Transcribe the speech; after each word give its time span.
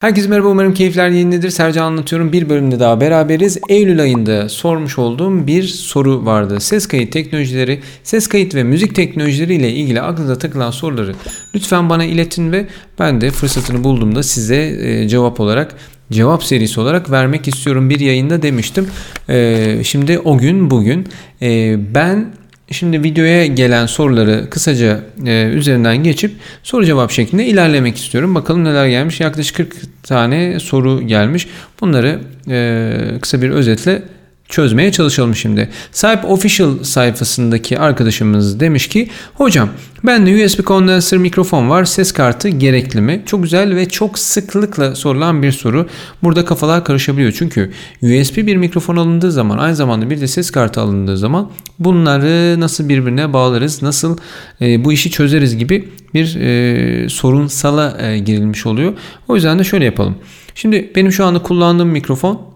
Herkese 0.00 0.28
merhaba 0.28 0.48
umarım 0.48 0.74
keyifler 0.74 1.08
yerindedir. 1.08 1.50
Sercan 1.50 1.84
anlatıyorum. 1.84 2.32
Bir 2.32 2.48
bölümde 2.48 2.80
daha 2.80 3.00
beraberiz. 3.00 3.58
Eylül 3.68 4.00
ayında 4.00 4.48
sormuş 4.48 4.98
olduğum 4.98 5.46
bir 5.46 5.62
soru 5.62 6.26
vardı. 6.26 6.60
Ses 6.60 6.88
kayıt 6.88 7.12
teknolojileri, 7.12 7.80
ses 8.02 8.26
kayıt 8.26 8.54
ve 8.54 8.64
müzik 8.64 8.94
teknolojileri 8.94 9.54
ile 9.54 9.72
ilgili 9.72 10.00
aklınıza 10.00 10.38
takılan 10.38 10.70
soruları 10.70 11.14
lütfen 11.54 11.90
bana 11.90 12.04
iletin 12.04 12.52
ve 12.52 12.66
ben 12.98 13.20
de 13.20 13.30
fırsatını 13.30 13.84
bulduğumda 13.84 14.22
size 14.22 14.78
e, 14.80 15.08
cevap 15.08 15.40
olarak 15.40 15.74
cevap 16.12 16.44
serisi 16.44 16.80
olarak 16.80 17.10
vermek 17.10 17.48
istiyorum 17.48 17.90
bir 17.90 18.00
yayında 18.00 18.42
demiştim. 18.42 18.86
E, 19.28 19.80
şimdi 19.84 20.18
o 20.18 20.38
gün 20.38 20.70
bugün 20.70 21.08
e, 21.42 21.76
ben 21.94 22.26
Şimdi 22.72 23.02
videoya 23.02 23.46
gelen 23.46 23.86
soruları 23.86 24.50
kısaca 24.50 25.00
e, 25.26 25.44
üzerinden 25.44 25.96
geçip 25.96 26.32
soru 26.62 26.84
cevap 26.86 27.10
şeklinde 27.10 27.46
ilerlemek 27.46 27.96
istiyorum. 27.96 28.34
Bakalım 28.34 28.64
neler 28.64 28.86
gelmiş. 28.86 29.20
Yaklaşık 29.20 29.56
40 29.56 30.02
tane 30.02 30.60
soru 30.60 31.02
gelmiş. 31.06 31.48
Bunları 31.80 32.20
e, 32.48 33.18
kısa 33.20 33.42
bir 33.42 33.50
özetle 33.50 34.02
çözmeye 34.50 34.92
çalışalım 34.92 35.36
şimdi. 35.36 35.68
Skype 35.92 36.26
Official 36.26 36.82
sayfasındaki 36.82 37.78
arkadaşımız 37.78 38.60
demiş 38.60 38.88
ki 38.88 39.08
Hocam 39.34 39.68
bende 40.04 40.44
USB 40.44 40.64
kondansör 40.64 41.16
mikrofon 41.16 41.70
var. 41.70 41.84
Ses 41.84 42.12
kartı 42.12 42.48
gerekli 42.48 43.00
mi? 43.00 43.22
Çok 43.26 43.42
güzel 43.42 43.76
ve 43.76 43.88
çok 43.88 44.18
sıklıkla 44.18 44.94
sorulan 44.94 45.42
bir 45.42 45.52
soru. 45.52 45.88
Burada 46.22 46.44
kafalar 46.44 46.84
karışabiliyor. 46.84 47.32
Çünkü 47.32 47.70
USB 48.02 48.36
bir 48.36 48.56
mikrofon 48.56 48.96
alındığı 48.96 49.32
zaman 49.32 49.58
aynı 49.58 49.76
zamanda 49.76 50.10
bir 50.10 50.20
de 50.20 50.26
ses 50.26 50.50
kartı 50.50 50.80
alındığı 50.80 51.16
zaman 51.16 51.50
bunları 51.78 52.60
nasıl 52.60 52.88
birbirine 52.88 53.32
bağlarız? 53.32 53.82
Nasıl 53.82 54.16
e, 54.60 54.84
bu 54.84 54.92
işi 54.92 55.10
çözeriz 55.10 55.56
gibi 55.56 55.88
bir 56.14 56.36
e, 56.36 57.08
sorunsala 57.08 57.96
e, 58.00 58.18
girilmiş 58.18 58.66
oluyor. 58.66 58.92
O 59.28 59.34
yüzden 59.34 59.58
de 59.58 59.64
şöyle 59.64 59.84
yapalım. 59.84 60.14
Şimdi 60.54 60.92
benim 60.96 61.12
şu 61.12 61.24
anda 61.24 61.42
kullandığım 61.42 61.88
mikrofon 61.88 62.49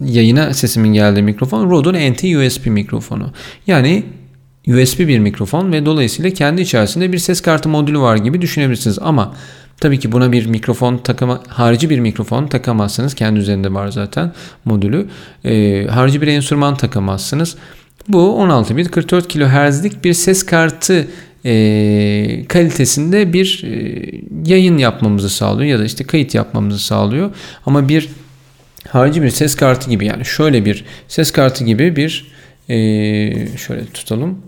yayına 0.00 0.54
sesimin 0.54 0.92
geldiği 0.92 1.22
mikrofon 1.22 1.70
Rode'un 1.70 1.94
NT-USB 1.94 2.70
mikrofonu. 2.70 3.32
Yani 3.66 4.04
USB 4.68 4.98
bir 4.98 5.18
mikrofon 5.18 5.72
ve 5.72 5.86
dolayısıyla 5.86 6.30
kendi 6.30 6.62
içerisinde 6.62 7.12
bir 7.12 7.18
ses 7.18 7.40
kartı 7.40 7.68
modülü 7.68 7.98
var 7.98 8.16
gibi 8.16 8.40
düşünebilirsiniz. 8.40 8.98
Ama 9.02 9.34
tabii 9.80 9.98
ki 9.98 10.12
buna 10.12 10.32
bir 10.32 10.46
mikrofon 10.46 10.98
takama, 10.98 11.42
harici 11.48 11.90
bir 11.90 12.00
mikrofon 12.00 12.46
takamazsınız. 12.46 13.14
Kendi 13.14 13.40
üzerinde 13.40 13.74
var 13.74 13.88
zaten 13.88 14.32
modülü. 14.64 15.06
E, 15.44 15.86
harici 15.86 16.22
bir 16.22 16.26
enstrüman 16.26 16.76
takamazsınız. 16.76 17.56
Bu 18.08 18.36
16 18.36 18.76
bit 18.76 18.90
44 18.90 19.28
kHz'lik 19.28 20.04
bir 20.04 20.12
ses 20.12 20.46
kartı 20.46 21.08
e, 21.44 22.44
kalitesinde 22.48 23.32
bir 23.32 23.64
e, 23.64 24.10
yayın 24.46 24.78
yapmamızı 24.78 25.30
sağlıyor 25.30 25.70
ya 25.70 25.78
da 25.78 25.84
işte 25.84 26.04
kayıt 26.04 26.34
yapmamızı 26.34 26.78
sağlıyor. 26.78 27.30
Ama 27.66 27.88
bir 27.88 28.08
harici 28.96 29.22
bir 29.22 29.30
ses 29.30 29.54
kartı 29.54 29.90
gibi 29.90 30.06
yani 30.06 30.24
şöyle 30.24 30.64
bir 30.64 30.84
ses 31.08 31.30
kartı 31.30 31.64
gibi 31.64 31.96
bir 31.96 32.32
e, 32.68 32.76
şöyle 33.56 33.86
tutalım. 33.94 34.38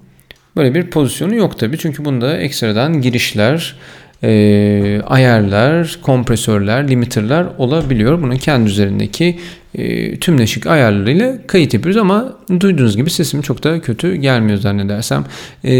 Böyle 0.56 0.74
bir 0.74 0.90
pozisyonu 0.90 1.34
yok 1.34 1.58
tabi 1.58 1.78
çünkü 1.78 2.04
bunda 2.04 2.36
ekstradan 2.36 3.00
girişler, 3.00 3.76
e, 4.22 5.00
ayarlar, 5.06 5.98
kompresörler, 6.02 6.88
limiterler 6.88 7.46
olabiliyor. 7.58 8.22
Bunun 8.22 8.36
kendi 8.36 8.70
üzerindeki 8.70 9.38
e, 9.74 10.16
tümleşik 10.16 10.66
ayarlarıyla 10.66 11.38
kayıt 11.46 11.74
yapıyoruz 11.74 12.00
ama 12.00 12.36
duyduğunuz 12.60 12.96
gibi 12.96 13.10
sesim 13.10 13.42
çok 13.42 13.64
da 13.64 13.80
kötü 13.80 14.14
gelmiyor 14.14 14.58
zannedersem. 14.58 15.24
E, 15.64 15.74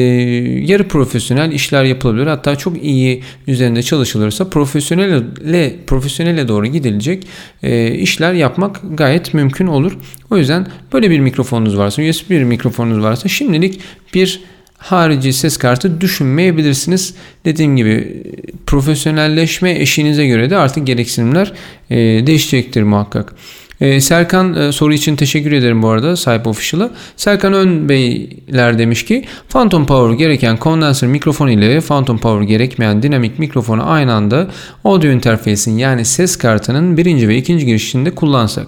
yarı 0.65 0.89
profesyonel 0.89 1.53
işler 1.53 1.85
yapılabilir. 1.85 2.27
Hatta 2.27 2.57
çok 2.57 2.85
iyi 2.85 3.23
üzerinde 3.47 3.83
çalışılırsa 3.83 4.51
profesyonelle 4.51 5.75
profesyonele 5.87 6.49
doğru 6.49 6.67
gidilecek 6.67 7.27
e, 7.63 7.95
işler 7.95 8.33
yapmak 8.33 8.81
gayet 8.95 9.35
mümkün 9.35 9.67
olur. 9.67 9.99
O 10.31 10.37
yüzden 10.37 10.67
böyle 10.93 11.11
bir 11.11 11.21
mikrofonunuz 11.21 11.79
varsa, 11.79 12.03
USB 12.03 12.31
bir 12.31 12.45
mikrofonunuz 12.45 13.05
varsa 13.05 13.29
şimdilik 13.29 13.81
bir 14.15 14.41
harici 14.79 15.33
ses 15.33 15.57
kartı 15.57 16.01
düşünmeyebilirsiniz. 16.01 17.15
Dediğim 17.45 17.77
gibi 17.77 18.23
profesyonelleşme 18.67 19.81
eşiğinize 19.81 20.27
göre 20.27 20.51
de 20.51 20.57
artık 20.57 20.87
gereksinimler 20.87 21.53
e, 21.91 21.97
değişecektir 22.27 22.83
muhakkak. 22.83 23.35
E, 23.81 24.01
Serkan 24.01 24.55
e, 24.55 24.73
soru 24.73 24.93
için 24.93 25.17
teşekkür 25.17 25.53
ederim 25.53 25.83
bu 25.83 25.89
arada 25.89 26.17
Sahip 26.17 26.47
Official'a. 26.47 26.91
Serkan 27.17 27.53
Önbeyler 27.53 28.79
demiş 28.79 29.05
ki 29.05 29.25
Phantom 29.49 29.87
Power 29.87 30.19
gereken 30.19 30.57
kondansör 30.57 31.07
mikrofon 31.07 31.49
ile 31.49 31.81
Phantom 31.81 32.19
Power 32.19 32.47
gerekmeyen 32.47 33.03
dinamik 33.03 33.39
mikrofonu 33.39 33.91
aynı 33.91 34.13
anda 34.13 34.49
audio 34.85 35.11
interface'in 35.11 35.79
yani 35.79 36.05
ses 36.05 36.37
kartının 36.37 36.97
birinci 36.97 37.29
ve 37.29 37.37
ikinci 37.37 37.67
girişinde 37.67 38.11
kullansak. 38.11 38.67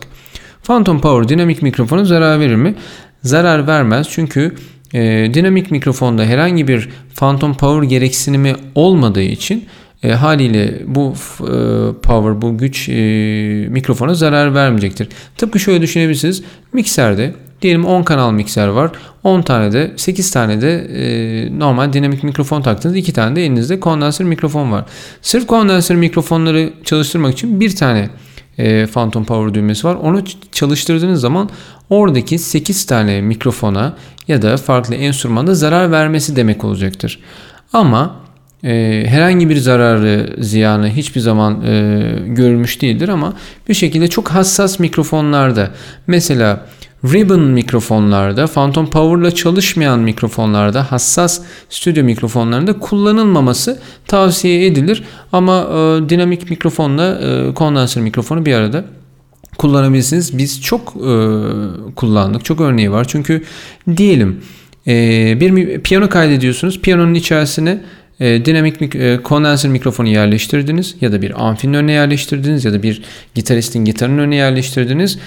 Phantom 0.63 1.01
Power 1.01 1.29
dinamik 1.29 1.63
mikrofonu 1.63 2.05
zarar 2.05 2.41
verir 2.41 2.57
mi? 2.57 2.75
Zarar 3.23 3.67
vermez 3.67 4.07
çünkü 4.11 4.55
e, 4.95 5.31
dinamik 5.35 5.71
mikrofonda 5.71 6.25
herhangi 6.25 6.69
bir 6.69 6.89
phantom 7.15 7.55
power 7.55 7.89
gereksinimi 7.89 8.55
olmadığı 8.75 9.23
için 9.23 9.65
e, 10.03 10.13
haliyle 10.13 10.83
bu 10.87 11.15
e, 11.41 11.53
power, 12.03 12.43
bu 12.43 12.59
güç 12.59 12.89
e, 12.89 12.93
mikrofona 13.71 14.15
zarar 14.15 14.55
vermeyecektir. 14.55 15.09
Tıpkı 15.37 15.61
şöyle 15.61 15.83
düşünebilirsiniz. 15.83 16.43
Mikserde 16.73 17.35
diyelim 17.63 17.85
10 17.85 18.03
kanal 18.03 18.33
mikser 18.33 18.69
var. 18.69 18.91
10 19.25 19.43
tane 19.43 19.73
de 19.73 19.93
8 19.97 20.31
tane 20.31 20.61
de 20.61 20.79
e, 20.79 21.59
normal 21.59 21.93
dinamik 21.93 22.25
mikrofon 22.25 22.63
taktınız. 22.63 22.97
2 22.97 23.13
tane 23.13 23.37
de 23.37 23.45
elinizde 23.45 23.81
kondansör 23.81 24.25
mikrofon 24.25 24.73
var. 24.73 24.85
Sırf 25.23 25.47
kondansör 25.47 25.95
mikrofonları 25.95 26.73
çalıştırmak 26.85 27.33
için 27.33 27.61
bir 27.61 27.77
tane 27.77 28.09
e, 28.59 28.87
Phantom 28.87 29.25
Power 29.25 29.55
düğmesi 29.55 29.87
var. 29.87 29.95
Onu 29.95 30.25
çalıştırdığınız 30.53 31.21
zaman 31.21 31.51
oradaki 31.91 32.39
8 32.39 32.87
tane 32.87 33.21
mikrofona 33.21 33.97
ya 34.29 34.43
da 34.43 34.57
farklı 34.57 34.95
enstrümanda 34.95 35.55
zarar 35.55 35.91
vermesi 35.91 36.37
demek 36.37 36.65
olacaktır. 36.65 37.19
Ama 37.73 38.17
e, 38.65 39.05
herhangi 39.07 39.49
bir 39.49 39.57
zararı, 39.57 40.37
ziyanı 40.39 40.89
hiçbir 40.89 41.21
zaman 41.21 41.63
e, 41.65 42.03
görülmüş 42.27 42.83
değildir 42.83 43.09
ama 43.09 43.35
bir 43.69 43.75
şekilde 43.75 44.09
çok 44.09 44.29
hassas 44.29 44.79
mikrofonlarda 44.79 45.71
mesela 46.07 46.67
Ribbon 47.05 47.41
mikrofonlarda, 47.41 48.47
Phantom 48.47 48.91
Power'la 48.91 49.35
çalışmayan 49.35 50.01
mikrofonlarda, 50.01 50.93
hassas 50.93 51.41
stüdyo 51.71 52.05
mikrofonlarında 52.05 52.79
kullanılmaması 52.79 53.79
tavsiye 54.07 54.67
edilir. 54.67 55.03
Ama 55.33 55.61
e, 55.63 56.09
dinamik 56.09 56.51
mikrofonla 56.51 57.21
e, 57.21 57.55
kondansör 57.55 58.01
mikrofonu 58.01 58.47
bir 58.47 58.55
arada 58.55 58.85
kullanabilirsiniz. 59.59 60.39
Biz 60.39 60.63
çok 60.63 60.97
e, 60.97 61.13
kullandık. 61.97 62.45
Çok 62.45 62.61
örneği 62.61 62.93
var. 62.93 63.07
Çünkü 63.09 63.43
diyelim 63.97 64.41
e, 64.87 64.93
bir 65.41 65.81
piyano 65.81 66.09
kaydediyorsunuz. 66.09 66.81
Piyanonun 66.81 67.15
içerisine 67.15 67.83
e, 68.21 68.45
dinamik 68.45 68.95
e, 68.95 69.19
kondansör 69.23 69.69
mikrofonu 69.69 70.09
yerleştirdiniz 70.09 70.97
ya 71.01 71.13
da 71.13 71.23
bir 71.23 71.49
amfinin 71.49 71.75
önüne 71.75 71.93
yerleştirdiniz 71.93 72.65
ya 72.65 72.73
da 72.73 72.83
bir 72.83 73.03
gitaristin 73.35 73.85
gitarının 73.85 74.19
önüne 74.19 74.37
yerleştirdiniz. 74.37 75.19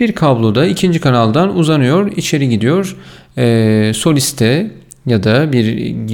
Bir 0.00 0.12
kablo 0.12 0.54
da 0.54 0.66
ikinci 0.66 1.00
kanaldan 1.00 1.56
uzanıyor, 1.56 2.12
içeri 2.16 2.48
gidiyor. 2.48 2.96
E, 3.38 3.92
soliste 3.94 4.70
ya 5.06 5.22
da 5.22 5.52
bir 5.52 5.64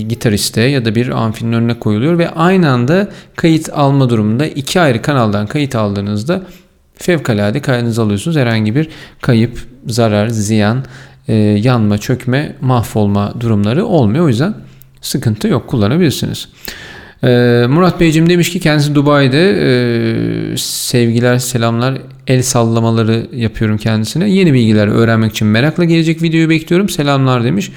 gitariste 0.09 0.61
ya 0.61 0.85
da 0.85 0.95
bir 0.95 1.09
amfinin 1.09 1.53
önüne 1.53 1.75
koyuluyor 1.75 2.19
ve 2.19 2.31
aynı 2.31 2.71
anda 2.71 3.09
kayıt 3.37 3.69
alma 3.73 4.11
durumunda 4.11 4.47
iki 4.47 4.81
ayrı 4.81 5.03
kanaldan 5.03 5.47
kayıt 5.47 5.75
aldığınızda 5.75 6.43
fevkalade 6.95 7.61
kaydınızı 7.61 8.03
alıyorsunuz. 8.03 8.37
Herhangi 8.37 8.75
bir 8.75 8.89
kayıp, 9.21 9.59
zarar, 9.87 10.29
ziyan, 10.29 10.85
yanma, 11.57 11.99
çökme, 11.99 12.57
mahvolma 12.61 13.41
durumları 13.41 13.85
olmuyor. 13.85 14.25
O 14.25 14.29
yüzden 14.29 14.55
sıkıntı 15.01 15.49
yok 15.49 15.69
kullanabilirsiniz. 15.69 16.49
Ee, 17.25 17.67
Murat 17.69 18.01
Beyciğim 18.01 18.29
demiş 18.29 18.53
ki 18.53 18.61
kendisi 18.61 18.95
Dubai'de 18.95 19.51
e, 20.53 20.57
sevgiler 20.57 21.39
selamlar 21.39 21.99
el 22.27 22.43
sallamaları 22.43 23.27
yapıyorum 23.33 23.79
kendisine. 23.79 24.31
Yeni 24.31 24.53
bilgiler 24.53 24.87
öğrenmek 24.87 25.31
için 25.31 25.49
merakla 25.49 25.85
gelecek 25.85 26.23
videoyu 26.23 26.51
bekliyorum. 26.51 26.89
Selamlar 26.89 27.45
demiş. 27.45 27.71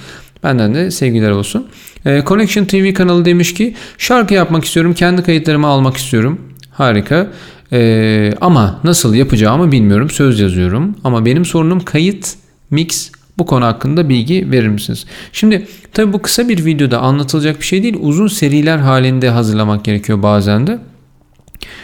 Benden 0.44 0.74
de 0.76 0.92
sevgiler 0.92 1.32
olsun. 1.32 1.68
E, 2.06 2.24
Connection 2.26 2.66
TV 2.66 2.94
kanalı 2.94 3.26
demiş 3.26 3.54
ki 3.54 3.76
şarkı 3.98 4.34
yapmak 4.34 4.66
istiyorum. 4.66 4.94
Kendi 4.94 5.24
kayıtlarımı 5.24 5.68
almak 5.68 5.98
istiyorum. 5.98 6.42
Harika. 6.72 7.28
E, 7.72 8.34
ama 8.42 8.80
nasıl 8.84 9.16
yapacağımı 9.16 9.72
bilmiyorum. 9.72 10.10
Söz 10.10 10.40
yazıyorum. 10.40 10.96
Ama 11.04 11.26
benim 11.26 11.46
sorunum 11.46 11.80
kayıt, 11.80 12.36
mix, 12.72 13.12
bu 13.40 13.46
konu 13.46 13.66
hakkında 13.66 14.10
bilgi 14.10 14.52
verir 14.52 14.68
misiniz? 14.68 15.06
Şimdi 15.34 15.68
tabi 15.94 16.14
bu 16.14 16.22
kısa 16.22 16.50
bir 16.50 16.66
videoda 16.66 17.00
anlatılacak 17.00 17.60
bir 17.60 17.66
şey 17.66 17.84
değil. 17.84 17.98
Uzun 18.00 18.28
seriler 18.28 18.78
halinde 18.78 19.30
hazırlamak 19.30 19.86
gerekiyor 19.86 20.24
bazen 20.24 20.68
de. 20.68 20.80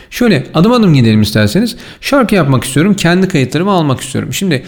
Şöyle 0.09 0.47
adım 0.53 0.71
adım 0.71 0.93
gidelim 0.93 1.21
isterseniz. 1.21 1.77
Şarkı 2.01 2.35
yapmak 2.35 2.63
istiyorum. 2.63 2.93
Kendi 2.93 3.27
kayıtlarımı 3.27 3.71
almak 3.71 4.01
istiyorum. 4.01 4.33
Şimdi 4.33 4.63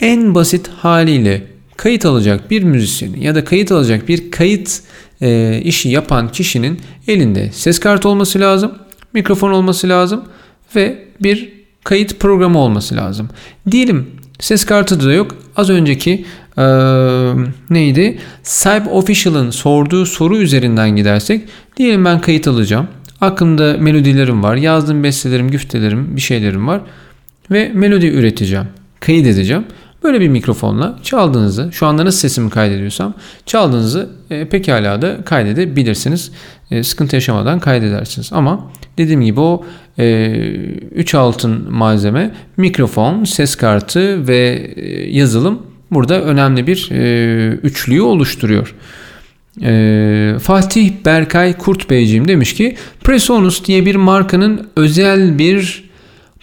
en 0.00 0.34
basit 0.34 0.68
haliyle 0.68 1.42
kayıt 1.76 2.06
alacak 2.06 2.50
bir 2.50 2.62
müzisyen 2.62 3.14
ya 3.20 3.34
da 3.34 3.44
kayıt 3.44 3.72
alacak 3.72 4.08
bir 4.08 4.30
kayıt 4.30 4.80
e, 5.20 5.60
işi 5.64 5.88
yapan 5.88 6.32
kişinin 6.32 6.80
elinde 7.08 7.50
ses 7.52 7.80
kartı 7.80 8.08
olması 8.08 8.40
lazım. 8.40 8.72
Mikrofon 9.12 9.50
olması 9.50 9.88
lazım 9.88 10.24
ve 10.76 11.04
bir 11.20 11.52
kayıt 11.84 12.20
programı 12.20 12.58
olması 12.58 12.96
lazım. 12.96 13.28
Diyelim 13.70 14.10
ses 14.40 14.64
kartı 14.64 15.04
da 15.04 15.12
yok. 15.12 15.36
Az 15.56 15.70
önceki 15.70 16.24
ee, 16.58 16.62
neydi? 17.70 18.18
Skype 18.42 18.90
Official'ın 18.90 19.50
sorduğu 19.50 20.06
soru 20.06 20.36
üzerinden 20.36 20.96
gidersek 20.96 21.48
diyelim 21.76 22.04
ben 22.04 22.20
kayıt 22.20 22.48
alacağım. 22.48 22.88
Aklımda 23.20 23.76
melodilerim 23.78 24.42
var. 24.42 24.56
Yazdığım 24.56 25.02
bestelerim, 25.02 25.50
güftelerim, 25.50 26.16
bir 26.16 26.20
şeylerim 26.20 26.66
var. 26.66 26.80
Ve 27.50 27.70
melodi 27.74 28.06
üreteceğim. 28.06 28.66
Kayıt 29.00 29.26
edeceğim. 29.26 29.64
Böyle 30.02 30.20
bir 30.20 30.28
mikrofonla 30.28 30.98
çaldığınızı, 31.02 31.68
şu 31.72 31.86
anda 31.86 32.04
nasıl 32.04 32.18
sesimi 32.18 32.50
kaydediyorsam 32.50 33.14
çaldığınızı 33.46 34.10
e, 34.30 34.48
pekala 34.48 35.02
da 35.02 35.24
kaydedebilirsiniz. 35.24 36.32
E, 36.70 36.82
sıkıntı 36.82 37.16
yaşamadan 37.16 37.60
kaydedersiniz. 37.60 38.32
Ama 38.32 38.70
dediğim 38.98 39.20
gibi 39.20 39.40
o 39.40 39.64
3 39.98 41.14
e, 41.14 41.18
altın 41.18 41.72
malzeme, 41.72 42.34
mikrofon, 42.56 43.24
ses 43.24 43.56
kartı 43.56 44.28
ve 44.28 44.72
e, 44.76 45.10
yazılım 45.10 45.62
burada 45.90 46.22
önemli 46.22 46.66
bir 46.66 46.90
e, 46.90 47.48
üçlüyü 47.48 48.02
oluşturuyor. 48.02 48.74
E, 49.62 50.34
Fatih 50.42 50.92
Berkay 51.04 51.58
Kurt 51.58 51.90
Beyciğim 51.90 52.28
demiş 52.28 52.54
ki 52.54 52.76
Presonus 53.04 53.64
diye 53.64 53.86
bir 53.86 53.94
markanın 53.94 54.68
özel 54.76 55.38
bir 55.38 55.88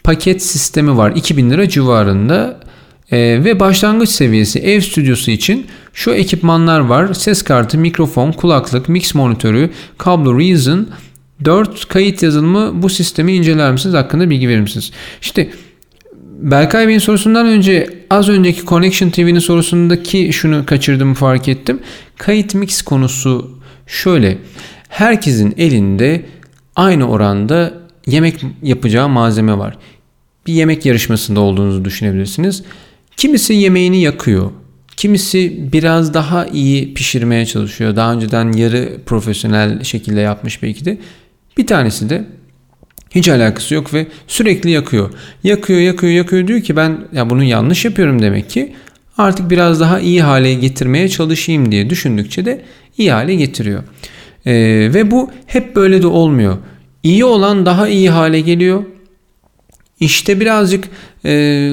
paket 0.03 0.43
sistemi 0.43 0.97
var. 0.97 1.13
2000 1.15 1.49
lira 1.49 1.69
civarında 1.69 2.64
e, 3.11 3.17
ve 3.17 3.59
başlangıç 3.59 4.09
seviyesi 4.09 4.59
ev 4.59 4.81
stüdyosu 4.81 5.31
için 5.31 5.67
şu 5.93 6.11
ekipmanlar 6.11 6.79
var. 6.79 7.13
Ses 7.13 7.41
kartı, 7.41 7.77
mikrofon, 7.77 8.31
kulaklık, 8.31 8.89
mix 8.89 9.15
monitörü, 9.15 9.69
kablo 9.97 10.39
Reason, 10.39 10.87
4 11.45 11.87
kayıt 11.87 12.23
yazılımı 12.23 12.81
bu 12.81 12.89
sistemi 12.89 13.33
inceler 13.33 13.71
misiniz? 13.71 13.95
Hakkında 13.95 14.29
bilgi 14.29 14.47
verir 14.49 14.61
misiniz? 14.61 14.91
İşte 15.21 15.49
Berkay 16.39 16.87
Bey'in 16.87 16.99
sorusundan 16.99 17.45
önce 17.45 17.89
az 18.09 18.29
önceki 18.29 18.65
Connection 18.65 19.09
TV'nin 19.09 19.39
sorusundaki 19.39 20.33
şunu 20.33 20.65
kaçırdığımı 20.65 21.13
fark 21.13 21.47
ettim. 21.47 21.79
Kayıt 22.17 22.55
mix 22.55 22.81
konusu 22.81 23.59
şöyle. 23.87 24.37
Herkesin 24.89 25.53
elinde 25.57 26.25
aynı 26.75 27.09
oranda 27.09 27.73
yemek 28.07 28.41
yapacağı 28.63 29.09
malzeme 29.09 29.57
var. 29.57 29.77
Bir 30.47 30.53
yemek 30.53 30.85
yarışmasında 30.85 31.39
olduğunuzu 31.39 31.85
düşünebilirsiniz. 31.85 32.63
Kimisi 33.17 33.53
yemeğini 33.53 34.01
yakıyor. 34.01 34.51
Kimisi 34.97 35.69
biraz 35.73 36.13
daha 36.13 36.45
iyi 36.45 36.93
pişirmeye 36.93 37.45
çalışıyor. 37.45 37.95
Daha 37.95 38.13
önceden 38.13 38.51
yarı 38.51 38.97
profesyonel 39.05 39.83
şekilde 39.83 40.19
yapmış 40.19 40.63
belki 40.63 40.85
de. 40.85 40.97
Bir 41.57 41.67
tanesi 41.67 42.09
de 42.09 42.25
hiç 43.11 43.29
alakası 43.29 43.73
yok 43.73 43.93
ve 43.93 44.07
sürekli 44.27 44.69
yakıyor. 44.69 45.09
Yakıyor, 45.43 45.79
yakıyor, 45.79 46.13
yakıyor 46.13 46.47
diyor 46.47 46.61
ki 46.61 46.75
ben 46.75 47.07
ya 47.13 47.29
bunu 47.29 47.43
yanlış 47.43 47.85
yapıyorum 47.85 48.21
demek 48.21 48.49
ki. 48.49 48.75
Artık 49.17 49.49
biraz 49.49 49.79
daha 49.79 49.99
iyi 49.99 50.21
hale 50.21 50.53
getirmeye 50.53 51.09
çalışayım 51.09 51.71
diye 51.71 51.89
düşündükçe 51.89 52.45
de 52.45 52.61
iyi 52.97 53.11
hale 53.11 53.35
getiriyor. 53.35 53.83
Ee, 54.45 54.53
ve 54.93 55.11
bu 55.11 55.31
hep 55.45 55.75
böyle 55.75 56.01
de 56.01 56.07
olmuyor. 56.07 56.57
İyi 57.03 57.25
olan 57.25 57.65
daha 57.65 57.87
iyi 57.87 58.09
hale 58.09 58.39
geliyor. 58.41 58.83
İşte 59.99 60.39
birazcık 60.39 60.87
e, 61.25 61.71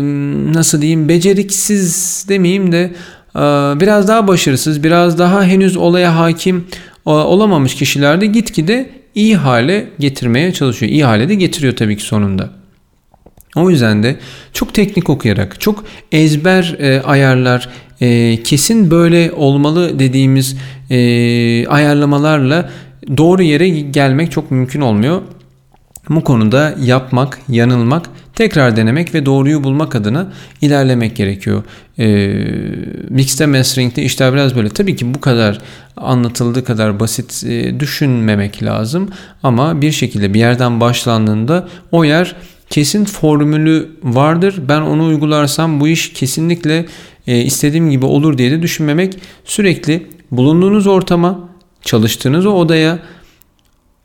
nasıl 0.54 0.80
diyeyim 0.82 1.08
beceriksiz 1.08 2.26
demeyeyim 2.28 2.72
de 2.72 2.90
e, 3.36 3.40
biraz 3.80 4.08
daha 4.08 4.28
başarısız, 4.28 4.82
biraz 4.82 5.18
daha 5.18 5.44
henüz 5.44 5.76
olaya 5.76 6.18
hakim 6.18 6.66
e, 7.06 7.10
olamamış 7.10 7.74
kişilerde 7.74 8.26
gitgide 8.26 8.90
iyi 9.14 9.36
hale 9.36 9.88
getirmeye 9.98 10.52
çalışıyor. 10.52 10.92
İyi 10.92 11.04
hale 11.04 11.28
de 11.28 11.34
getiriyor 11.34 11.76
tabii 11.76 11.96
ki 11.96 12.02
sonunda. 12.02 12.50
O 13.56 13.70
yüzden 13.70 14.02
de 14.02 14.16
çok 14.52 14.74
teknik 14.74 15.10
okuyarak, 15.10 15.60
çok 15.60 15.84
ezber 16.12 16.76
e, 16.78 17.02
ayarlar, 17.02 17.68
e, 18.00 18.42
kesin 18.42 18.90
böyle 18.90 19.32
olmalı 19.32 19.98
dediğimiz 19.98 20.56
e, 20.90 21.66
ayarlamalarla 21.66 22.70
doğru 23.16 23.42
yere 23.42 23.68
gelmek 23.68 24.32
çok 24.32 24.50
mümkün 24.50 24.80
olmuyor. 24.80 25.22
Bu 26.10 26.24
konuda 26.24 26.74
yapmak, 26.82 27.38
yanılmak, 27.48 28.08
tekrar 28.34 28.76
denemek 28.76 29.14
ve 29.14 29.26
doğruyu 29.26 29.64
bulmak 29.64 29.94
adına 29.94 30.32
ilerlemek 30.60 31.16
gerekiyor. 31.16 31.62
E, 31.98 32.26
mixte 33.08 33.46
mastering'de 33.46 34.02
işler 34.02 34.32
biraz 34.32 34.56
böyle. 34.56 34.68
Tabii 34.68 34.96
ki 34.96 35.14
bu 35.14 35.20
kadar 35.20 35.58
anlatıldığı 35.96 36.64
kadar 36.64 37.00
basit 37.00 37.44
e, 37.44 37.80
düşünmemek 37.80 38.62
lazım. 38.62 39.08
Ama 39.42 39.80
bir 39.80 39.92
şekilde 39.92 40.34
bir 40.34 40.38
yerden 40.38 40.80
başlandığında 40.80 41.68
o 41.92 42.04
yer 42.04 42.36
kesin 42.70 43.04
formülü 43.04 43.90
vardır. 44.02 44.54
Ben 44.68 44.80
onu 44.80 45.06
uygularsam 45.06 45.80
bu 45.80 45.88
iş 45.88 46.12
kesinlikle 46.12 46.86
e, 47.26 47.38
istediğim 47.38 47.90
gibi 47.90 48.06
olur 48.06 48.38
diye 48.38 48.50
de 48.50 48.62
düşünmemek. 48.62 49.18
Sürekli 49.44 50.06
bulunduğunuz 50.30 50.86
ortama, 50.86 51.48
çalıştığınız 51.82 52.46
o 52.46 52.50
odaya 52.50 52.98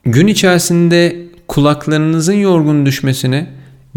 gün 0.05 0.27
içerisinde 0.27 1.26
kulaklarınızın 1.47 2.33
yorgun 2.33 2.85
düşmesine, 2.85 3.47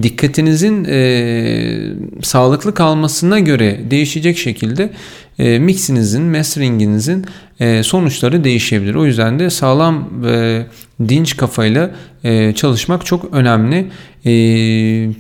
dikkatinizin 0.03 0.85
e, 0.85 1.93
sağlıklı 2.23 2.75
kalmasına 2.75 3.39
göre 3.39 3.81
değişecek 3.91 4.39
şekilde 4.39 4.91
e, 5.39 5.59
mixinizin, 5.59 6.23
masteringinizin 6.23 7.25
e, 7.61 7.83
sonuçları 7.83 8.45
değişebilir. 8.45 8.95
O 8.95 9.07
yüzden 9.07 9.39
de 9.39 9.51
sağlam 9.51 10.09
ve 10.23 10.67
dinç 11.09 11.37
kafayla 11.37 11.91
e, 12.25 12.53
çalışmak 12.53 13.07
çok 13.07 13.35
önemli. 13.35 13.87
E, 14.25 14.33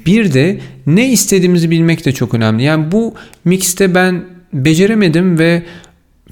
bir 0.07 0.35
de 0.35 0.61
ne 0.87 1.13
istediğimizi 1.13 1.71
bilmek 1.71 2.05
de 2.05 2.13
çok 2.13 2.35
önemli. 2.35 2.63
Yani 2.63 2.93
bu 2.93 3.15
mixte 3.45 3.95
ben 3.95 4.25
beceremedim 4.53 5.39
ve 5.39 5.63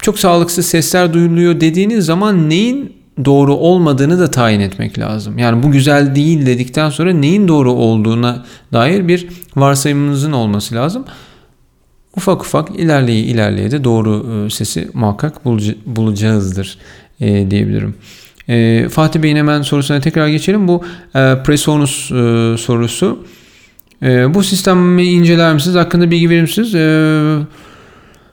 çok 0.01 0.19
sağlıksız 0.19 0.65
sesler 0.65 1.13
duyuluyor 1.13 1.61
dediğiniz 1.61 2.05
zaman 2.05 2.49
neyin 2.49 2.98
doğru 3.25 3.53
olmadığını 3.53 4.19
da 4.19 4.31
tayin 4.31 4.59
etmek 4.59 4.99
lazım. 4.99 5.37
Yani 5.37 5.63
bu 5.63 5.71
güzel 5.71 6.15
değil 6.15 6.45
dedikten 6.45 6.89
sonra 6.89 7.13
neyin 7.13 7.47
doğru 7.47 7.71
olduğuna 7.71 8.45
dair 8.73 9.07
bir 9.07 9.27
varsayımınızın 9.55 10.31
olması 10.31 10.75
lazım. 10.75 11.05
Ufak 12.17 12.41
ufak 12.41 12.79
ilerleye 12.79 13.19
ilerleye 13.19 13.71
de 13.71 13.83
doğru 13.83 14.25
e, 14.45 14.49
sesi 14.49 14.89
muhakkak 14.93 15.45
bulacağızdır 15.85 16.77
e, 17.19 17.51
diyebilirim. 17.51 17.95
E, 18.47 18.87
Fatih 18.89 19.21
Bey'in 19.21 19.35
hemen 19.35 19.61
sorusuna 19.61 19.99
tekrar 19.99 20.27
geçelim. 20.27 20.67
Bu 20.67 20.83
e, 21.15 21.35
Presonus 21.45 22.07
sorusu. 22.61 23.25
Bu 24.33 24.43
sistemi 24.43 25.03
inceler 25.03 25.53
misiniz? 25.53 25.75
Hakkında 25.75 26.11
bilgi 26.11 26.29
verir 26.29 26.41
misiniz? 26.41 26.75
E, 26.75 26.79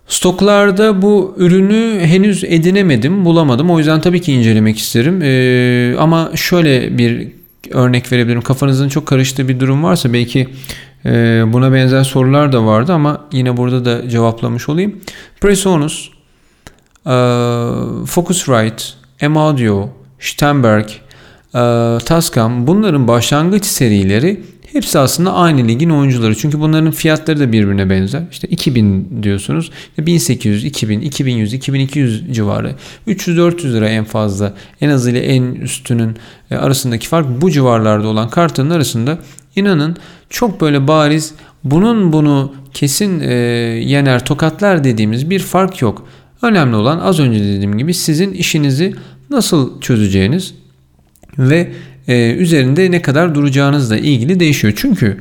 Stoklarda 0.09 1.03
bu 1.03 1.35
ürünü 1.37 2.01
henüz 2.01 2.45
edinemedim, 2.45 3.25
bulamadım. 3.25 3.71
O 3.71 3.79
yüzden 3.79 4.01
tabii 4.01 4.21
ki 4.21 4.33
incelemek 4.33 4.79
isterim. 4.79 5.21
Ee, 5.23 5.97
ama 5.99 6.31
şöyle 6.35 6.99
bir 6.99 7.29
örnek 7.71 8.13
verebilirim. 8.13 8.43
Kafanızın 8.43 8.89
çok 8.89 9.07
karıştığı 9.07 9.49
bir 9.49 9.61
durum 9.61 9.85
varsa 9.85 10.13
belki 10.13 10.49
e, 11.07 11.45
buna 11.47 11.73
benzer 11.73 12.05
sorular 12.05 12.53
da 12.53 12.67
vardı 12.67 12.93
ama 12.93 13.25
yine 13.33 13.57
burada 13.57 13.85
da 13.85 14.09
cevaplamış 14.09 14.69
olayım. 14.69 14.97
Presonus, 15.41 16.11
e, 17.07 17.15
Focusrite, 18.07 18.85
M-Audio, 19.21 19.89
Steinberg, 20.21 20.89
e, 21.55 21.61
Tascam 22.05 22.67
bunların 22.67 23.09
başlangıç 23.09 23.65
serileri 23.65 24.41
Hepsi 24.77 24.99
aslında 24.99 25.35
aynı 25.35 25.69
ligin 25.69 25.91
oyuncuları. 25.91 26.37
Çünkü 26.37 26.61
bunların 26.61 26.91
fiyatları 26.91 27.41
da 27.41 27.53
birbirine 27.53 27.91
benzer. 27.91 28.23
İşte 28.31 28.49
2000 28.49 29.23
diyorsunuz. 29.23 29.71
1800, 29.99 30.65
2000, 30.65 31.01
2100, 31.01 31.53
2200 31.55 32.35
civarı. 32.35 32.75
300-400 33.09 33.73
lira 33.73 33.89
en 33.89 34.05
fazla. 34.05 34.55
En 34.81 34.89
az 34.89 35.07
ile 35.07 35.21
en 35.21 35.43
üstünün 35.43 36.17
e, 36.51 36.57
arasındaki 36.57 37.09
fark 37.09 37.41
bu 37.41 37.51
civarlarda 37.51 38.09
olan 38.09 38.31
kartın 38.31 38.71
arasında 38.71 39.19
inanın 39.57 39.97
çok 40.31 40.61
böyle 40.61 40.89
bariz 40.89 41.35
bunun 41.65 42.13
bunu 42.13 42.55
kesin 42.75 43.21
e, 43.21 43.35
yener 43.85 44.25
tokatlar 44.25 44.85
dediğimiz 44.85 45.31
bir 45.31 45.41
fark 45.41 45.83
yok. 45.83 46.09
Önemli 46.43 46.77
olan 46.77 46.99
az 46.99 47.21
önce 47.21 47.41
dediğim 47.41 47.79
gibi 47.79 47.95
sizin 47.95 48.33
işinizi 48.33 48.95
nasıl 49.31 49.81
çözeceğiniz 49.81 50.55
ve 51.39 51.73
e, 52.09 52.31
üzerinde 52.31 52.91
ne 52.91 53.03
kadar 53.03 53.35
duracağınızla 53.35 53.97
ilgili 53.97 54.41
değişiyor. 54.41 54.75
Çünkü 54.77 55.21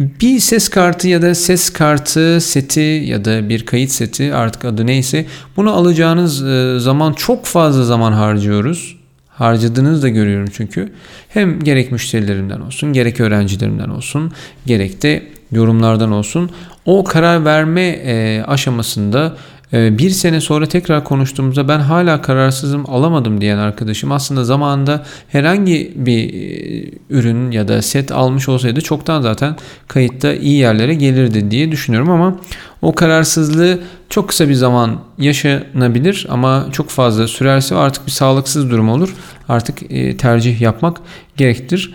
bir 0.00 0.40
ses 0.40 0.68
kartı 0.68 1.08
ya 1.08 1.22
da 1.22 1.34
ses 1.34 1.70
kartı 1.70 2.40
seti 2.40 2.80
ya 2.80 3.24
da 3.24 3.48
bir 3.48 3.66
kayıt 3.66 3.90
seti 3.90 4.34
artık 4.34 4.64
adı 4.64 4.86
neyse 4.86 5.26
bunu 5.56 5.72
alacağınız 5.72 6.42
e, 6.42 6.78
zaman 6.78 7.12
çok 7.12 7.44
fazla 7.44 7.84
zaman 7.84 8.12
harcıyoruz. 8.12 8.96
Harcadığınızı 9.28 10.02
da 10.02 10.08
görüyorum 10.08 10.48
çünkü. 10.52 10.92
Hem 11.28 11.60
gerek 11.60 11.92
müşterilerimden 11.92 12.60
olsun, 12.60 12.92
gerek 12.92 13.20
öğrencilerimden 13.20 13.88
olsun, 13.88 14.32
gerek 14.66 15.02
de 15.02 15.22
yorumlardan 15.52 16.12
olsun. 16.12 16.50
O 16.84 17.04
karar 17.04 17.44
verme 17.44 17.82
e, 17.82 18.42
aşamasında 18.46 19.36
bir 19.72 20.10
sene 20.10 20.40
sonra 20.40 20.66
tekrar 20.66 21.04
konuştuğumuzda 21.04 21.68
ben 21.68 21.80
hala 21.80 22.22
kararsızım 22.22 22.90
alamadım 22.90 23.40
diyen 23.40 23.58
arkadaşım 23.58 24.12
aslında 24.12 24.44
zamanında 24.44 25.04
herhangi 25.28 25.92
bir 25.96 26.34
e, 26.34 26.90
ürün 27.10 27.50
ya 27.50 27.68
da 27.68 27.82
set 27.82 28.12
almış 28.12 28.48
olsaydı 28.48 28.80
çoktan 28.80 29.22
zaten 29.22 29.56
kayıtta 29.88 30.34
iyi 30.34 30.56
yerlere 30.58 30.94
gelirdi 30.94 31.50
diye 31.50 31.72
düşünüyorum 31.72 32.10
ama 32.10 32.36
o 32.82 32.94
kararsızlığı 32.94 33.80
çok 34.08 34.28
kısa 34.28 34.48
bir 34.48 34.54
zaman 34.54 35.00
yaşanabilir 35.18 36.26
ama 36.30 36.66
çok 36.72 36.88
fazla 36.88 37.28
sürerse 37.28 37.74
artık 37.74 38.06
bir 38.06 38.12
sağlıksız 38.12 38.70
durum 38.70 38.88
olur. 38.88 39.14
Artık 39.48 39.92
e, 39.92 40.16
tercih 40.16 40.60
yapmak 40.60 41.00
gerektir. 41.36 41.94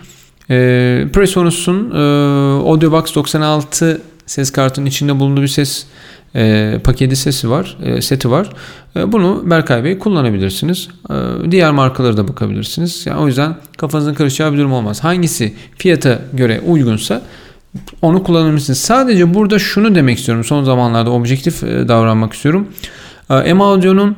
E, 0.50 0.54
Presonus'un 1.12 1.90
e, 1.90 1.98
AudioBox 2.62 3.14
96 3.14 4.02
ses 4.26 4.50
kartının 4.50 4.86
içinde 4.86 5.20
bulunduğu 5.20 5.42
bir 5.42 5.48
ses 5.48 5.86
e, 6.34 6.74
paketi 6.84 7.16
sesi 7.16 7.50
var, 7.50 7.76
e, 7.82 8.02
seti 8.02 8.30
var. 8.30 8.50
E, 8.96 9.12
bunu 9.12 9.42
Berkay 9.50 9.84
Bey 9.84 9.98
kullanabilirsiniz. 9.98 10.88
E, 11.10 11.14
diğer 11.50 11.70
markalara 11.70 12.16
da 12.16 12.28
bakabilirsiniz. 12.28 13.06
Yani 13.06 13.20
o 13.20 13.26
yüzden 13.26 13.56
kafanızın 13.76 14.14
karışacağı 14.14 14.52
bir 14.52 14.58
durum 14.58 14.72
olmaz. 14.72 15.04
Hangisi 15.04 15.54
fiyata 15.78 16.18
göre 16.32 16.60
uygunsa 16.60 17.22
onu 18.02 18.22
kullanabilirsiniz. 18.22 18.78
Sadece 18.78 19.34
burada 19.34 19.58
şunu 19.58 19.94
demek 19.94 20.18
istiyorum. 20.18 20.44
Son 20.44 20.64
zamanlarda 20.64 21.10
objektif 21.10 21.62
e, 21.62 21.88
davranmak 21.88 22.32
istiyorum. 22.32 22.68
E, 23.30 23.54
M 23.54 23.64
Audio'nun 23.64 24.16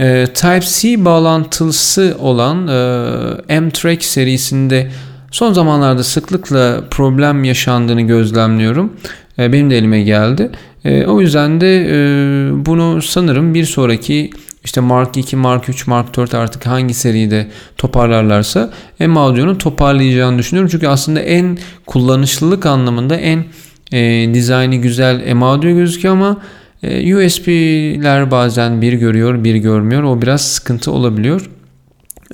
e, 0.00 0.26
Type-C 0.34 1.04
bağlantısı 1.04 2.16
olan 2.18 2.68
e, 2.68 3.60
M-Track 3.60 4.04
serisinde 4.04 4.90
son 5.30 5.52
zamanlarda 5.52 6.04
sıklıkla 6.04 6.84
problem 6.90 7.44
yaşandığını 7.44 8.02
gözlemliyorum. 8.02 8.92
E, 9.38 9.52
benim 9.52 9.70
de 9.70 9.78
elime 9.78 10.02
geldi. 10.02 10.50
E, 10.84 11.06
o 11.06 11.20
yüzden 11.20 11.60
de 11.60 11.86
e, 11.90 12.66
bunu 12.66 13.02
sanırım 13.02 13.54
bir 13.54 13.64
sonraki 13.64 14.30
işte 14.64 14.80
Mark 14.80 15.16
2, 15.16 15.36
Mark 15.36 15.68
3, 15.68 15.86
Mark 15.86 16.16
4 16.16 16.34
artık 16.34 16.66
hangi 16.66 16.94
seride 16.94 17.46
toparlarlarsa 17.76 18.70
M 18.98 19.20
Audio'nun 19.20 19.54
toparlayacağını 19.54 20.38
düşünüyorum. 20.38 20.70
Çünkü 20.72 20.88
aslında 20.88 21.20
en 21.20 21.58
kullanışlılık 21.86 22.66
anlamında 22.66 23.16
en 23.16 23.44
e, 23.92 24.34
dizaynı 24.34 24.76
güzel 24.76 25.34
M 25.34 25.44
Audio 25.44 25.70
gözüküyor 25.70 26.14
ama 26.14 26.36
e, 26.82 27.16
USB'ler 27.16 28.30
bazen 28.30 28.82
bir 28.82 28.92
görüyor 28.92 29.44
bir 29.44 29.54
görmüyor. 29.54 30.02
O 30.02 30.22
biraz 30.22 30.52
sıkıntı 30.52 30.92
olabiliyor. 30.92 31.50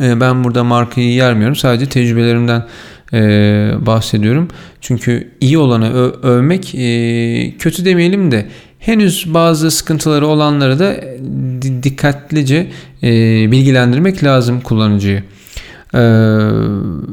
E, 0.01 0.21
ben 0.21 0.45
burada 0.45 0.65
markayı 0.65 1.13
yermiyorum. 1.13 1.57
Sadece 1.57 1.87
tecrübelerimden 1.87 2.67
e, 3.13 3.19
bahsediyorum. 3.87 4.49
Çünkü 4.81 5.31
iyi 5.41 5.59
olanı 5.59 6.13
övmek 6.23 6.75
e, 6.75 7.57
kötü 7.59 7.85
demeyelim 7.85 8.31
de 8.31 8.47
henüz 8.79 9.35
bazı 9.35 9.71
sıkıntıları 9.71 10.27
olanları 10.27 10.79
da 10.79 10.97
dikkatlice 11.83 12.71
e, 13.03 13.11
bilgilendirmek 13.51 14.25
lazım 14.25 14.61
kullanıcıyı. 14.61 15.23
E, 15.95 16.01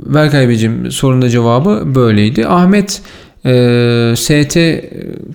Berkay 0.06 0.50
Beyciğim 0.50 0.92
sorunun 0.92 1.30
cevabı 1.30 1.96
böyleydi. 1.96 2.48
Ahmet 2.48 3.02
e, 3.46 4.14
ST 4.18 4.58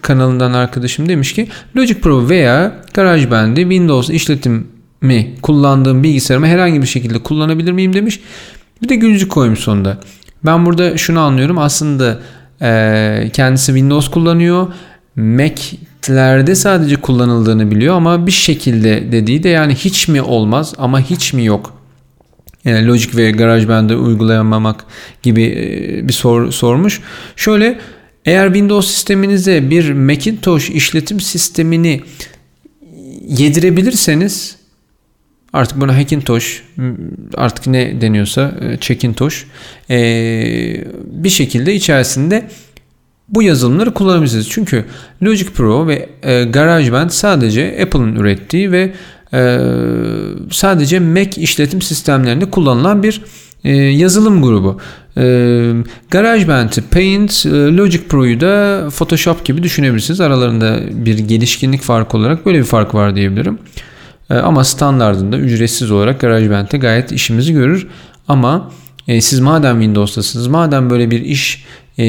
kanalından 0.03 0.53
arkadaşım 0.53 1.09
demiş 1.09 1.33
ki 1.33 1.49
Logic 1.77 2.01
Pro 2.01 2.29
veya 2.29 2.73
GarageBand'i 2.95 3.61
Windows 3.61 4.11
işletim 4.11 4.76
mi 5.07 5.35
kullandığım 5.43 6.03
bilgisayarımı 6.03 6.47
herhangi 6.47 6.83
bir 6.83 6.87
şekilde 6.87 7.19
kullanabilir 7.19 7.73
miyim 7.73 7.93
demiş. 7.93 8.21
Bir 8.83 8.89
de 8.89 8.97
gülücük 8.97 9.33
koymuş 9.33 9.59
sonunda. 9.59 9.99
Ben 10.45 10.67
burada 10.67 10.97
şunu 10.97 11.21
anlıyorum. 11.21 11.59
Aslında 11.59 12.19
e, 12.63 13.31
kendisi 13.33 13.67
Windows 13.67 14.11
kullanıyor. 14.11 14.67
Mac'lerde 15.17 16.55
sadece 16.55 16.97
kullanıldığını 16.97 17.71
biliyor 17.71 17.97
ama 17.97 18.27
bir 18.27 18.33
şekilde 18.33 19.13
dediği 19.13 19.43
de 19.43 19.49
yani 19.49 19.75
hiç 19.75 20.09
mi 20.09 20.23
olmaz 20.23 20.75
ama 20.79 21.01
hiç 21.01 21.33
mi 21.33 21.45
yok? 21.45 21.73
Yani 22.65 22.87
Logic 22.87 23.17
ve 23.17 23.31
GarageBand'ı 23.31 23.97
uygulayamamak 23.97 24.85
gibi 25.23 25.45
bir 26.09 26.13
sor, 26.13 26.53
sormuş. 26.53 27.01
Şöyle 27.37 27.79
eğer 28.25 28.47
Windows 28.47 28.91
sisteminize 28.91 29.71
bir 29.71 29.93
Macintosh 29.93 30.71
işletim 30.71 31.21
sistemini 31.21 32.03
yedirebilirseniz 33.29 34.57
Artık 35.57 35.81
buna 35.81 35.97
Hackintosh 35.97 36.63
artık 37.35 37.67
ne 37.67 38.01
deniyorsa 38.01 38.55
e, 38.61 38.77
Checkintosh 38.81 39.45
e, 39.91 39.97
bir 41.05 41.29
şekilde 41.29 41.75
içerisinde 41.75 42.49
bu 43.29 43.43
yazılımları 43.43 43.95
kullanabilirsiniz. 43.95 44.49
Çünkü 44.51 44.85
Logic 45.23 45.51
Pro 45.51 45.87
ve 45.87 46.09
e, 46.23 46.45
GarageBand 46.45 47.11
sadece 47.11 47.79
Apple'ın 47.83 48.17
ürettiği 48.17 48.73
ve 48.73 48.93
sadece 50.51 51.01
Mac 51.01 51.41
işletim 51.41 51.83
sistemlerinde 51.83 52.51
kullanılan 52.51 53.03
bir 53.03 53.23
yazılım 53.93 54.43
grubu. 54.43 54.81
GarageBand'i 56.11 56.83
Paint, 56.83 57.47
Logic 57.47 58.03
Pro'yu 58.09 58.41
da 58.41 58.87
Photoshop 58.91 59.45
gibi 59.45 59.63
düşünebilirsiniz. 59.63 60.21
Aralarında 60.21 60.81
bir 60.93 61.19
gelişkinlik 61.19 61.83
farkı 61.83 62.17
olarak 62.17 62.47
böyle 62.47 62.59
bir 62.59 62.65
fark 62.65 62.95
var 62.95 63.17
diyebilirim. 63.17 63.59
Ee, 64.31 64.35
ama 64.35 64.65
standartında 64.65 65.39
ücretsiz 65.39 65.91
olarak 65.91 66.21
GarageBand'de 66.21 66.79
gayet 66.79 67.13
işimizi 67.13 67.53
görür. 67.53 67.89
Ama 68.29 68.71
e, 69.09 69.21
siz 69.21 69.41
madem 69.41 69.81
Windows'tasınız, 69.81 70.47
madem 70.47 70.91
böyle 70.91 71.11
bir 71.11 71.21
iş 71.21 71.65
e, 71.99 72.05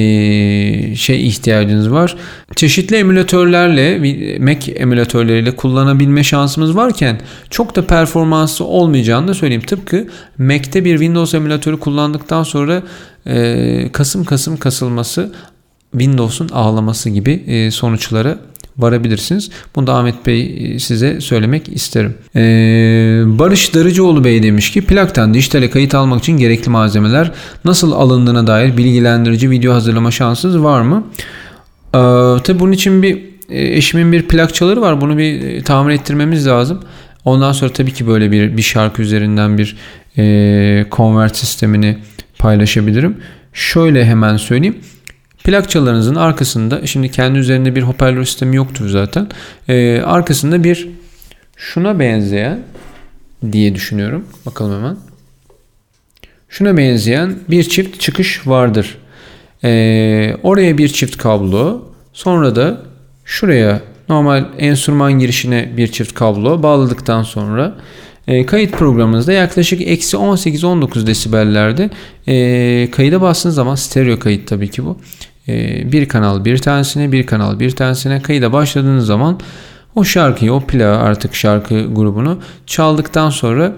şey 0.95 1.27
ihtiyacınız 1.27 1.91
var. 1.91 2.15
Çeşitli 2.55 2.95
emülatörlerle, 2.95 3.99
Mac 4.39 4.71
emülatörleriyle 4.71 5.55
kullanabilme 5.55 6.23
şansımız 6.23 6.75
varken 6.75 7.21
çok 7.49 7.75
da 7.75 7.87
performanslı 7.87 8.65
olmayacağını 8.65 9.27
da 9.27 9.33
söyleyeyim. 9.33 9.63
Tıpkı 9.67 10.07
Mac'te 10.37 10.85
bir 10.85 10.91
Windows 10.91 11.33
emülatörü 11.33 11.79
kullandıktan 11.79 12.43
sonra 12.43 12.83
e, 13.27 13.89
kasım 13.91 14.23
kasım 14.23 14.57
kasılması 14.57 15.33
Windows'un 15.91 16.49
ağlaması 16.49 17.09
gibi 17.09 17.69
sonuçlara 17.71 18.37
varabilirsiniz. 18.77 19.49
Bunu 19.75 19.87
da 19.87 19.93
Ahmet 19.93 20.25
Bey 20.25 20.73
e, 20.75 20.79
size 20.79 21.21
söylemek 21.21 21.69
isterim. 21.69 22.15
Ee, 22.35 22.39
Barış 23.25 23.75
Darıcıoğlu 23.75 24.23
Bey 24.23 24.43
demiş 24.43 24.71
ki 24.71 24.81
plaktan 24.81 25.33
dijitale 25.33 25.69
kayıt 25.69 25.95
almak 25.95 26.19
için 26.19 26.37
gerekli 26.37 26.69
malzemeler 26.69 27.31
nasıl 27.65 27.91
alındığına 27.91 28.47
dair 28.47 28.77
bilgilendirici 28.77 29.49
video 29.49 29.73
hazırlama 29.73 30.11
şansınız 30.11 30.63
var 30.63 30.81
mı? 30.81 31.03
Ee, 31.87 31.99
tabi 32.43 32.59
bunun 32.59 32.71
için 32.71 33.01
bir 33.01 33.17
e, 33.49 33.77
eşimin 33.77 34.11
bir 34.11 34.27
plakçaları 34.27 34.81
var. 34.81 35.01
Bunu 35.01 35.17
bir 35.17 35.41
e, 35.41 35.61
tamir 35.61 35.93
ettirmemiz 35.93 36.47
lazım. 36.47 36.79
Ondan 37.25 37.51
sonra 37.51 37.73
tabii 37.73 37.93
ki 37.93 38.07
böyle 38.07 38.31
bir 38.31 38.57
bir 38.57 38.61
şarkı 38.61 39.01
üzerinden 39.01 39.57
bir 39.57 39.77
e, 40.17 40.85
convert 40.91 41.35
sistemini 41.35 41.97
paylaşabilirim. 42.39 43.17
Şöyle 43.53 44.05
hemen 44.05 44.37
söyleyeyim. 44.37 44.77
Plakçalarınızın 45.47 46.15
arkasında 46.15 46.87
şimdi 46.87 47.11
kendi 47.11 47.39
üzerinde 47.39 47.75
bir 47.75 47.81
hoparlör 47.81 48.25
sistemi 48.25 48.55
yoktur 48.55 48.89
zaten. 48.89 49.27
Ee, 49.67 50.01
arkasında 50.01 50.63
bir 50.63 50.89
şuna 51.57 51.99
benzeyen 51.99 52.59
diye 53.51 53.75
düşünüyorum. 53.75 54.25
Bakalım 54.45 54.77
hemen. 54.77 54.97
Şuna 56.49 56.77
benzeyen 56.77 57.35
bir 57.49 57.63
çift 57.63 57.99
çıkış 57.99 58.47
vardır. 58.47 58.97
Ee, 59.63 60.35
oraya 60.43 60.77
bir 60.77 60.89
çift 60.89 61.17
kablo. 61.17 61.85
Sonra 62.13 62.55
da 62.55 62.81
şuraya 63.25 63.81
normal 64.09 64.45
enstrüman 64.57 65.19
girişine 65.19 65.71
bir 65.77 65.87
çift 65.87 66.13
kablo 66.13 66.63
bağladıktan 66.63 67.23
sonra 67.23 67.75
e, 68.27 68.45
kayıt 68.45 68.71
programınızda 68.71 69.33
yaklaşık 69.33 69.81
eksi 69.81 70.17
18-19 70.17 71.07
desibellerde 71.07 71.89
e, 72.27 72.91
kayıda 72.91 73.21
bastığınız 73.21 73.55
zaman 73.55 73.75
stereo 73.75 74.19
kayıt 74.19 74.47
tabii 74.47 74.71
ki 74.71 74.85
bu. 74.85 74.97
Ee, 75.47 75.91
bir 75.91 76.09
kanal 76.09 76.45
bir 76.45 76.57
tanesine 76.57 77.11
bir 77.11 77.25
kanal 77.25 77.59
bir 77.59 77.71
tanesine 77.71 78.21
kayıda 78.21 78.53
başladığınız 78.53 79.05
zaman 79.05 79.39
o 79.95 80.03
şarkıyı 80.03 80.53
o 80.53 80.61
plağı 80.61 80.97
artık 80.97 81.35
şarkı 81.35 81.93
grubunu 81.93 82.39
çaldıktan 82.65 83.29
sonra 83.29 83.73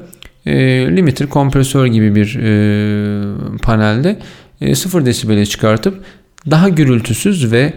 e, 0.45 0.55
limiter 0.95 1.29
kompresör 1.29 1.85
gibi 1.85 2.15
bir 2.15 2.35
e, 2.35 3.57
panelde 3.57 4.19
e, 4.61 4.75
0 4.75 5.05
desibele 5.05 5.45
çıkartıp 5.45 6.03
daha 6.49 6.69
gürültüsüz 6.69 7.51
ve 7.51 7.73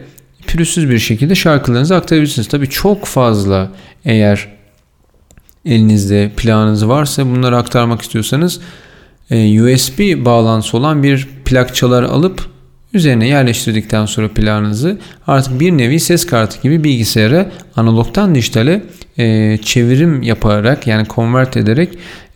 pürüzsüz 0.47 0.91
bir 0.91 0.99
şekilde 0.99 1.35
şarkılarınızı 1.35 1.97
aktarabilirsiniz. 1.97 2.49
Tabi 2.49 2.69
çok 2.69 3.05
fazla 3.05 3.71
eğer 4.05 4.49
elinizde 5.65 6.31
planınız 6.37 6.89
varsa 6.89 7.27
bunları 7.27 7.57
aktarmak 7.57 8.03
istiyorsanız 8.03 8.61
e, 9.31 9.63
USB 9.63 10.25
bağlantısı 10.25 10.77
olan 10.77 11.03
bir 11.03 11.29
plakçalar 11.45 12.03
alıp 12.03 12.52
Üzerine 12.95 13.29
yerleştirdikten 13.29 14.07
sonra 14.07 14.29
planınızı 14.29 14.99
artık 15.27 15.61
bir 15.61 15.73
nevi 15.73 16.01
ses 16.01 16.27
kartı 16.27 16.63
gibi 16.63 16.85
bilgisayara 16.85 17.51
analogtan 17.77 18.35
dijitale 18.35 18.83
e, 19.19 19.59
çevirim 19.63 20.23
yaparak 20.23 20.87
yani 20.87 21.07
convert 21.09 21.57
ederek 21.57 21.89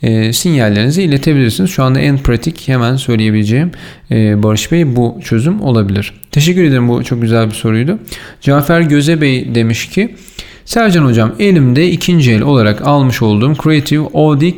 e, 0.03 0.33
sinyallerinizi 0.33 1.03
iletebilirsiniz. 1.03 1.71
Şu 1.71 1.85
anda 1.85 2.01
en 2.01 2.19
pratik 2.19 2.69
hemen 2.69 2.97
söyleyebileceğim 2.97 3.71
e, 4.11 4.43
Barış 4.43 4.73
Bey 4.73 4.97
bu 4.97 5.21
çözüm 5.25 5.61
olabilir. 5.61 6.13
Teşekkür 6.33 6.65
ederim 6.65 6.89
bu 6.89 7.05
çok 7.05 7.23
güzel 7.23 7.49
bir 7.49 7.55
soruydu. 7.55 7.99
Cafer 8.41 8.81
Göze 8.81 9.21
Bey 9.21 9.55
demiş 9.55 9.89
ki 9.89 10.15
Sercan 10.65 11.05
hocam 11.05 11.35
elimde 11.39 11.91
ikinci 11.91 12.33
el 12.33 12.43
olarak 12.43 12.87
almış 12.87 13.23
olduğum 13.23 13.55
Creative 13.65 14.05
Audio 14.15 14.51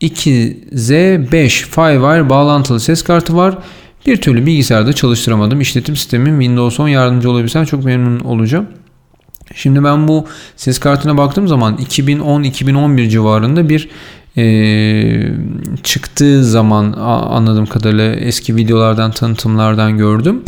2Z5 0.00 1.48
Firewire 1.48 2.30
bağlantılı 2.30 2.80
ses 2.80 3.02
kartı 3.02 3.36
var. 3.36 3.58
Bir 4.06 4.16
türlü 4.16 4.46
bilgisayarda 4.46 4.92
çalıştıramadım. 4.92 5.60
İşletim 5.60 5.96
sistemim 5.96 6.40
Windows 6.40 6.80
10 6.80 6.88
yardımcı 6.88 7.30
olabilsen 7.30 7.64
çok 7.64 7.84
memnun 7.84 8.20
olacağım. 8.20 8.66
Şimdi 9.54 9.84
ben 9.84 10.08
bu 10.08 10.26
ses 10.56 10.78
kartına 10.78 11.18
baktığım 11.18 11.48
zaman 11.48 11.76
2010-2011 11.76 13.08
civarında 13.08 13.68
bir 13.68 13.88
e, 14.36 14.44
çıktığı 15.82 16.44
zaman 16.44 16.92
anladığım 17.30 17.66
kadarıyla 17.66 18.14
eski 18.14 18.56
videolardan 18.56 19.10
tanıtımlardan 19.10 19.98
gördüm. 19.98 20.42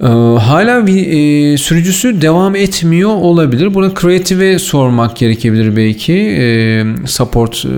E, 0.00 0.06
hala 0.38 0.86
bir 0.86 1.06
e, 1.06 1.56
sürücüsü 1.58 2.20
devam 2.20 2.56
etmiyor 2.56 3.10
olabilir. 3.10 3.74
Buna 3.74 3.94
Creative'e 4.00 4.58
sormak 4.58 5.16
gerekebilir 5.16 5.76
belki 5.76 6.14
e, 6.14 6.84
support 7.06 7.64
e, 7.64 7.70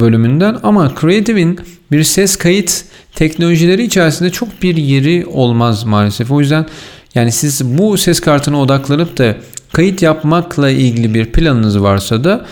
bölümünden 0.00 0.56
ama 0.62 0.92
Creative'in 1.00 1.58
bir 1.92 2.04
ses 2.04 2.36
kayıt 2.36 2.84
teknolojileri 3.14 3.82
içerisinde 3.82 4.30
çok 4.30 4.62
bir 4.62 4.76
yeri 4.76 5.26
olmaz 5.26 5.84
maalesef. 5.84 6.30
O 6.30 6.40
yüzden 6.40 6.66
yani 7.14 7.32
siz 7.32 7.78
bu 7.78 7.98
ses 7.98 8.20
kartına 8.20 8.60
odaklanıp 8.60 9.18
da 9.18 9.36
kayıt 9.72 10.02
yapmakla 10.02 10.70
ilgili 10.70 11.14
bir 11.14 11.26
planınız 11.26 11.82
varsa 11.82 12.24
da 12.24 12.46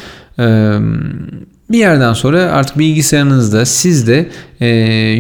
bir 1.71 1.79
yerden 1.79 2.13
sonra 2.13 2.41
artık 2.41 2.79
bilgisayarınızda 2.79 3.67
siz 3.67 4.07
de 4.07 4.29
e, 4.61 4.67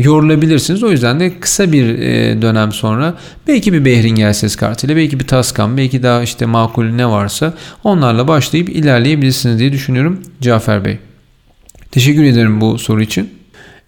yorulabilirsiniz. 0.04 0.82
O 0.82 0.90
yüzden 0.90 1.20
de 1.20 1.40
kısa 1.40 1.73
bir 1.73 1.99
e, 1.99 2.42
dönem 2.42 2.73
sonra 2.73 3.14
belki 3.47 3.73
bir 3.73 3.85
Behringer 3.85 4.32
ses 4.32 4.56
kartıyla 4.56 4.97
belki 4.97 5.20
bir 5.20 5.26
Tascam 5.26 5.76
belki 5.76 6.02
daha 6.02 6.23
işte 6.23 6.47
makul 6.47 6.85
ne 6.85 7.06
varsa 7.06 7.54
onlarla 7.85 8.28
başlayıp 8.28 8.68
ilerleyebilirsiniz 8.68 9.59
diye 9.59 9.73
düşünüyorum 9.73 10.23
Cafer 10.40 10.85
Bey. 10.85 10.99
Teşekkür 11.90 12.25
ederim 12.25 12.61
bu 12.61 12.78
soru 12.78 13.02
için. 13.02 13.39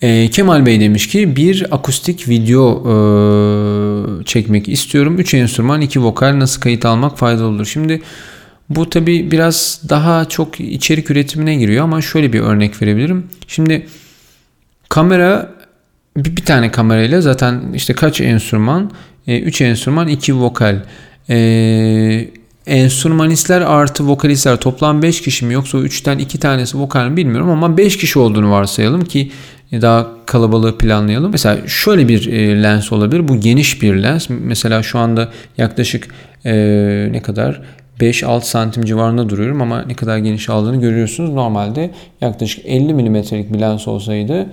E, 0.03 0.31
Kemal 0.31 0.67
Bey 0.67 0.81
demiş 0.81 1.09
ki 1.09 1.37
bir 1.37 1.67
akustik 1.71 2.29
video 2.29 2.83
e, 4.21 4.25
çekmek 4.25 4.69
istiyorum. 4.69 5.19
3 5.19 5.35
enstrüman 5.35 5.81
2 5.81 6.03
vokal 6.03 6.39
nasıl 6.39 6.61
kayıt 6.61 6.85
almak 6.85 7.19
faydalı 7.19 7.47
olur. 7.47 7.67
Şimdi 7.67 8.03
bu 8.69 8.91
tabi 8.91 9.31
biraz 9.31 9.81
daha 9.89 10.25
çok 10.25 10.61
içerik 10.61 11.11
üretimine 11.11 11.55
giriyor 11.55 11.85
ama 11.85 12.03
şöyle 12.03 12.33
bir 12.33 12.41
örnek 12.41 12.83
verebilirim. 12.83 13.27
Şimdi 13.49 13.87
kamera 14.89 15.55
bir, 16.17 16.37
bir 16.37 16.45
tane 16.45 16.71
kamerayla 16.71 17.21
zaten 17.21 17.63
işte 17.75 17.95
kaç 17.95 18.21
enstrüman? 18.21 18.91
3 19.27 19.61
e, 19.61 19.65
enstrüman 19.65 20.09
2 20.09 20.35
vokal. 20.35 20.83
E, 21.31 22.29
enstrümanistler 22.67 23.61
artı 23.61 24.09
vokalistler 24.09 24.57
toplam 24.57 25.03
5 25.03 25.21
kişi 25.21 25.45
mi 25.45 25.55
yoksa 25.55 25.79
3'ten 25.79 26.19
2 26.19 26.41
tanesi 26.41 26.79
vokal 26.79 27.09
mi 27.09 27.17
bilmiyorum 27.17 27.51
ama 27.51 27.77
5 27.77 27.99
kişi 27.99 28.19
olduğunu 28.19 28.51
varsayalım 28.51 29.05
ki 29.05 29.31
daha 29.73 30.07
kalabalığı 30.27 30.79
planlayalım. 30.79 31.31
Mesela 31.33 31.59
şöyle 31.67 32.09
bir 32.09 32.33
e, 32.33 32.63
lens 32.63 32.93
olabilir. 32.93 33.29
Bu 33.29 33.41
geniş 33.41 33.83
bir 33.83 33.95
lens. 33.95 34.27
Mesela 34.29 34.83
şu 34.83 34.99
anda 34.99 35.29
yaklaşık 35.59 36.09
e, 36.45 36.53
ne 37.13 37.23
kadar 37.23 37.63
5-6 38.01 38.43
santim 38.43 38.85
civarında 38.85 39.29
duruyorum 39.29 39.63
ama 39.63 39.83
ne 39.83 39.95
kadar 39.95 40.19
geniş 40.19 40.51
aldığını 40.51 40.81
görüyorsunuz. 40.81 41.31
Normalde 41.31 41.91
yaklaşık 42.21 42.67
50 42.67 42.95
milimetrelik 42.95 43.53
bir 43.53 43.61
lens 43.61 43.89
olsaydı 43.89 44.47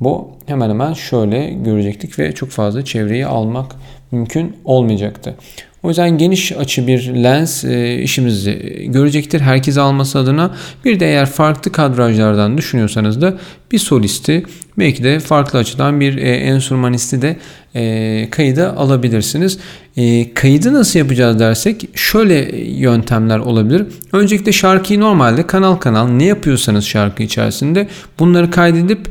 bu 0.00 0.30
hemen 0.46 0.70
hemen 0.70 0.92
şöyle 0.92 1.50
görecektik 1.50 2.18
ve 2.18 2.32
çok 2.32 2.50
fazla 2.50 2.84
çevreyi 2.84 3.26
almak 3.26 3.72
mümkün 4.12 4.56
olmayacaktı. 4.64 5.34
O 5.82 5.88
yüzden 5.88 6.18
geniş 6.18 6.52
açı 6.52 6.86
bir 6.86 7.14
lens 7.14 7.64
e, 7.64 7.98
işimizi 8.02 8.86
görecektir. 8.88 9.40
Herkes 9.40 9.78
alması 9.78 10.18
adına 10.18 10.56
bir 10.84 11.00
de 11.00 11.06
eğer 11.06 11.26
farklı 11.26 11.72
kadrajlardan 11.72 12.58
düşünüyorsanız 12.58 13.20
da 13.20 13.34
bir 13.72 13.78
solisti 13.78 14.42
belki 14.78 15.04
de 15.04 15.20
farklı 15.20 15.58
açıdan 15.58 16.00
bir 16.00 16.16
e, 16.16 16.30
enstrümanisti 16.36 17.22
de 17.22 17.36
e, 17.74 18.28
kayıda 18.30 18.76
alabilirsiniz. 18.76 19.58
E, 19.96 20.34
kaydı 20.34 20.72
nasıl 20.74 20.98
yapacağız 20.98 21.38
dersek 21.38 21.88
şöyle 21.94 22.56
yöntemler 22.58 23.38
olabilir. 23.38 23.84
Öncelikle 24.12 24.52
şarkıyı 24.52 25.00
normalde 25.00 25.46
kanal 25.46 25.76
kanal 25.76 26.08
ne 26.08 26.24
yapıyorsanız 26.24 26.84
şarkı 26.84 27.22
içerisinde 27.22 27.88
bunları 28.18 28.50
kaydedip 28.50 29.08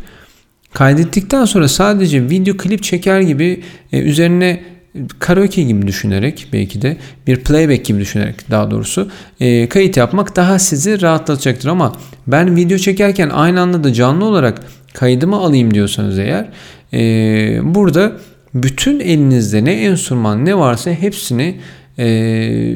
kaydettikten 0.74 1.46
sonra 1.46 1.68
sadece 1.68 2.30
video 2.30 2.58
klip 2.58 2.84
çeker 2.84 3.22
gibi 3.22 3.64
e, 3.92 4.00
üzerine 4.00 4.75
karaoke 5.20 5.64
gibi 5.64 5.88
düşünerek 5.88 6.48
belki 6.54 6.82
de 6.82 6.98
bir 7.28 7.44
playback 7.44 7.86
gibi 7.86 8.00
düşünerek 8.00 8.52
daha 8.52 8.72
doğrusu 8.72 9.10
e, 9.40 9.70
kayıt 9.70 9.98
yapmak 9.98 10.36
daha 10.36 10.60
sizi 10.60 11.02
rahatlatacaktır 11.02 11.70
ama 11.70 11.96
ben 12.28 12.56
video 12.56 12.78
çekerken 12.78 13.30
aynı 13.30 13.62
anda 13.62 13.84
da 13.84 13.94
canlı 13.94 14.26
olarak 14.26 14.62
kaydımı 14.94 15.36
alayım 15.36 15.74
diyorsanız 15.74 16.20
eğer 16.20 16.50
e, 16.94 17.76
burada 17.76 18.12
bütün 18.54 19.00
elinizde 19.00 19.66
ne 19.66 19.74
enstrüman 19.74 20.46
ne 20.46 20.58
varsa 20.58 20.92
hepsini 20.92 21.56
e, 22.00 22.76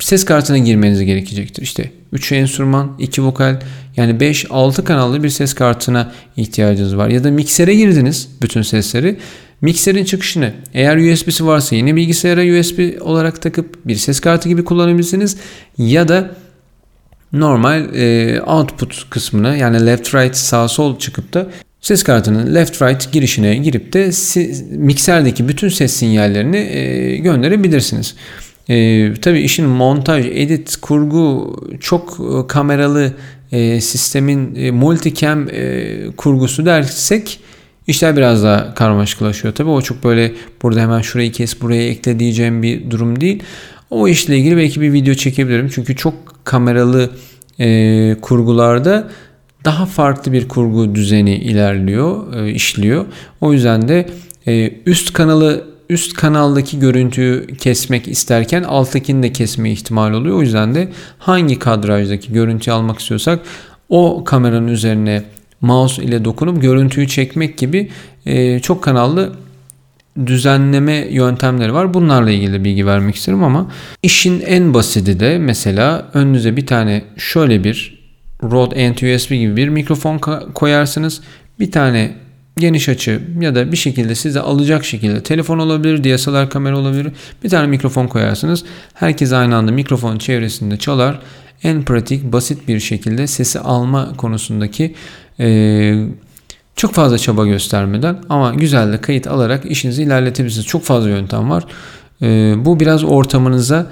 ses 0.00 0.24
kartına 0.24 0.58
girmeniz 0.58 1.04
gerekecektir. 1.04 1.62
İşte 1.62 1.90
3 2.12 2.32
enstrüman, 2.32 2.96
2 2.98 3.22
vokal 3.22 3.60
yani 3.96 4.12
5-6 4.12 4.84
kanallı 4.84 5.22
bir 5.22 5.28
ses 5.28 5.54
kartına 5.54 6.12
ihtiyacınız 6.36 6.96
var. 6.96 7.08
Ya 7.08 7.24
da 7.24 7.30
miksere 7.30 7.74
girdiniz 7.74 8.28
bütün 8.42 8.62
sesleri. 8.62 9.16
Mikserin 9.60 10.04
çıkışını 10.04 10.52
eğer 10.74 11.12
USB'si 11.12 11.46
varsa 11.46 11.76
yine 11.76 11.96
bilgisayara 11.96 12.60
USB 12.60 13.02
olarak 13.02 13.42
takıp 13.42 13.86
bir 13.86 13.96
ses 13.96 14.20
kartı 14.20 14.48
gibi 14.48 14.64
kullanabilirsiniz. 14.64 15.36
Ya 15.78 16.08
da 16.08 16.30
normal 17.32 17.94
e, 17.94 18.40
output 18.42 19.10
kısmına 19.10 19.56
yani 19.56 19.86
left 19.86 20.14
right 20.14 20.36
sağ 20.36 20.68
sol 20.68 20.98
çıkıp 20.98 21.34
da 21.34 21.46
ses 21.80 22.02
kartının 22.02 22.54
left 22.54 22.82
right 22.82 23.12
girişine 23.12 23.56
girip 23.56 23.92
de 23.92 24.10
mikserdeki 24.76 25.48
bütün 25.48 25.68
ses 25.68 25.92
sinyallerini 25.92 26.56
e, 26.56 27.16
gönderebilirsiniz. 27.16 28.14
E, 28.68 29.14
tabii 29.14 29.40
işin 29.40 29.66
montaj, 29.66 30.26
edit, 30.26 30.76
kurgu 30.76 31.56
çok 31.80 32.20
e, 32.20 32.46
kameralı 32.46 33.12
e, 33.52 33.80
sistemin 33.80 34.54
e, 34.54 34.70
multicam 34.70 35.48
e, 35.48 35.96
kurgusu 36.16 36.66
dersek 36.66 37.40
işler 37.88 38.16
biraz 38.16 38.44
daha 38.44 38.74
karmaşıklaşıyor. 38.74 39.54
Tabii 39.54 39.70
o 39.70 39.82
çok 39.82 40.04
böyle 40.04 40.32
burada 40.62 40.80
hemen 40.80 41.00
şurayı 41.00 41.32
kes 41.32 41.62
buraya 41.62 41.88
ekle 41.88 42.18
diyeceğim 42.18 42.62
bir 42.62 42.90
durum 42.90 43.20
değil. 43.20 43.42
O 43.90 44.08
işle 44.08 44.38
ilgili 44.38 44.56
belki 44.56 44.80
bir 44.80 44.92
video 44.92 45.14
çekebilirim. 45.14 45.68
Çünkü 45.74 45.96
çok 45.96 46.14
kameralı 46.44 47.10
e, 47.60 48.16
kurgularda 48.20 49.10
daha 49.64 49.86
farklı 49.86 50.32
bir 50.32 50.48
kurgu 50.48 50.94
düzeni 50.94 51.36
ilerliyor, 51.36 52.34
e, 52.34 52.52
işliyor. 52.52 53.06
O 53.40 53.52
yüzden 53.52 53.88
de 53.88 54.08
e, 54.46 54.70
üst 54.86 55.12
kanalı 55.12 55.64
üst 55.90 56.14
kanaldaki 56.14 56.78
görüntüyü 56.78 57.46
kesmek 57.56 58.08
isterken 58.08 58.62
alttakini 58.62 59.22
de 59.22 59.32
kesme 59.32 59.70
ihtimali 59.70 60.16
oluyor. 60.16 60.36
O 60.36 60.42
yüzden 60.42 60.74
de 60.74 60.88
hangi 61.18 61.58
kadrajdaki 61.58 62.32
görüntüyü 62.32 62.74
almak 62.74 62.98
istiyorsak 62.98 63.40
o 63.88 64.24
kameranın 64.24 64.68
üzerine 64.68 65.22
mouse 65.60 66.02
ile 66.02 66.24
dokunup 66.24 66.62
görüntüyü 66.62 67.08
çekmek 67.08 67.58
gibi 67.58 67.90
e, 68.26 68.60
çok 68.60 68.82
kanallı 68.82 69.32
düzenleme 70.26 71.06
yöntemleri 71.10 71.74
var. 71.74 71.94
Bunlarla 71.94 72.30
ilgili 72.30 72.64
bilgi 72.64 72.86
vermek 72.86 73.14
isterim 73.14 73.44
ama 73.44 73.72
işin 74.02 74.40
en 74.40 74.74
basiti 74.74 75.20
de 75.20 75.38
mesela 75.38 76.10
önünüze 76.14 76.56
bir 76.56 76.66
tane 76.66 77.04
şöyle 77.16 77.64
bir 77.64 77.98
Rode 78.42 78.74
NT-USB 78.74 79.34
gibi 79.34 79.56
bir 79.56 79.68
mikrofon 79.68 80.18
koyarsınız. 80.54 81.20
Bir 81.60 81.72
tane 81.72 82.14
geniş 82.58 82.88
açı 82.88 83.20
ya 83.40 83.54
da 83.54 83.72
bir 83.72 83.76
şekilde 83.76 84.14
size 84.14 84.40
alacak 84.40 84.84
şekilde 84.84 85.22
telefon 85.22 85.58
olabilir, 85.58 86.04
DSLR 86.04 86.50
kamera 86.50 86.78
olabilir. 86.78 87.12
Bir 87.44 87.48
tane 87.48 87.66
mikrofon 87.66 88.06
koyarsınız. 88.06 88.64
Herkes 88.94 89.32
aynı 89.32 89.56
anda 89.56 89.72
mikrofon 89.72 90.18
çevresinde 90.18 90.76
çalar. 90.76 91.20
En 91.62 91.82
pratik, 91.82 92.32
basit 92.32 92.68
bir 92.68 92.80
şekilde 92.80 93.26
sesi 93.26 93.60
alma 93.60 94.16
konusundaki 94.16 94.94
e, 95.40 96.06
çok 96.76 96.92
fazla 96.94 97.18
çaba 97.18 97.46
göstermeden 97.46 98.18
ama 98.28 98.54
güzel 98.54 98.92
de 98.92 99.00
kayıt 99.00 99.26
alarak 99.26 99.70
işinizi 99.70 100.02
ilerletebilirsiniz. 100.02 100.66
Çok 100.66 100.84
fazla 100.84 101.08
yöntem 101.08 101.50
var. 101.50 101.64
E, 102.22 102.54
bu 102.64 102.80
biraz 102.80 103.04
ortamınıza, 103.04 103.86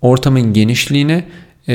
ortamın 0.00 0.52
genişliğine 0.52 1.24
e, 1.68 1.74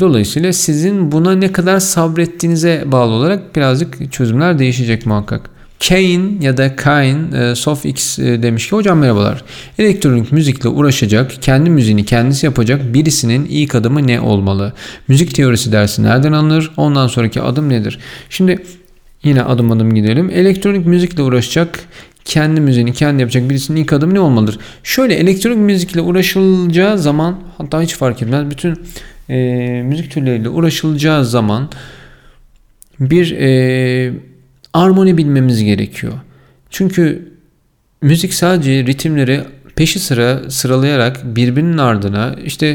dolayısıyla 0.00 0.52
sizin 0.52 1.12
buna 1.12 1.32
ne 1.32 1.52
kadar 1.52 1.80
sabrettiğinize 1.80 2.84
bağlı 2.86 3.12
olarak 3.12 3.56
birazcık 3.56 4.12
çözümler 4.12 4.58
değişecek 4.58 5.06
muhakkak. 5.06 5.55
Kane 5.88 6.44
ya 6.44 6.56
da 6.56 6.76
Kain 6.76 7.32
e, 7.32 7.54
SofX 7.54 8.18
e, 8.18 8.42
demiş 8.42 8.68
ki 8.68 8.76
hocam 8.76 8.98
merhabalar. 8.98 9.44
Elektronik 9.78 10.32
müzikle 10.32 10.68
uğraşacak, 10.68 11.42
kendi 11.42 11.70
müziğini 11.70 12.04
kendisi 12.04 12.46
yapacak 12.46 12.94
birisinin 12.94 13.44
ilk 13.44 13.74
adımı 13.74 14.06
ne 14.06 14.20
olmalı? 14.20 14.72
Müzik 15.08 15.34
teorisi 15.34 15.72
dersi 15.72 16.02
nereden 16.02 16.32
alınır? 16.32 16.70
Ondan 16.76 17.06
sonraki 17.06 17.42
adım 17.42 17.68
nedir? 17.68 17.98
Şimdi 18.30 18.62
yine 19.22 19.42
adım 19.42 19.72
adım 19.72 19.94
gidelim. 19.94 20.30
Elektronik 20.34 20.86
müzikle 20.86 21.22
uğraşacak, 21.22 21.80
kendi 22.24 22.60
müziğini 22.60 22.92
kendi 22.92 23.20
yapacak 23.20 23.50
birisinin 23.50 23.80
ilk 23.80 23.92
adımı 23.92 24.14
ne 24.14 24.20
olmalıdır? 24.20 24.58
Şöyle 24.82 25.14
elektronik 25.14 25.58
müzikle 25.58 26.00
uğraşılacağı 26.00 26.98
zaman 26.98 27.40
hatta 27.58 27.82
hiç 27.82 27.94
fark 27.94 28.22
etmez. 28.22 28.50
Bütün 28.50 28.78
e, 29.30 29.36
müzik 29.86 30.10
türleriyle 30.10 30.48
uğraşılacağı 30.48 31.24
zaman 31.24 31.68
bir 33.00 33.32
e, 33.32 34.12
armoni 34.76 35.16
bilmemiz 35.16 35.64
gerekiyor. 35.64 36.12
Çünkü 36.70 37.32
müzik 38.02 38.34
sadece 38.34 38.86
ritimleri 38.86 39.40
peşi 39.76 39.98
sıra 39.98 40.50
sıralayarak 40.50 41.36
birbirinin 41.36 41.78
ardına 41.78 42.36
işte 42.44 42.66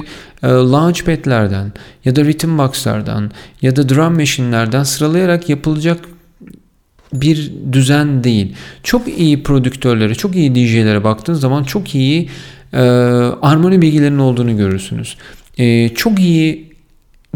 e, 0.44 0.48
launchpad'lerden 0.48 1.74
ya 2.06 2.16
da 2.16 2.26
rhythm 2.26 2.58
box'lardan 2.58 3.32
ya 3.62 3.76
da 3.76 3.90
drum 3.90 4.16
machine'lerden 4.16 4.84
sıralayarak 4.84 5.50
yapılacak 5.50 6.00
bir 7.14 7.52
düzen 7.72 8.24
değil. 8.24 8.56
Çok 8.84 9.08
iyi 9.08 9.44
prodüktörlere, 9.44 10.16
çok 10.16 10.36
iyi 10.36 10.56
DJ'lere 10.56 11.04
baktığınız 11.04 11.42
zaman 11.42 11.64
çok 11.64 11.96
iyi 11.96 12.30
e, 12.74 12.80
armoni 13.42 13.82
bilgilerinin 13.82 14.20
olduğunu 14.20 14.58
görürsünüz. 14.58 15.18
E, 15.58 15.90
çok 15.90 16.20
iyi 16.20 16.74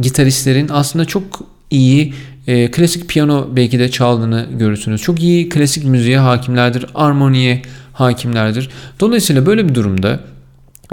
gitaristlerin 0.01 0.69
aslında 0.71 1.05
çok 1.05 1.23
iyi 1.71 2.13
e, 2.47 2.71
klasik 2.71 3.09
piyano 3.09 3.49
belki 3.55 3.79
de 3.79 3.91
çaldığını 3.91 4.47
görürsünüz. 4.51 5.01
Çok 5.01 5.23
iyi 5.23 5.49
klasik 5.49 5.85
müziğe 5.85 6.17
hakimlerdir, 6.17 6.85
armoniye 6.95 7.61
hakimlerdir. 7.93 8.69
Dolayısıyla 8.99 9.45
böyle 9.45 9.69
bir 9.69 9.75
durumda 9.75 10.19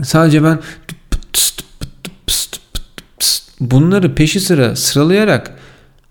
sadece 0.02 0.44
ben 0.44 0.58
bunları 3.60 4.14
peşi 4.14 4.40
sıra 4.40 4.76
sıralayarak 4.76 5.58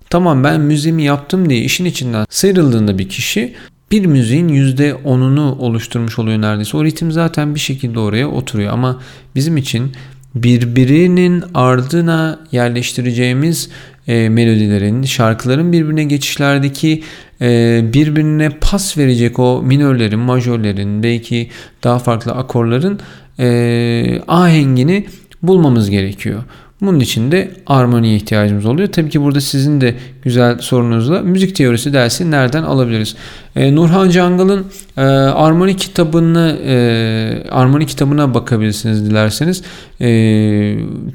tamam 0.09 0.43
ben 0.43 0.61
müziğimi 0.61 1.03
yaptım 1.03 1.49
diye 1.49 1.59
işin 1.59 1.85
içinden 1.85 2.25
sıyrıldığında 2.29 2.97
bir 2.97 3.09
kişi 3.09 3.55
bir 3.91 4.05
müziğin 4.05 4.49
%10'unu 4.49 5.57
oluşturmuş 5.57 6.19
oluyor 6.19 6.41
neredeyse. 6.41 6.77
O 6.77 6.85
ritim 6.85 7.11
zaten 7.11 7.55
bir 7.55 7.59
şekilde 7.59 7.99
oraya 7.99 8.27
oturuyor 8.29 8.73
ama 8.73 9.01
bizim 9.35 9.57
için 9.57 9.91
birbirinin 10.35 11.43
ardına 11.53 12.39
yerleştireceğimiz 12.51 13.69
e, 14.11 14.29
melodilerin, 14.29 15.03
şarkıların 15.03 15.71
birbirine 15.71 16.03
geçişlerdeki 16.03 17.03
e, 17.41 17.81
birbirine 17.93 18.49
pas 18.49 18.97
verecek 18.97 19.39
o 19.39 19.61
minörlerin, 19.61 20.19
majörlerin, 20.19 21.03
belki 21.03 21.49
daha 21.83 21.99
farklı 21.99 22.31
akorların 22.31 22.99
e, 23.39 24.21
ahengini 24.27 25.05
bulmamız 25.43 25.89
gerekiyor. 25.89 26.43
Bunun 26.81 26.99
için 26.99 27.31
de 27.31 27.51
armoniye 27.67 28.15
ihtiyacımız 28.15 28.65
oluyor. 28.65 28.87
Tabii 28.87 29.09
ki 29.09 29.21
burada 29.21 29.41
sizin 29.41 29.81
de 29.81 29.95
güzel 30.23 30.59
sorunuzla 30.59 31.21
müzik 31.21 31.55
teorisi 31.55 31.93
dersi 31.93 32.31
nereden 32.31 32.63
alabiliriz? 32.63 33.15
Ee, 33.55 33.75
Nurhan 33.75 34.09
Cangal'ın 34.09 34.65
e, 34.97 35.01
armoni 35.01 35.77
kitabını 35.77 36.57
e, 36.65 37.49
armoni 37.49 37.85
kitabına 37.85 38.33
bakabilirsiniz 38.33 39.09
dilerseniz. 39.09 39.63
E, 40.01 40.07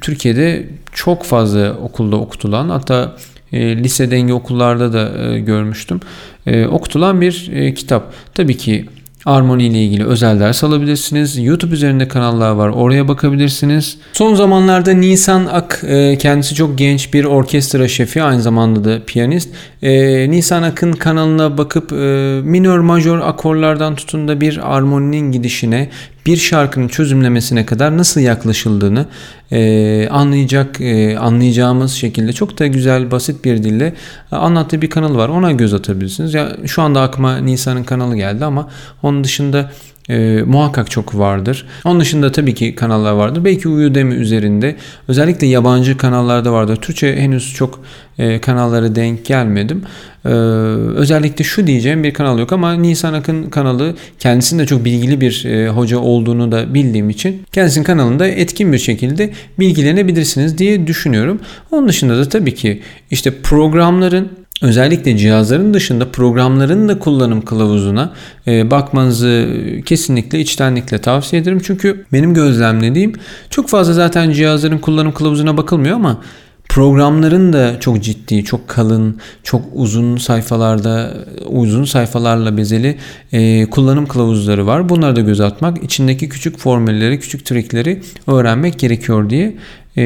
Türkiye'de 0.01 0.69
çok 0.93 1.23
fazla 1.23 1.73
okulda 1.73 2.15
okutulan 2.15 2.69
hatta 2.69 3.15
e, 3.53 3.77
lise 3.77 4.11
denge 4.11 4.33
okullarda 4.33 4.93
da 4.93 5.33
e, 5.33 5.39
görmüştüm. 5.39 5.99
E, 6.45 6.65
okutulan 6.65 7.21
bir 7.21 7.49
e, 7.53 7.73
kitap. 7.73 8.13
Tabii 8.33 8.57
ki 8.57 8.85
Armoni 9.27 9.65
ile 9.65 9.83
ilgili 9.83 10.05
özel 10.05 10.39
ders 10.39 10.63
alabilirsiniz. 10.63 11.37
YouTube 11.37 11.73
üzerinde 11.73 12.07
kanallar 12.07 12.51
var. 12.51 12.69
Oraya 12.69 13.07
bakabilirsiniz. 13.07 13.97
Son 14.13 14.35
zamanlarda 14.35 14.91
Nisan 14.91 15.45
Ak 15.45 15.83
e, 15.87 16.17
kendisi 16.17 16.55
çok 16.55 16.77
genç 16.77 17.13
bir 17.13 17.25
orkestra 17.25 17.87
şefi. 17.87 18.23
Aynı 18.23 18.41
zamanda 18.41 18.83
da 18.83 19.05
piyanist. 19.05 19.49
E, 19.81 20.31
Nisan 20.31 20.63
Ak'ın 20.63 20.91
kanalına 20.91 21.57
bakıp 21.57 21.91
e, 21.91 21.95
minör 22.43 22.79
majör 22.79 23.19
akorlardan 23.19 23.95
tutun 23.95 24.27
da 24.27 24.41
bir 24.41 24.75
armoninin 24.75 25.31
gidişine 25.31 25.89
bir 26.27 26.37
şarkının 26.37 26.87
çözümlemesine 26.87 27.65
kadar 27.65 27.97
nasıl 27.97 28.21
yaklaşıldığını 28.21 29.05
e, 29.51 30.09
anlayacak 30.09 30.81
e, 30.81 31.17
anlayacağımız 31.17 31.93
şekilde 31.93 32.33
çok 32.33 32.59
da 32.59 32.67
güzel 32.67 33.11
basit 33.11 33.45
bir 33.45 33.63
dille 33.63 33.93
anlattığı 34.31 34.81
bir 34.81 34.89
kanal 34.89 35.15
var. 35.15 35.29
Ona 35.29 35.51
göz 35.51 35.73
atabilirsiniz. 35.73 36.33
Ya 36.33 36.57
şu 36.65 36.81
anda 36.81 37.01
aklıma 37.01 37.37
Nisan'ın 37.37 37.83
kanalı 37.83 38.15
geldi 38.15 38.45
ama 38.45 38.69
onun 39.03 39.23
dışında 39.23 39.71
e, 40.09 40.43
muhakkak 40.45 40.91
çok 40.91 41.17
vardır. 41.17 41.65
Onun 41.85 41.99
dışında 41.99 42.31
tabii 42.31 42.53
ki 42.53 42.75
kanallar 42.75 43.11
vardır. 43.11 43.45
Belki 43.45 43.67
Udemy 43.67 44.15
üzerinde 44.15 44.75
özellikle 45.07 45.47
yabancı 45.47 45.97
kanallarda 45.97 46.53
vardır. 46.53 46.75
Türkçe 46.75 47.15
henüz 47.15 47.53
çok 47.53 47.79
e, 48.19 48.41
kanallara 48.41 48.95
denk 48.95 49.25
gelmedim. 49.25 49.81
E, 50.25 50.29
özellikle 50.29 51.43
şu 51.43 51.67
diyeceğim 51.67 52.03
bir 52.03 52.13
kanal 52.13 52.39
yok 52.39 52.53
ama 52.53 52.73
Nisan 52.73 53.13
Akın 53.13 53.49
kanalı 53.49 53.95
kendisinde 54.19 54.65
çok 54.65 54.85
bilgili 54.85 55.21
bir 55.21 55.45
e, 55.45 55.69
hoca 55.69 55.99
olduğunu 55.99 56.51
da 56.51 56.73
bildiğim 56.73 57.09
için 57.09 57.43
kendisinin 57.51 57.85
kanalında 57.85 58.27
etkin 58.27 58.73
bir 58.73 58.77
şekilde 58.77 59.31
bilgilenebilirsiniz 59.59 60.57
diye 60.57 60.87
düşünüyorum. 60.87 61.39
Onun 61.71 61.87
dışında 61.87 62.17
da 62.17 62.29
tabii 62.29 62.55
ki 62.55 62.81
işte 63.11 63.41
programların 63.41 64.29
Özellikle 64.61 65.17
cihazların 65.17 65.73
dışında 65.73 66.11
programların 66.11 66.89
da 66.89 66.99
kullanım 66.99 67.41
kılavuzuna 67.41 68.13
e, 68.47 68.71
bakmanızı 68.71 69.47
kesinlikle 69.85 70.39
içtenlikle 70.39 70.97
tavsiye 70.97 71.41
ederim. 71.41 71.61
Çünkü 71.63 72.05
benim 72.13 72.33
gözlemlediğim 72.33 73.13
çok 73.49 73.69
fazla 73.69 73.93
zaten 73.93 74.31
cihazların 74.31 74.77
kullanım 74.77 75.11
kılavuzuna 75.11 75.57
bakılmıyor 75.57 75.95
ama 75.95 76.21
programların 76.69 77.53
da 77.53 77.79
çok 77.79 78.03
ciddi, 78.03 78.43
çok 78.43 78.67
kalın, 78.67 79.19
çok 79.43 79.61
uzun 79.73 80.17
sayfalarda, 80.17 81.13
uzun 81.45 81.83
sayfalarla 81.83 82.57
bezeli 82.57 82.97
e, 83.31 83.65
kullanım 83.69 84.05
kılavuzları 84.05 84.67
var. 84.67 84.89
Bunlara 84.89 85.15
da 85.15 85.21
göz 85.21 85.41
atmak, 85.41 85.83
içindeki 85.83 86.29
küçük 86.29 86.57
formülleri, 86.57 87.19
küçük 87.19 87.45
trikleri 87.45 88.01
öğrenmek 88.27 88.79
gerekiyor 88.79 89.29
diye 89.29 89.55
e, 89.97 90.03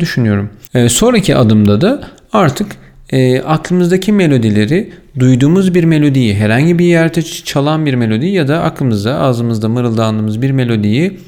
düşünüyorum. 0.00 0.50
E, 0.74 0.88
sonraki 0.88 1.36
adımda 1.36 1.80
da 1.80 2.02
artık 2.32 2.66
e, 3.12 3.40
aklımızdaki 3.40 4.12
melodileri 4.12 4.92
duyduğumuz 5.18 5.74
bir 5.74 5.84
melodiyi 5.84 6.34
herhangi 6.34 6.78
bir 6.78 6.84
yerde 6.84 7.22
çalan 7.22 7.86
bir 7.86 7.94
melodi 7.94 8.26
ya 8.26 8.48
da 8.48 8.62
aklımızda 8.62 9.18
ağzımızda 9.18 9.68
mırıldandığımız 9.68 10.42
bir 10.42 10.50
melodiyi 10.50 11.18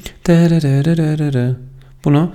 bunu 2.05 2.31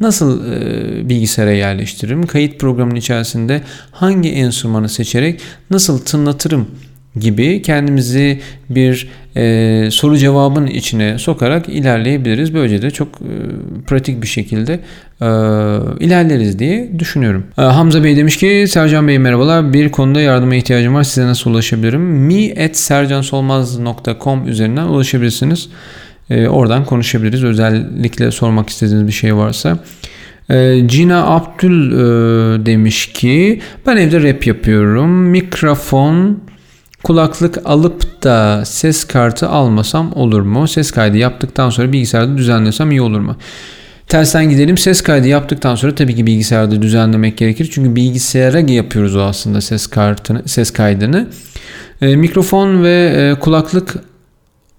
nasıl 0.00 0.52
e, 0.52 1.08
bilgisayara 1.08 1.52
yerleştiririm? 1.52 2.26
Kayıt 2.26 2.60
programının 2.60 2.96
içerisinde 2.96 3.62
hangi 3.90 4.30
enstrümanı 4.30 4.88
seçerek 4.88 5.40
nasıl 5.70 5.98
tınlatırım 5.98 6.68
gibi 7.16 7.62
kendimizi 7.62 8.40
bir 8.70 9.08
e, 9.36 9.88
soru 9.90 10.18
cevabın 10.18 10.66
içine 10.66 11.18
sokarak 11.18 11.68
ilerleyebiliriz. 11.68 12.54
Böylece 12.54 12.82
de 12.82 12.90
çok 12.90 13.08
e, 13.08 13.32
pratik 13.86 14.22
bir 14.22 14.26
şekilde 14.26 14.72
e, 14.72 14.78
ilerleriz 16.00 16.58
diye 16.58 16.98
düşünüyorum. 16.98 17.44
E, 17.58 17.62
Hamza 17.62 18.04
Bey 18.04 18.16
demiş 18.16 18.36
ki 18.36 18.64
Sercan 18.68 19.08
Bey 19.08 19.18
merhabalar 19.18 19.72
bir 19.72 19.88
konuda 19.88 20.20
yardıma 20.20 20.54
ihtiyacım 20.54 20.94
var 20.94 21.02
size 21.02 21.26
nasıl 21.26 21.50
ulaşabilirim? 21.50 22.00
mi.sercansolmaz.com 22.00 24.48
üzerinden 24.48 24.86
ulaşabilirsiniz. 24.86 25.68
E, 26.30 26.48
oradan 26.48 26.84
konuşabiliriz. 26.84 27.44
Özellikle 27.44 28.30
sormak 28.30 28.68
istediğiniz 28.68 29.06
bir 29.06 29.12
şey 29.12 29.36
varsa. 29.36 29.78
E, 30.50 30.82
Cina 30.86 31.26
Abdül 31.26 31.92
e, 31.92 31.96
demiş 32.66 33.06
ki 33.06 33.60
ben 33.86 33.96
evde 33.96 34.22
rap 34.22 34.46
yapıyorum. 34.46 35.10
Mikrofon 35.10 36.40
Kulaklık 37.02 37.58
alıp 37.64 38.22
da 38.22 38.64
ses 38.64 39.04
kartı 39.04 39.48
almasam 39.48 40.12
olur 40.12 40.40
mu? 40.40 40.68
Ses 40.68 40.90
kaydı 40.90 41.16
yaptıktan 41.16 41.70
sonra 41.70 41.92
bilgisayarda 41.92 42.38
düzenlesem 42.38 42.90
iyi 42.90 43.02
olur 43.02 43.20
mu? 43.20 43.36
Tersten 44.06 44.50
gidelim. 44.50 44.78
Ses 44.78 45.02
kaydı 45.02 45.28
yaptıktan 45.28 45.74
sonra 45.74 45.94
tabii 45.94 46.14
ki 46.14 46.26
bilgisayarda 46.26 46.82
düzenlemek 46.82 47.36
gerekir. 47.36 47.68
Çünkü 47.72 47.96
bilgisayara 47.96 48.60
yapıyoruz 48.60 49.16
o 49.16 49.20
aslında 49.20 49.60
ses 49.60 49.86
kartını, 49.86 50.48
ses 50.48 50.70
kaydını. 50.70 51.26
E, 52.00 52.16
mikrofon 52.16 52.82
ve 52.84 53.12
e, 53.16 53.40
kulaklık 53.40 53.96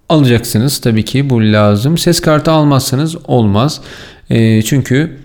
alacaksınız. 0.08 0.78
Tabii 0.78 1.04
ki 1.04 1.30
bu 1.30 1.42
lazım. 1.42 1.98
Ses 1.98 2.20
kartı 2.20 2.50
almazsanız 2.50 3.16
olmaz. 3.26 3.80
E, 4.30 4.62
çünkü 4.62 5.16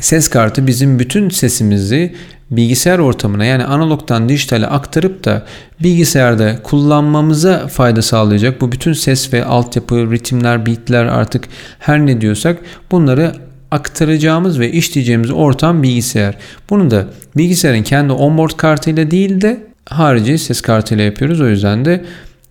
ses 0.00 0.28
kartı 0.28 0.66
bizim 0.66 0.98
bütün 0.98 1.28
sesimizi 1.28 2.14
bilgisayar 2.50 2.98
ortamına 2.98 3.44
yani 3.44 3.64
analogdan 3.64 4.28
dijitale 4.28 4.66
aktarıp 4.66 5.24
da 5.24 5.46
bilgisayarda 5.82 6.62
kullanmamıza 6.62 7.66
fayda 7.66 8.02
sağlayacak. 8.02 8.60
Bu 8.60 8.72
bütün 8.72 8.92
ses 8.92 9.32
ve 9.32 9.44
altyapı, 9.44 10.10
ritimler, 10.10 10.66
beatler 10.66 11.04
artık 11.04 11.48
her 11.78 12.06
ne 12.06 12.20
diyorsak 12.20 12.58
bunları 12.90 13.32
aktaracağımız 13.70 14.60
ve 14.60 14.72
işleyeceğimiz 14.72 15.30
ortam 15.30 15.82
bilgisayar. 15.82 16.34
Bunu 16.70 16.90
da 16.90 17.06
bilgisayarın 17.36 17.82
kendi 17.82 18.12
onboard 18.12 18.56
kartıyla 18.56 19.10
değil 19.10 19.40
de 19.40 19.66
harici 19.86 20.38
ses 20.38 20.60
kartıyla 20.60 21.04
yapıyoruz. 21.04 21.40
O 21.40 21.48
yüzden 21.48 21.84
de 21.84 22.04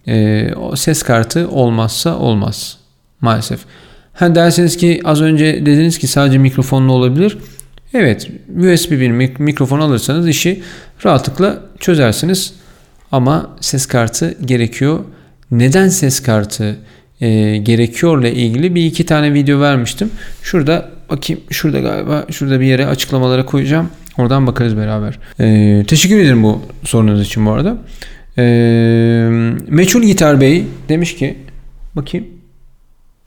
e, 0.07 0.47
ses 0.75 1.03
kartı 1.03 1.49
olmazsa 1.49 2.17
olmaz 2.17 2.77
maalesef. 3.21 3.59
Ha 4.15 4.35
derseniz 4.35 4.77
ki 4.77 5.01
az 5.03 5.21
önce 5.21 5.65
dediniz 5.65 5.97
ki 5.97 6.07
sadece 6.07 6.37
mikrofonlu 6.37 6.91
olabilir. 6.91 7.37
Evet 7.93 8.29
USB 8.57 8.91
bir 8.91 9.09
mikrofon 9.39 9.79
alırsanız 9.79 10.27
işi 10.27 10.61
rahatlıkla 11.05 11.59
çözersiniz. 11.79 12.53
Ama 13.11 13.57
ses 13.61 13.85
kartı 13.85 14.37
gerekiyor. 14.45 14.99
Neden 15.51 15.89
ses 15.89 16.19
kartı 16.19 16.77
e, 17.21 17.57
gerekiyorla 17.57 18.27
ilgili 18.27 18.75
bir 18.75 18.85
iki 18.85 19.05
tane 19.05 19.33
video 19.33 19.59
vermiştim. 19.59 20.09
Şurada 20.41 20.89
bakayım 21.09 21.41
şurada 21.49 21.79
galiba 21.79 22.25
şurada 22.31 22.59
bir 22.59 22.65
yere 22.65 22.85
açıklamalara 22.85 23.45
koyacağım. 23.45 23.89
Oradan 24.17 24.47
bakarız 24.47 24.77
beraber. 24.77 25.19
Ee, 25.39 25.83
teşekkür 25.87 26.19
ederim 26.19 26.43
bu 26.43 26.61
sorunuz 26.83 27.21
için 27.21 27.45
bu 27.45 27.51
arada. 27.51 27.77
Ee, 28.37 28.43
Meçhul 29.67 30.01
Gitar 30.01 30.41
Bey 30.41 30.63
demiş 30.89 31.15
ki 31.15 31.37
bakayım 31.95 32.27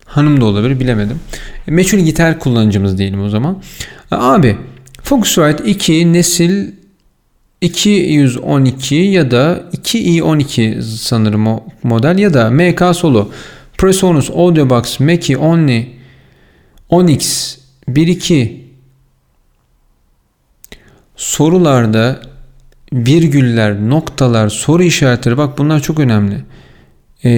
hanım 0.09 0.41
da 0.41 0.45
olabilir 0.45 0.81
bilemedim. 0.81 1.21
Meçhul 1.67 1.99
gitar 1.99 2.39
kullanıcımız 2.39 2.99
diyelim 2.99 3.23
o 3.23 3.29
zaman. 3.29 3.63
Abi 4.11 4.57
Focusrite 5.03 5.65
2 5.65 6.13
nesil 6.13 6.73
212 7.61 8.95
ya 8.95 9.31
da 9.31 9.65
2i12 9.73 10.83
sanırım 10.83 11.47
o 11.47 11.65
model 11.83 12.19
ya 12.19 12.35
da 12.35 12.51
MK 12.51 12.97
Solo 12.97 13.31
Presonus 13.79 14.31
Audiobox 14.31 15.01
Mackie 15.01 15.37
Only 15.37 15.89
Onyx 16.89 17.57
1.2 17.89 18.69
sorularda 21.17 22.21
virgüller, 22.93 23.89
noktalar, 23.91 24.49
soru 24.49 24.83
işaretleri 24.83 25.37
bak 25.37 25.59
bunlar 25.59 25.81
çok 25.81 26.01
önemli. 26.01 26.37
Ee, 27.25 27.31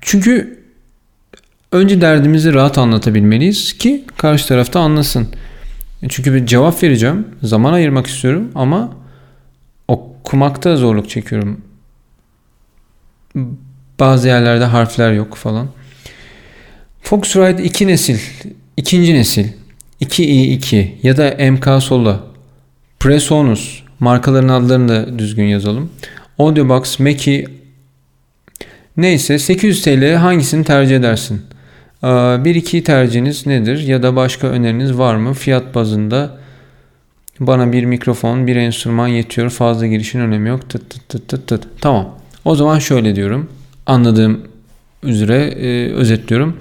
çünkü 0.00 0.63
önce 1.74 2.00
derdimizi 2.00 2.54
rahat 2.54 2.78
anlatabilmeliyiz 2.78 3.78
ki 3.78 4.04
karşı 4.16 4.48
tarafta 4.48 4.80
anlasın. 4.80 5.28
Çünkü 6.08 6.34
bir 6.34 6.46
cevap 6.46 6.82
vereceğim. 6.82 7.28
Zaman 7.42 7.72
ayırmak 7.72 8.06
istiyorum 8.06 8.50
ama 8.54 8.90
okumakta 9.88 10.76
zorluk 10.76 11.10
çekiyorum. 11.10 11.60
Bazı 14.00 14.28
yerlerde 14.28 14.64
harfler 14.64 15.12
yok 15.12 15.36
falan. 15.36 15.68
Focusrite 17.02 17.62
2 17.62 17.86
nesil, 17.86 18.18
ikinci 18.76 19.14
nesil, 19.14 19.48
2i2 20.00 20.88
ya 21.02 21.16
da 21.16 21.50
MK 21.52 21.82
Solo, 21.82 22.16
Presonus 23.00 23.82
markaların 24.00 24.48
adlarını 24.48 24.88
da 24.88 25.18
düzgün 25.18 25.44
yazalım. 25.44 25.90
Audiobox, 26.38 26.98
Mackie 26.98 27.46
neyse 28.96 29.38
800 29.38 29.82
TL 29.82 30.14
hangisini 30.14 30.64
tercih 30.64 30.96
edersin? 30.96 31.53
Bir 32.44 32.54
iki 32.54 32.84
tercihiniz 32.84 33.46
nedir 33.46 33.78
ya 33.78 34.02
da 34.02 34.16
başka 34.16 34.46
öneriniz 34.46 34.98
var 34.98 35.16
mı? 35.16 35.34
Fiyat 35.34 35.74
bazında 35.74 36.38
bana 37.40 37.72
bir 37.72 37.84
mikrofon, 37.84 38.46
bir 38.46 38.56
enstrüman 38.56 39.08
yetiyor. 39.08 39.50
Fazla 39.50 39.86
girişin 39.86 40.20
önemi 40.20 40.48
yok. 40.48 40.70
Tıt 40.70 40.90
tıt 40.90 41.08
tıt 41.08 41.28
tıt 41.28 41.46
tıt. 41.46 41.66
Tamam. 41.80 42.18
O 42.44 42.56
zaman 42.56 42.78
şöyle 42.78 43.16
diyorum. 43.16 43.50
Anladığım 43.86 44.40
üzere 45.02 45.36
e, 45.36 45.92
özetliyorum. 45.92 46.56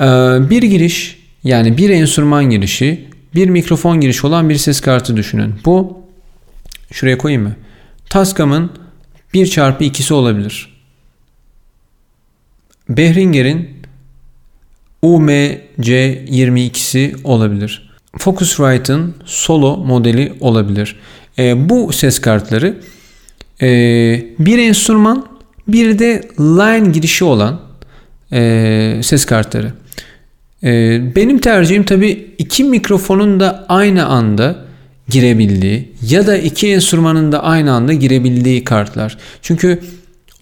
E, 0.00 0.04
bir 0.50 0.62
giriş 0.62 1.18
yani 1.44 1.76
bir 1.76 1.90
enstrüman 1.90 2.50
girişi, 2.50 3.08
bir 3.34 3.48
mikrofon 3.48 4.00
girişi 4.00 4.26
olan 4.26 4.48
bir 4.48 4.56
ses 4.56 4.80
kartı 4.80 5.16
düşünün. 5.16 5.54
Bu 5.64 5.98
şuraya 6.92 7.18
koyayım 7.18 7.42
mı? 7.42 7.56
Tascam'ın 8.10 8.70
1 9.34 9.46
çarpı 9.46 9.84
2'si 9.84 10.12
olabilir. 10.12 10.74
Behringer'in 12.88 13.73
UMC22'si 15.04 17.14
olabilir. 17.24 17.90
Focusrite'ın 18.18 19.14
Solo 19.24 19.76
modeli 19.76 20.32
olabilir. 20.40 20.96
E, 21.38 21.68
bu 21.68 21.92
ses 21.92 22.18
kartları 22.18 22.76
e, 23.62 23.66
bir 24.38 24.58
enstrüman 24.58 25.26
bir 25.68 25.98
de 25.98 26.22
line 26.38 26.90
girişi 26.90 27.24
olan 27.24 27.60
e, 28.32 29.00
ses 29.02 29.24
kartları. 29.24 29.72
E, 30.64 31.00
benim 31.16 31.38
tercihim 31.38 31.84
tabi 31.84 32.34
iki 32.38 32.64
mikrofonun 32.64 33.40
da 33.40 33.66
aynı 33.68 34.06
anda 34.06 34.64
girebildiği 35.08 35.92
ya 36.02 36.26
da 36.26 36.36
iki 36.36 36.68
enstrümanın 36.68 37.32
da 37.32 37.42
aynı 37.42 37.72
anda 37.72 37.92
girebildiği 37.92 38.64
kartlar. 38.64 39.18
Çünkü 39.42 39.80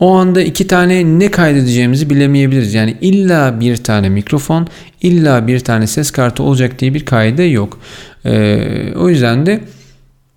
o 0.01 0.15
anda 0.15 0.43
iki 0.43 0.67
tane 0.67 1.05
ne 1.05 1.31
kaydedeceğimizi 1.31 2.11
bilemeyebiliriz. 2.11 2.75
Yani 2.75 2.97
illa 3.01 3.61
bir 3.61 3.77
tane 3.77 4.09
mikrofon, 4.09 4.67
illa 5.03 5.47
bir 5.47 5.61
tane 5.61 5.87
ses 5.87 6.11
kartı 6.11 6.43
olacak 6.43 6.79
diye 6.79 6.95
bir 6.95 7.05
kaide 7.05 7.43
yok. 7.43 7.79
Ee, 8.25 8.93
o 8.97 9.09
yüzden 9.09 9.47
de 9.47 9.61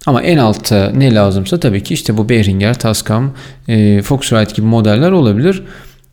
ama 0.06 0.22
en 0.22 0.38
altta 0.38 0.92
ne 0.96 1.16
lazımsa 1.16 1.60
tabii 1.60 1.84
ki 1.84 1.94
işte 1.94 2.18
bu 2.18 2.30
Behringer, 2.30 2.80
Tascam, 2.80 3.34
e, 3.68 4.02
Focusrite 4.02 4.54
gibi 4.56 4.66
modeller 4.66 5.12
olabilir. 5.12 5.64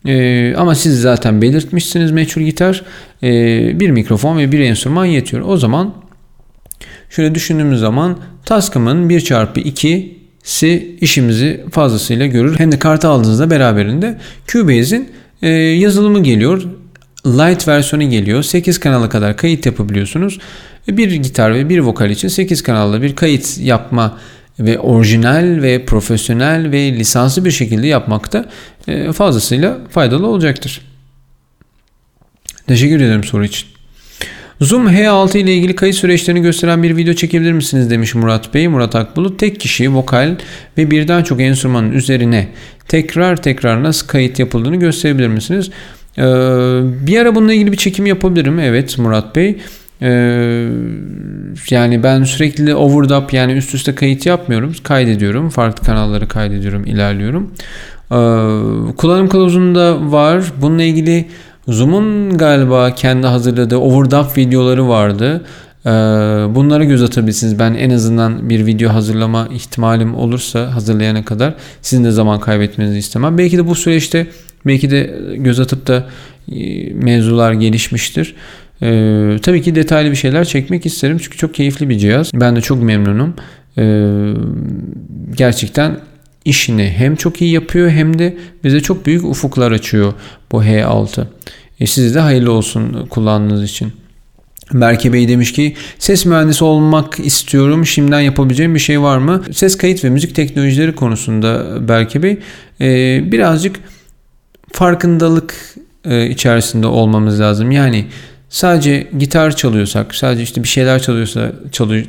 E, 0.05 0.55
ama 0.55 0.75
siz 0.75 1.01
zaten 1.01 1.41
belirtmişsiniz 1.41 2.11
meçhul 2.11 2.41
gitar. 2.41 2.83
E, 3.23 3.29
bir 3.79 3.89
mikrofon 3.89 4.37
ve 4.37 4.51
bir 4.51 4.59
enstrüman 4.59 5.05
yetiyor. 5.05 5.43
O 5.47 5.57
zaman 5.57 5.93
şöyle 7.09 7.35
düşündüğümüz 7.35 7.79
zaman 7.79 8.17
Tascam'ın 8.45 9.09
1x2 9.09 10.22
si 10.43 10.97
işimizi 11.01 11.63
fazlasıyla 11.71 12.25
görür. 12.25 12.59
Hem 12.59 12.71
de 12.71 12.79
kartı 12.79 13.07
aldığınızda 13.07 13.49
beraberinde 13.49 14.17
Cubase'in 14.47 15.11
e, 15.41 15.49
yazılımı 15.49 16.23
geliyor. 16.23 16.63
Light 17.25 17.67
versiyonu 17.67 18.09
geliyor. 18.09 18.43
8 18.43 18.79
kanala 18.79 19.09
kadar 19.09 19.37
kayıt 19.37 19.65
yapabiliyorsunuz. 19.65 20.39
Bir 20.87 21.11
gitar 21.11 21.53
ve 21.53 21.69
bir 21.69 21.79
vokal 21.79 22.09
için 22.09 22.27
8 22.27 22.63
kanalda 22.63 23.01
bir 23.01 23.15
kayıt 23.15 23.57
yapma 23.57 24.17
ve 24.59 24.79
orijinal 24.79 25.61
ve 25.61 25.85
profesyonel 25.85 26.71
ve 26.71 26.93
lisanslı 26.93 27.45
bir 27.45 27.51
şekilde 27.51 27.87
yapmakta 27.87 28.45
e, 28.87 29.11
fazlasıyla 29.11 29.77
faydalı 29.89 30.27
olacaktır. 30.27 30.81
Teşekkür 32.67 33.01
ederim 33.01 33.23
soru 33.23 33.45
için. 33.45 33.72
Zoom 34.63 34.87
H6 34.87 35.37
ile 35.37 35.53
ilgili 35.53 35.75
kayıt 35.75 35.95
süreçlerini 35.95 36.41
gösteren 36.41 36.83
bir 36.83 36.97
video 36.97 37.13
çekebilir 37.13 37.51
misiniz 37.51 37.89
demiş 37.89 38.15
Murat 38.15 38.53
Bey. 38.53 38.67
Murat 38.67 38.95
Akbulut 38.95 39.39
tek 39.39 39.59
kişi 39.59 39.93
vokal 39.93 40.35
ve 40.77 40.91
birden 40.91 41.23
çok 41.23 41.41
enstrümanın 41.41 41.91
üzerine 41.91 42.47
tekrar 42.87 43.41
tekrar 43.41 43.83
nasıl 43.83 44.07
kayıt 44.07 44.39
yapıldığını 44.39 44.75
gösterebilir 44.75 45.27
misiniz? 45.27 45.69
Ee, 46.17 46.21
bir 47.07 47.19
ara 47.19 47.35
bununla 47.35 47.53
ilgili 47.53 47.71
bir 47.71 47.77
çekim 47.77 48.05
yapabilirim. 48.05 48.59
Evet 48.59 48.97
Murat 48.97 49.35
Bey. 49.35 49.57
Ee, 50.01 50.67
yani 51.69 52.03
ben 52.03 52.23
sürekli 52.23 52.75
overdub 52.75 53.31
yani 53.31 53.53
üst 53.53 53.75
üste 53.75 53.95
kayıt 53.95 54.25
yapmıyorum. 54.25 54.73
Kaydediyorum. 54.83 55.49
Farklı 55.49 55.85
kanalları 55.85 56.27
kaydediyorum. 56.27 56.85
ilerliyorum. 56.85 57.51
Ee, 58.11 58.15
kullanım 58.97 59.29
kılavuzunda 59.29 60.11
var. 60.11 60.43
Bununla 60.61 60.83
ilgili 60.83 61.25
Zoom'un 61.67 62.37
galiba 62.37 62.95
kendi 62.95 63.27
hazırladığı 63.27 63.77
overdub 63.77 64.37
videoları 64.37 64.87
vardı. 64.87 65.41
Ee, 65.85 65.89
bunlara 66.55 66.83
göz 66.83 67.03
atabilirsiniz. 67.03 67.59
Ben 67.59 67.73
en 67.73 67.89
azından 67.89 68.49
bir 68.49 68.65
video 68.65 68.93
hazırlama 68.93 69.47
ihtimalim 69.51 70.15
olursa 70.15 70.75
hazırlayana 70.75 71.25
kadar 71.25 71.53
sizin 71.81 72.03
de 72.03 72.11
zaman 72.11 72.39
kaybetmenizi 72.39 72.97
istemem. 72.97 73.37
Belki 73.37 73.57
de 73.57 73.67
bu 73.67 73.75
süreçte 73.75 74.27
belki 74.65 74.91
de 74.91 75.19
göz 75.37 75.59
atıp 75.59 75.87
da 75.87 76.05
e, 76.51 76.93
mevzular 76.93 77.53
gelişmiştir. 77.53 78.35
Ee, 78.81 79.37
tabii 79.41 79.61
ki 79.61 79.75
detaylı 79.75 80.11
bir 80.11 80.15
şeyler 80.15 80.45
çekmek 80.45 80.85
isterim 80.85 81.17
çünkü 81.17 81.37
çok 81.37 81.53
keyifli 81.53 81.89
bir 81.89 81.97
cihaz. 81.97 82.31
Ben 82.33 82.55
de 82.55 82.61
çok 82.61 82.83
memnunum. 82.83 83.33
Ee, 83.77 84.33
gerçekten 85.37 85.97
işini 86.45 86.93
hem 86.97 87.15
çok 87.15 87.41
iyi 87.41 87.51
yapıyor 87.51 87.89
hem 87.89 88.19
de 88.19 88.37
bize 88.63 88.79
çok 88.79 89.05
büyük 89.05 89.25
ufuklar 89.25 89.71
açıyor 89.71 90.13
bu 90.51 90.63
H6. 90.63 91.25
E 91.79 91.87
size 91.87 92.15
de 92.15 92.19
hayırlı 92.19 92.51
olsun 92.51 93.07
kullandığınız 93.09 93.63
için. 93.63 93.93
Berke 94.73 95.13
Bey 95.13 95.27
demiş 95.27 95.53
ki 95.53 95.75
ses 95.99 96.25
mühendisi 96.25 96.63
olmak 96.63 97.19
istiyorum. 97.19 97.85
Şimdiden 97.85 98.21
yapabileceğim 98.21 98.75
bir 98.75 98.79
şey 98.79 99.01
var 99.01 99.17
mı? 99.17 99.43
Ses 99.51 99.77
kayıt 99.77 100.03
ve 100.03 100.09
müzik 100.09 100.35
teknolojileri 100.35 100.95
konusunda 100.95 101.77
Berke 101.87 102.23
Bey 102.23 102.37
e, 102.81 103.19
birazcık 103.31 103.79
farkındalık 104.71 105.75
e, 106.05 106.29
içerisinde 106.29 106.87
olmamız 106.87 107.39
lazım. 107.39 107.71
Yani 107.71 108.05
sadece 108.49 109.07
gitar 109.19 109.55
çalıyorsak, 109.55 110.15
sadece 110.15 110.43
işte 110.43 110.63
bir 110.63 110.67
şeyler 110.67 111.01
çalıyorsa 111.01 111.51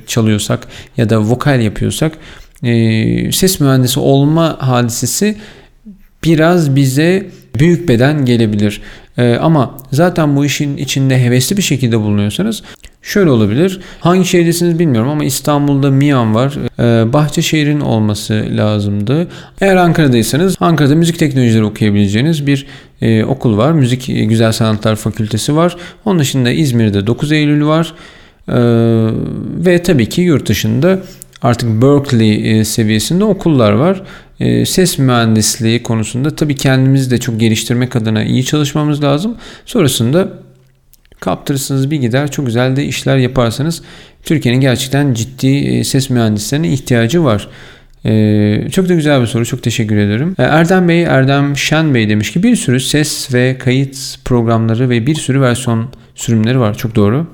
çalıyorsak 0.07 0.67
ya 0.97 1.11
da 1.11 1.21
vokal 1.21 1.61
yapıyorsak 1.61 2.13
e, 2.65 3.33
ses 3.33 3.61
mühendisi 3.61 4.01
olma 4.01 4.57
hadisesi 4.61 5.37
biraz 6.25 6.77
bize 6.77 7.27
büyük 7.59 7.89
beden 7.89 8.25
gelebilir. 8.25 8.81
E, 9.19 9.35
ama 9.35 9.79
zaten 9.93 10.37
bu 10.37 10.45
işin 10.45 10.77
içinde 10.77 11.25
hevesli 11.25 11.57
bir 11.57 11.63
şekilde 11.63 12.01
bulunuyorsanız 12.01 12.63
şöyle 13.03 13.31
olabilir. 13.31 13.81
Hangi 14.01 14.25
şehirdesiniz 14.25 14.79
bilmiyorum 14.79 15.11
ama 15.11 15.25
İstanbul'da 15.25 15.91
Mian 15.91 16.35
var. 16.35 16.55
E, 16.79 17.13
Bahçeşehir'in 17.13 17.81
olması 17.81 18.47
lazımdı. 18.51 19.29
Eğer 19.61 19.77
Ankara'daysanız 19.77 20.57
Ankara'da 20.61 20.95
müzik 20.95 21.19
teknolojileri 21.19 21.65
okuyabileceğiniz 21.65 22.47
bir 22.47 22.67
e, 23.03 23.25
okul 23.25 23.57
var. 23.57 23.73
Müzik 23.73 24.09
e, 24.09 24.25
Güzel 24.25 24.53
Sanatlar 24.53 24.97
Fakültesi 24.97 25.57
var. 25.57 25.77
Onun 26.05 26.19
dışında 26.19 26.51
İzmir'de 26.51 27.07
9 27.07 27.33
Eylül 27.33 27.67
var. 27.67 27.95
Ee, 28.49 28.55
ve 29.67 29.83
tabii 29.83 30.09
ki 30.09 30.21
yurt 30.21 30.49
dışında 30.49 30.99
artık 31.43 31.83
Berkeley 31.83 32.61
e, 32.61 32.65
seviyesinde 32.65 33.25
okullar 33.25 33.73
var. 33.73 34.03
E, 34.41 34.67
ses 34.67 34.99
mühendisliği 34.99 35.83
konusunda 35.83 36.37
tabii 36.37 36.57
kendimizi 36.57 37.11
de 37.11 37.19
çok 37.19 37.41
geliştirmek 37.41 37.97
adına 37.97 38.25
iyi 38.25 38.45
çalışmamız 38.45 39.03
lazım. 39.03 39.37
Sonrasında 39.67 40.29
kaptırırsınız 41.21 41.91
bir 41.91 41.97
gider. 41.97 42.31
Çok 42.31 42.47
güzel 42.47 42.77
de 42.77 42.85
işler 42.85 43.17
yaparsanız 43.17 43.83
Türkiye'nin 44.23 44.61
gerçekten 44.61 45.15
ciddi 45.15 45.57
e, 45.57 45.85
ses 45.85 46.11
mühendislerine 46.11 46.69
ihtiyacı 46.73 47.25
var. 47.25 47.49
Çok 48.71 48.89
da 48.89 48.95
güzel 48.95 49.21
bir 49.21 49.27
soru. 49.27 49.47
Çok 49.47 49.63
teşekkür 49.63 49.97
ederim. 49.97 50.35
Erdem 50.39 50.89
Bey, 50.89 51.03
Erdem 51.03 51.57
Şen 51.57 51.95
Bey 51.95 52.09
demiş 52.09 52.33
ki 52.33 52.43
bir 52.43 52.57
sürü 52.57 52.81
ses 52.81 53.35
ve 53.35 53.59
kayıt 53.59 54.17
programları 54.25 54.91
ve 54.91 55.07
bir 55.07 55.15
sürü 55.15 55.41
versiyon 55.41 55.89
sürümleri 56.15 56.61
var. 56.61 56.79
Çok 56.79 56.95
doğru. 56.95 57.27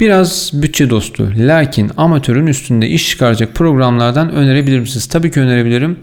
Biraz 0.00 0.50
bütçe 0.54 0.90
dostu 0.90 1.32
lakin 1.36 1.90
amatörün 1.96 2.46
üstünde 2.46 2.88
iş 2.88 3.10
çıkaracak 3.10 3.54
programlardan 3.54 4.32
önerebilir 4.32 4.80
misiniz? 4.80 5.06
Tabii 5.06 5.30
ki 5.30 5.40
önerebilirim. 5.40 5.98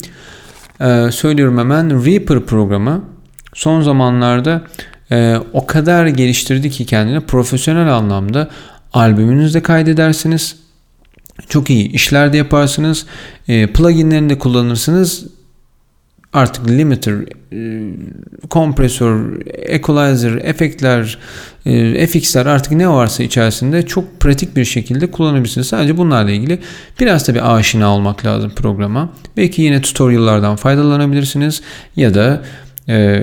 Ee, 0.82 1.10
söylüyorum 1.12 1.58
hemen 1.58 2.06
Reaper 2.06 2.39
programı 2.39 3.04
son 3.54 3.82
zamanlarda 3.82 4.62
e, 5.12 5.36
o 5.54 5.65
kadar 5.65 6.08
geliştirdi 6.08 6.69
ki 6.69 6.86
kendini 6.86 7.19
profesyonel 7.19 7.93
anlamda 7.93 8.49
albümünüzde 8.93 9.63
kaydedersiniz. 9.63 10.56
Çok 11.49 11.69
iyi 11.69 11.91
işler 11.91 12.34
de 12.34 12.38
yaparsınız. 12.38 13.06
E, 13.47 13.67
pluginlerini 13.67 14.30
de 14.30 14.39
kullanırsınız. 14.39 15.25
Artık 16.34 16.70
limiter, 16.70 17.15
e, 17.54 17.91
kompresör, 18.50 19.41
equalizer, 19.48 20.32
efektler, 20.44 21.17
e, 21.65 22.08
FX'ler 22.08 22.46
artık 22.46 22.72
ne 22.72 22.89
varsa 22.89 23.24
içerisinde 23.24 23.86
çok 23.86 24.20
pratik 24.20 24.56
bir 24.56 24.65
şekilde 24.65 25.12
kullanabilirsiniz. 25.12 25.67
Sadece 25.67 25.98
bunlarla 25.98 26.32
ilgili 26.32 26.60
biraz 27.00 27.28
da 27.28 27.36
bir 27.36 27.56
aşina 27.56 27.96
olmak 27.96 28.26
lazım 28.26 28.52
programa. 28.56 29.10
Belki 29.38 29.62
yine 29.62 29.82
tutorial'lardan 29.82 30.56
faydalanabilirsiniz 30.56 31.62
ya 31.96 32.13
da 32.13 32.41
e, 32.89 33.20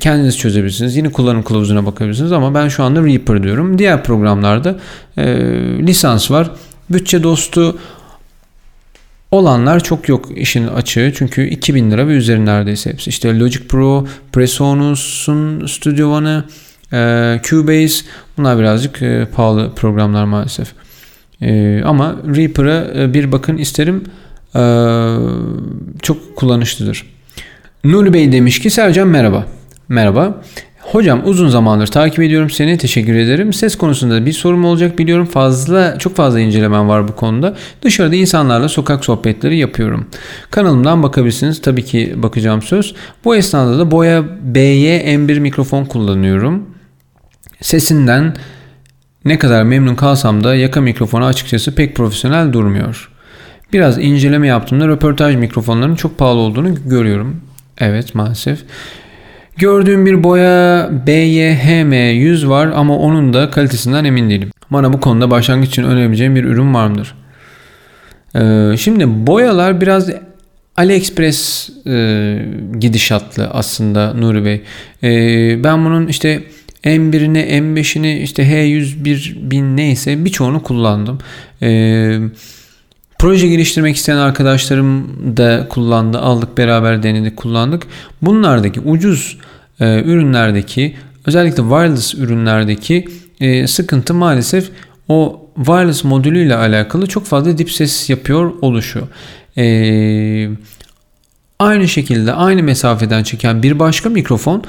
kendiniz 0.00 0.38
çözebilirsiniz. 0.38 0.96
Yine 0.96 1.08
kullanım 1.08 1.42
kılavuzuna 1.42 1.86
bakabilirsiniz 1.86 2.32
ama 2.32 2.54
ben 2.54 2.68
şu 2.68 2.84
anda 2.84 3.04
Reaper 3.04 3.42
diyorum. 3.42 3.78
Diğer 3.78 4.04
programlarda 4.04 4.76
lisans 5.86 6.30
var. 6.30 6.50
Bütçe 6.90 7.22
dostu 7.22 7.78
olanlar 9.30 9.80
çok 9.80 10.08
yok 10.08 10.28
işin 10.36 10.66
açığı. 10.66 11.12
Çünkü 11.16 11.46
2000 11.46 11.90
lira 11.90 12.08
ve 12.08 12.12
üzeri 12.12 12.46
neredeyse 12.46 12.90
hepsi. 12.92 13.10
İşte 13.10 13.38
Logic 13.38 13.64
Pro, 13.68 14.06
Presonus'un 14.32 15.66
Studio 15.66 16.08
One'ı, 16.08 16.44
e, 16.92 17.40
Cubase 17.42 18.04
bunlar 18.38 18.58
birazcık 18.58 19.02
e, 19.02 19.26
pahalı 19.34 19.74
programlar 19.74 20.24
maalesef. 20.24 20.72
E, 21.40 21.82
ama 21.84 22.16
Reaper'a 22.36 23.02
e, 23.02 23.14
bir 23.14 23.32
bakın 23.32 23.56
isterim. 23.56 24.04
E, 24.56 24.62
çok 26.02 26.36
kullanışlıdır. 26.36 27.06
Nuri 27.84 28.12
Bey 28.12 28.32
demiş 28.32 28.58
ki 28.58 28.70
Sercan 28.70 29.08
merhaba. 29.08 29.46
Merhaba. 29.88 30.42
Hocam 30.92 31.22
uzun 31.24 31.48
zamandır 31.48 31.86
takip 31.86 32.18
ediyorum 32.20 32.50
seni. 32.50 32.78
Teşekkür 32.78 33.14
ederim. 33.14 33.52
Ses 33.52 33.76
konusunda 33.76 34.26
bir 34.26 34.32
sorum 34.32 34.64
olacak 34.64 34.98
biliyorum. 34.98 35.26
Fazla 35.26 35.98
çok 35.98 36.16
fazla 36.16 36.40
incelemem 36.40 36.88
var 36.88 37.08
bu 37.08 37.16
konuda. 37.16 37.54
Dışarıda 37.82 38.14
insanlarla 38.14 38.68
sokak 38.68 39.04
sohbetleri 39.04 39.58
yapıyorum. 39.58 40.06
Kanalımdan 40.50 41.02
bakabilirsiniz. 41.02 41.62
Tabii 41.62 41.84
ki 41.84 42.14
bakacağım 42.16 42.62
söz. 42.62 42.94
Bu 43.24 43.36
esnada 43.36 43.78
da 43.78 43.90
Boya 43.90 44.24
BY 44.42 44.86
M1 44.86 45.40
mikrofon 45.40 45.84
kullanıyorum. 45.84 46.68
Sesinden 47.60 48.36
ne 49.24 49.38
kadar 49.38 49.62
memnun 49.62 49.94
kalsam 49.94 50.44
da 50.44 50.54
yaka 50.54 50.80
mikrofonu 50.80 51.24
açıkçası 51.24 51.74
pek 51.74 51.96
profesyonel 51.96 52.52
durmuyor. 52.52 53.10
Biraz 53.72 53.98
inceleme 53.98 54.46
yaptığımda 54.46 54.88
röportaj 54.88 55.36
mikrofonlarının 55.36 55.96
çok 55.96 56.18
pahalı 56.18 56.38
olduğunu 56.38 56.74
görüyorum. 56.88 57.40
Evet 57.78 58.14
maalesef. 58.14 58.58
Gördüğüm 59.56 60.06
bir 60.06 60.24
boya 60.24 60.90
BYHM100 61.06 62.48
var 62.48 62.66
ama 62.74 62.98
onun 62.98 63.34
da 63.34 63.50
kalitesinden 63.50 64.04
emin 64.04 64.30
değilim. 64.30 64.50
Bana 64.70 64.92
bu 64.92 65.00
konuda 65.00 65.30
başlangıç 65.30 65.68
için 65.68 65.84
önerebileceğim 65.84 66.36
bir 66.36 66.44
ürün 66.44 66.74
var 66.74 66.86
mıdır? 66.86 67.14
Ee, 68.36 68.76
şimdi 68.76 69.26
boyalar 69.26 69.80
biraz 69.80 70.10
AliExpress 70.76 71.70
e, 71.86 72.46
gidişatlı 72.78 73.50
aslında 73.52 74.14
Nuri 74.14 74.44
Bey. 74.44 74.62
E, 75.02 75.64
ben 75.64 75.84
bunun 75.84 76.06
işte 76.06 76.42
M1'ini, 76.84 77.38
M5'ini, 77.38 78.18
işte 78.18 78.42
H101 78.42 79.50
bin 79.50 79.76
neyse 79.76 80.24
birçoğunu 80.24 80.62
kullandım. 80.62 81.18
E, 81.62 82.18
Proje 83.24 83.48
geliştirmek 83.48 83.96
isteyen 83.96 84.16
arkadaşlarım 84.16 85.16
da 85.36 85.68
kullandı. 85.68 86.18
Aldık 86.18 86.58
beraber 86.58 87.02
denedik 87.02 87.36
kullandık. 87.36 87.82
Bunlardaki 88.22 88.80
ucuz 88.80 89.38
e, 89.80 90.02
ürünlerdeki 90.02 90.96
özellikle 91.26 91.62
wireless 91.62 92.14
ürünlerdeki 92.14 93.08
e, 93.40 93.66
sıkıntı 93.66 94.14
maalesef 94.14 94.70
o 95.08 95.46
wireless 95.56 96.04
modülüyle 96.04 96.56
alakalı 96.56 97.06
çok 97.06 97.26
fazla 97.26 97.58
dip 97.58 97.70
ses 97.70 98.10
yapıyor 98.10 98.52
oluşu. 98.62 99.08
E, 99.56 99.64
aynı 101.58 101.88
şekilde 101.88 102.32
aynı 102.32 102.62
mesafeden 102.62 103.22
çeken 103.22 103.62
bir 103.62 103.78
başka 103.78 104.08
mikrofon 104.08 104.64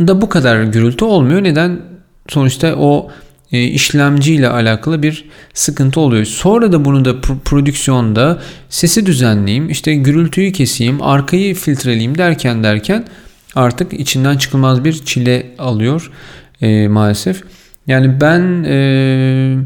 da 0.00 0.20
bu 0.20 0.28
kadar 0.28 0.62
gürültü 0.62 1.04
olmuyor. 1.04 1.44
Neden? 1.44 1.80
Sonuçta 2.28 2.74
o 2.76 3.10
e, 3.52 3.62
işlemciyle 3.62 4.48
alakalı 4.48 5.02
bir 5.02 5.24
sıkıntı 5.54 6.00
oluyor. 6.00 6.24
Sonra 6.24 6.72
da 6.72 6.84
bunu 6.84 7.04
da 7.04 7.20
prodüksiyonda 7.20 8.42
sesi 8.68 9.06
düzenleyeyim, 9.06 9.70
işte 9.70 9.94
gürültüyü 9.94 10.52
keseyim, 10.52 11.02
arkayı 11.02 11.54
filtreleyeyim 11.54 12.18
derken 12.18 12.64
derken 12.64 13.04
artık 13.54 13.92
içinden 13.92 14.36
çıkılmaz 14.36 14.84
bir 14.84 14.92
çile 14.92 15.46
alıyor 15.58 16.10
e, 16.60 16.88
maalesef. 16.88 17.42
Yani 17.86 18.20
ben 18.20 18.64
e, 18.64 19.56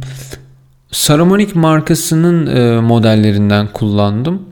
Saramonic 0.91 1.51
markasının 1.55 2.47
e, 2.47 2.81
modellerinden 2.81 3.69
kullandım. 3.73 4.43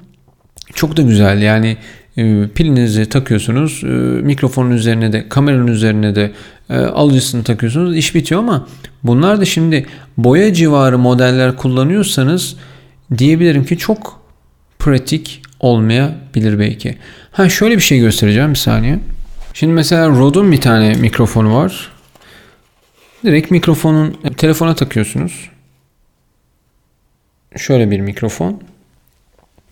Çok 0.74 0.96
da 0.96 1.02
güzel 1.02 1.42
yani 1.42 1.76
e, 2.16 2.48
pilinizi 2.48 3.06
takıyorsunuz 3.06 3.82
e, 3.84 3.86
mikrofonun 4.22 4.70
üzerine 4.70 5.12
de 5.12 5.28
kameranın 5.28 5.66
üzerine 5.66 6.14
de 6.14 6.32
e, 6.70 6.76
alıcısını 6.76 7.44
takıyorsunuz 7.44 7.96
iş 7.96 8.14
bitiyor 8.14 8.40
ama 8.40 8.68
bunlar 9.02 9.40
da 9.40 9.44
şimdi 9.44 9.86
boya 10.16 10.54
civarı 10.54 10.98
modeller 10.98 11.56
kullanıyorsanız 11.56 12.56
diyebilirim 13.18 13.64
ki 13.64 13.78
çok 13.78 14.20
pratik 14.78 15.42
olmayabilir 15.60 16.58
belki. 16.58 16.98
Ha 17.32 17.48
şöyle 17.48 17.76
bir 17.76 17.82
şey 17.82 17.98
göstereceğim 17.98 18.50
bir 18.50 18.58
saniye. 18.58 18.98
Şimdi 19.54 19.72
mesela 19.72 20.08
Rode'un 20.08 20.52
bir 20.52 20.60
tane 20.60 20.94
mikrofonu 20.94 21.54
var. 21.54 21.92
Direkt 23.24 23.50
mikrofonun 23.50 24.16
telefona 24.36 24.74
takıyorsunuz. 24.74 25.50
Şöyle 27.56 27.90
bir 27.90 28.00
mikrofon. 28.00 28.62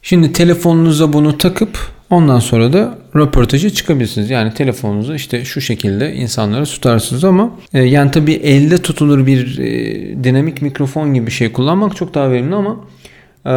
Şimdi 0.03 0.33
telefonunuza 0.33 1.12
bunu 1.12 1.38
takıp 1.38 1.79
ondan 2.11 2.38
sonra 2.38 2.73
da 2.73 2.99
röportajı 3.17 3.71
çıkabilirsiniz. 3.71 4.31
Yani 4.31 4.55
telefonunuzu 4.55 5.15
işte 5.15 5.45
şu 5.45 5.61
şekilde 5.61 6.15
insanlara 6.15 6.65
tutarsınız 6.65 7.25
ama 7.25 7.51
e, 7.75 7.83
yani 7.83 8.11
tabii 8.11 8.33
elde 8.33 8.79
tutulur 8.79 9.27
bir 9.27 9.59
e, 9.59 10.25
dinamik 10.25 10.62
mikrofon 10.62 11.15
gibi 11.15 11.27
bir 11.27 11.33
şey 11.33 11.53
kullanmak 11.53 11.97
çok 11.97 12.15
daha 12.15 12.31
verimli 12.31 12.55
ama 12.55 12.77
e, 13.45 13.53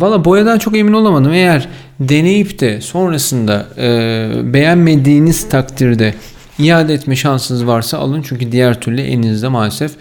valla 0.00 0.24
boyadan 0.24 0.58
çok 0.58 0.76
emin 0.76 0.92
olamadım. 0.92 1.32
Eğer 1.32 1.68
deneyip 2.00 2.60
de 2.60 2.80
sonrasında 2.80 3.66
e, 3.78 4.28
beğenmediğiniz 4.52 5.48
takdirde 5.48 6.14
iade 6.58 6.94
etme 6.94 7.16
şansınız 7.16 7.66
varsa 7.66 7.98
alın. 7.98 8.22
Çünkü 8.22 8.52
diğer 8.52 8.80
türlü 8.80 9.00
elinizde 9.00 9.48
maalesef 9.48 9.92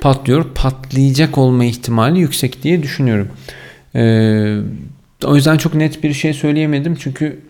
patlıyor. 0.00 0.44
Patlayacak 0.54 1.38
olma 1.38 1.64
ihtimali 1.64 2.20
yüksek 2.20 2.62
diye 2.62 2.82
düşünüyorum. 2.82 3.28
Eee 3.94 4.56
o 5.24 5.36
yüzden 5.36 5.56
çok 5.56 5.74
net 5.74 6.02
bir 6.02 6.14
şey 6.14 6.34
söyleyemedim 6.34 6.94
çünkü 6.94 7.40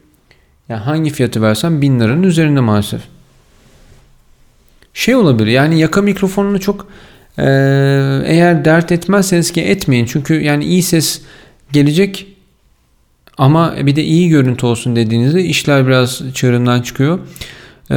yani 0.69 0.81
hangi 0.81 1.11
fiyatı 1.11 1.43
versem 1.43 1.83
1000 1.83 2.01
liranın 2.01 2.23
üzerinde 2.23 2.61
maalesef. 2.61 3.01
Şey 4.95 5.17
olabilir 5.17 5.47
yani 5.47 5.81
yaka 5.81 6.03
mikrofonunu 6.03 6.61
çok 6.61 6.87
e, 7.39 7.45
eğer 8.27 8.65
dert 8.65 8.93
etmezseniz 8.93 9.53
ki 9.53 9.63
etmeyin. 9.63 10.07
Çünkü 10.07 10.35
yani 10.35 10.65
iyi 10.65 10.83
ses 10.83 11.23
gelecek 11.73 12.27
ama 13.39 13.75
bir 13.83 13.97
de 13.97 14.05
iyi 14.05 14.29
görüntü 14.29 14.67
olsun 14.67 14.97
dediğinizde 14.97 15.45
işler 15.45 15.87
biraz 15.87 16.23
çığırından 16.35 16.83
çıkıyor. 16.83 17.19
Ee, 17.91 17.97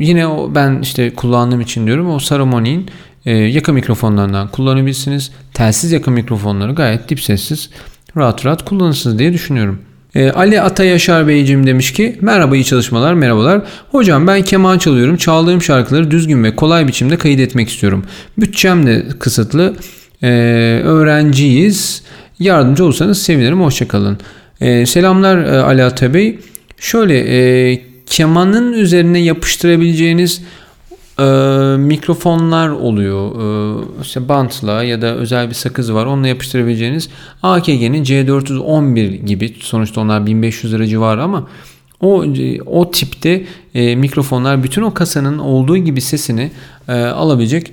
yine 0.00 0.26
o 0.26 0.54
ben 0.54 0.78
işte 0.82 1.14
kullandığım 1.14 1.60
için 1.60 1.86
diyorum 1.86 2.10
o 2.10 2.18
Saramoni'nin 2.18 2.90
e, 3.26 3.32
yaka 3.32 3.72
mikrofonlarından 3.72 4.48
kullanabilirsiniz. 4.48 5.32
Telsiz 5.54 5.92
yaka 5.92 6.10
mikrofonları 6.10 6.72
gayet 6.72 7.08
dip 7.08 7.20
sessiz 7.20 7.70
rahat 8.16 8.46
rahat 8.46 8.64
kullanırsınız 8.64 9.18
diye 9.18 9.32
düşünüyorum. 9.32 9.78
E, 10.14 10.30
Ali 10.30 10.60
Atayaşar 10.60 11.28
Beyciğim 11.28 11.66
demiş 11.66 11.92
ki 11.92 12.18
merhaba 12.20 12.56
iyi 12.56 12.64
çalışmalar 12.64 13.14
merhabalar. 13.14 13.60
Hocam 13.90 14.26
ben 14.26 14.42
keman 14.42 14.78
çalıyorum. 14.78 15.16
Çaldığım 15.16 15.62
şarkıları 15.62 16.10
düzgün 16.10 16.44
ve 16.44 16.56
kolay 16.56 16.88
biçimde 16.88 17.16
kaydetmek 17.16 17.68
istiyorum. 17.68 18.04
Bütçem 18.38 18.86
de 18.86 19.06
kısıtlı. 19.18 19.74
E, 20.22 20.28
öğrenciyiz. 20.84 22.02
Yardımcı 22.38 22.84
olursanız 22.84 23.22
sevinirim. 23.22 23.60
Hoşçakalın. 23.60 24.18
E, 24.60 24.86
selamlar 24.86 25.38
e, 25.38 25.60
Ali 25.60 25.84
Ata 25.84 26.14
Bey. 26.14 26.38
Şöyle 26.80 27.18
e, 27.18 27.82
kemanın 28.06 28.72
üzerine 28.72 29.18
yapıştırabileceğiniz 29.18 30.42
e, 31.18 31.22
mikrofonlar 31.78 32.68
oluyor. 32.68 33.30
E, 33.30 34.02
işte 34.02 34.28
bantla 34.28 34.82
ya 34.82 35.02
da 35.02 35.14
özel 35.14 35.48
bir 35.48 35.54
sakız 35.54 35.94
var. 35.94 36.06
Onunla 36.06 36.28
yapıştırabileceğiniz 36.28 37.08
AKG'nin 37.42 38.04
C411 38.04 39.24
gibi 39.24 39.54
sonuçta 39.60 40.00
onlar 40.00 40.26
1500 40.26 40.72
lira 40.72 40.86
civarı 40.86 41.22
ama 41.22 41.46
o 42.00 42.24
o 42.66 42.90
tipte 42.90 43.44
e, 43.74 43.96
mikrofonlar 43.96 44.62
bütün 44.62 44.82
o 44.82 44.94
kasanın 44.94 45.38
olduğu 45.38 45.76
gibi 45.76 46.00
sesini 46.00 46.50
e, 46.88 46.92
alabilecek 46.92 47.72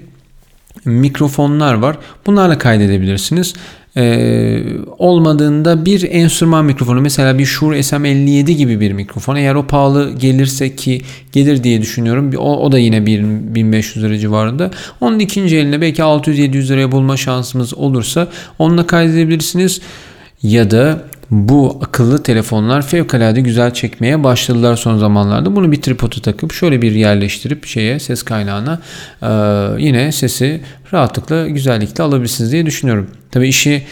mikrofonlar 0.86 1.74
var. 1.74 1.97
Bunlarla 2.26 2.57
kaydedebilirsiniz. 2.57 3.53
Ee, 3.97 4.63
olmadığında 4.97 5.86
bir 5.86 6.11
enstrüman 6.11 6.65
mikrofonu 6.65 7.01
mesela 7.01 7.38
bir 7.38 7.45
Shure 7.45 7.80
SM57 7.80 8.51
gibi 8.51 8.80
bir 8.80 8.91
mikrofon 8.91 9.36
eğer 9.36 9.55
o 9.55 9.67
pahalı 9.67 10.11
gelirse 10.11 10.76
ki 10.76 11.01
gelir 11.32 11.63
diye 11.63 11.82
düşünüyorum 11.82 12.32
o, 12.38 12.57
o 12.57 12.71
da 12.71 12.80
yine 12.80 13.05
1500 13.05 14.05
lira 14.05 14.17
civarında 14.17 14.71
onun 15.01 15.19
ikinci 15.19 15.57
eline 15.57 15.82
belki 15.82 16.01
600-700 16.01 16.69
liraya 16.69 16.91
bulma 16.91 17.17
şansımız 17.17 17.74
olursa 17.74 18.28
onunla 18.59 18.88
kaydedebilirsiniz 18.88 19.82
ya 20.43 20.71
da 20.71 21.03
bu 21.34 21.80
akıllı 21.82 22.24
telefonlar 22.24 22.82
fevkalade 22.82 23.42
güzel 23.42 23.74
çekmeye 23.74 24.24
başladılar 24.24 24.76
son 24.76 24.98
zamanlarda. 24.98 25.56
Bunu 25.56 25.72
bir 25.72 25.82
tripodu 25.82 26.22
takıp 26.22 26.54
şöyle 26.54 26.82
bir 26.82 26.92
yerleştirip 26.92 27.66
şeye 27.66 28.00
ses 28.00 28.24
kaynağına 28.24 28.82
e, 29.22 29.30
yine 29.84 30.12
sesi 30.12 30.62
rahatlıkla 30.94 31.48
güzellikle 31.48 32.04
alabilirsiniz 32.04 32.52
diye 32.52 32.66
düşünüyorum. 32.66 33.08
Tabi 33.32 33.48
işi 33.48 33.84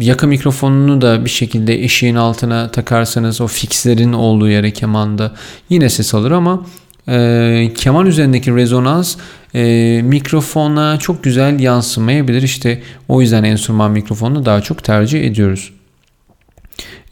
yaka 0.00 0.26
mikrofonunu 0.26 1.00
da 1.00 1.24
bir 1.24 1.30
şekilde 1.30 1.84
eşiğin 1.84 2.14
altına 2.14 2.70
takarsanız 2.70 3.40
o 3.40 3.46
fixlerin 3.46 4.12
olduğu 4.12 4.48
yere 4.48 4.70
kemanda 4.70 5.32
yine 5.68 5.88
ses 5.88 6.14
alır 6.14 6.30
ama 6.30 6.66
e, 7.08 7.70
keman 7.74 8.06
üzerindeki 8.06 8.54
rezonans 8.54 9.16
e, 9.54 10.00
mikrofona 10.04 10.98
çok 10.98 11.24
güzel 11.24 11.60
yansımayabilir. 11.60 12.42
İşte 12.42 12.82
o 13.08 13.20
yüzden 13.20 13.44
enstrüman 13.44 13.90
mikrofonunu 13.90 14.44
daha 14.44 14.60
çok 14.60 14.84
tercih 14.84 15.24
ediyoruz. 15.24 15.72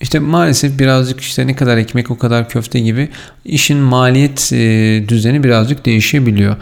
İşte 0.01 0.19
maalesef 0.19 0.79
birazcık 0.79 1.21
işte 1.21 1.47
ne 1.47 1.57
kadar 1.57 1.77
ekmek 1.77 2.11
o 2.11 2.19
kadar 2.19 2.49
köfte 2.49 2.81
gibi 2.81 3.09
işin 3.45 3.77
maliyet 3.77 4.53
e, 4.53 5.05
düzeni 5.09 5.45
birazcık 5.45 5.87
değişebiliyor. 5.87 6.57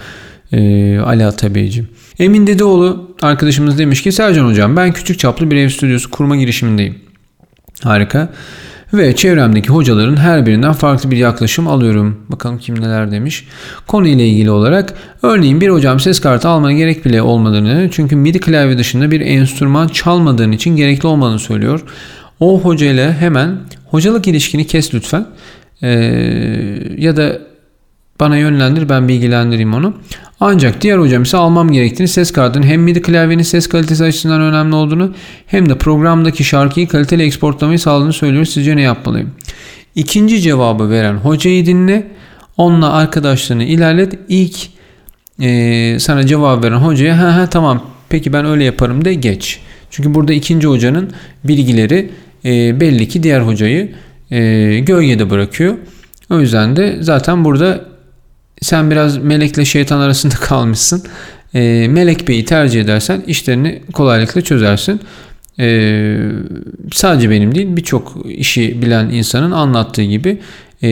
E, 0.53 0.99
Ali 0.99 1.27
Atabeyciğim. 1.27 1.89
Emin 2.19 2.47
Dedeoğlu 2.47 3.17
arkadaşımız 3.23 3.79
demiş 3.79 4.03
ki 4.03 4.13
Sercan 4.13 4.47
Hocam 4.47 4.77
ben 4.77 4.93
küçük 4.93 5.19
çaplı 5.19 5.51
bir 5.51 5.57
ev 5.57 5.69
stüdyosu 5.69 6.11
kurma 6.11 6.37
girişimindeyim. 6.37 6.99
Harika. 7.83 8.29
Ve 8.93 9.17
çevremdeki 9.17 9.69
hocaların 9.69 10.17
her 10.17 10.47
birinden 10.47 10.73
farklı 10.73 11.11
bir 11.11 11.17
yaklaşım 11.17 11.69
alıyorum. 11.69 12.21
Bakalım 12.29 12.59
kim 12.59 12.81
neler 12.81 13.11
demiş. 13.11 13.47
Konuyla 13.87 14.25
ilgili 14.25 14.51
olarak 14.51 14.95
örneğin 15.23 15.61
bir 15.61 15.69
hocam 15.69 16.01
ses 16.01 16.21
kartı 16.21 16.49
almana 16.49 16.73
gerek 16.73 17.05
bile 17.05 17.23
olmadığını 17.23 17.89
çünkü 17.93 18.17
MIDI 18.17 18.41
klavye 18.41 18.79
dışında 18.79 19.11
bir 19.11 19.21
enstrüman 19.21 19.89
çalmadığın 19.89 20.53
için 20.53 20.77
gerekli 20.77 21.07
olmadığını 21.07 21.39
söylüyor. 21.39 21.81
O 22.41 22.61
hocayla 22.61 23.13
hemen 23.13 23.59
hocalık 23.91 24.29
ilişkini 24.29 24.67
kes 24.67 24.95
lütfen. 24.95 25.27
Ee, 25.83 25.89
ya 26.99 27.17
da 27.17 27.39
bana 28.21 28.37
yönlendir 28.37 28.89
ben 28.89 29.09
bilgilendireyim 29.09 29.75
onu. 29.75 29.95
Ancak 30.41 30.83
diğer 30.83 30.99
hocam 30.99 31.23
ise 31.23 31.37
almam 31.37 31.73
gerektiğini 31.73 32.09
ses 32.09 32.33
kartının 32.33 32.67
hem 32.67 32.83
MIDI 32.83 33.03
klavyenin 33.03 33.43
ses 33.43 33.69
kalitesi 33.69 34.05
açısından 34.05 34.41
önemli 34.41 34.75
olduğunu 34.75 35.15
hem 35.47 35.69
de 35.69 35.79
programdaki 35.79 36.45
şarkıyı 36.45 36.89
kaliteli 36.89 37.23
eksportlamayı 37.23 37.79
sağladığını 37.79 38.13
söylüyor. 38.13 38.45
Sizce 38.45 38.77
ne 38.77 38.83
yapmalıyım? 38.83 39.31
İkinci 39.95 40.41
cevabı 40.41 40.91
veren 40.91 41.17
hocayı 41.17 41.67
dinle. 41.67 42.07
Onunla 42.57 42.93
arkadaşlığını 42.93 43.65
ilerlet. 43.65 44.15
İlk 44.29 44.57
e, 45.41 45.97
sana 46.01 46.27
cevap 46.27 46.65
veren 46.65 46.77
hocaya 46.77 47.19
ha 47.19 47.37
ha 47.37 47.47
tamam 47.51 47.83
peki 48.09 48.33
ben 48.33 48.45
öyle 48.47 48.65
yaparım 48.65 49.05
de 49.05 49.15
geç. 49.15 49.61
Çünkü 49.91 50.15
burada 50.15 50.33
ikinci 50.33 50.67
hocanın 50.67 51.11
bilgileri 51.45 52.11
e, 52.45 52.81
belli 52.81 53.09
ki 53.09 53.23
diğer 53.23 53.41
hocayı 53.41 53.93
e, 54.31 54.79
gölgede 54.79 55.31
bırakıyor. 55.31 55.75
O 56.31 56.41
yüzden 56.41 56.77
de 56.77 56.97
zaten 57.01 57.45
burada 57.45 57.85
sen 58.61 58.91
biraz 58.91 59.19
melekle 59.19 59.65
şeytan 59.65 60.01
arasında 60.01 60.35
kalmışsın. 60.41 61.03
E, 61.55 61.89
Melek 61.89 62.29
Bey'i 62.29 62.45
tercih 62.45 62.81
edersen 62.81 63.23
işlerini 63.27 63.83
kolaylıkla 63.93 64.41
çözersin. 64.41 65.01
E, 65.61 66.19
sadece 66.93 67.31
benim 67.31 67.55
değil 67.55 67.77
birçok 67.77 68.17
işi 68.29 68.83
bilen 68.83 69.11
insanın 69.11 69.51
anlattığı 69.51 70.03
gibi 70.03 70.39
e, 70.83 70.91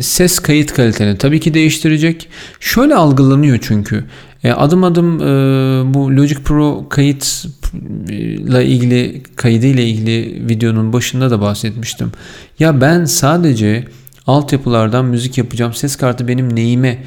ses 0.00 0.38
kayıt 0.38 0.72
kaliteni 0.72 1.18
tabii 1.18 1.40
ki 1.40 1.54
değiştirecek. 1.54 2.28
Şöyle 2.60 2.94
algılanıyor 2.94 3.58
çünkü 3.62 4.04
adım 4.52 4.84
adım 4.84 5.20
e, 5.20 5.94
bu 5.94 6.16
Logic 6.16 6.40
Pro 6.44 6.88
kayıtla 6.88 8.62
ilgili 8.62 9.22
kaydı 9.36 9.66
ile 9.66 9.84
ilgili 9.86 10.48
videonun 10.48 10.92
başında 10.92 11.30
da 11.30 11.40
bahsetmiştim. 11.40 12.12
Ya 12.58 12.80
ben 12.80 13.04
sadece 13.04 13.84
altyapılardan 14.26 15.04
müzik 15.04 15.38
yapacağım. 15.38 15.74
Ses 15.74 15.96
kartı 15.96 16.28
benim 16.28 16.56
neyime 16.56 16.98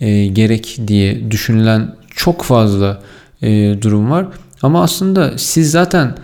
e, 0.00 0.26
gerek 0.26 0.78
diye 0.86 1.30
düşünülen 1.30 1.96
çok 2.16 2.42
fazla 2.42 3.02
e, 3.42 3.76
durum 3.82 4.10
var. 4.10 4.26
Ama 4.62 4.82
aslında 4.82 5.38
siz 5.38 5.70
zaten 5.70 6.14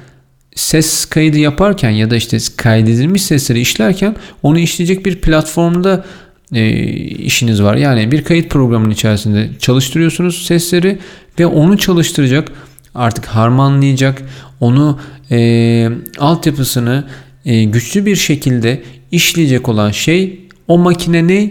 ses 0.55 1.05
kaydı 1.05 1.39
yaparken 1.39 1.91
ya 1.91 2.11
da 2.11 2.17
işte 2.17 2.39
kaydedilmiş 2.57 3.23
sesleri 3.23 3.61
işlerken 3.61 4.17
onu 4.43 4.59
işleyecek 4.59 5.07
bir 5.07 5.21
platformda 5.21 6.05
e, 6.53 6.71
işiniz 7.03 7.63
var. 7.63 7.77
Yani 7.77 8.13
bir 8.13 8.25
kayıt 8.25 8.51
programının 8.51 8.91
içerisinde 8.91 9.51
çalıştırıyorsunuz 9.59 10.47
sesleri 10.47 10.99
ve 11.39 11.47
onu 11.47 11.79
çalıştıracak 11.79 12.53
artık 12.95 13.27
harmanlayacak 13.27 14.23
onu 14.61 15.01
e, 15.31 15.89
altyapısını 16.19 17.05
e, 17.45 17.65
güçlü 17.65 18.07
bir 18.07 18.17
şekilde 18.17 18.83
işleyecek 19.13 19.69
olan 19.69 19.91
şey 19.91 20.41
o 20.69 20.79
makine 20.79 21.29
ne? 21.29 21.51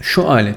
Şu 0.00 0.30
alet. 0.30 0.56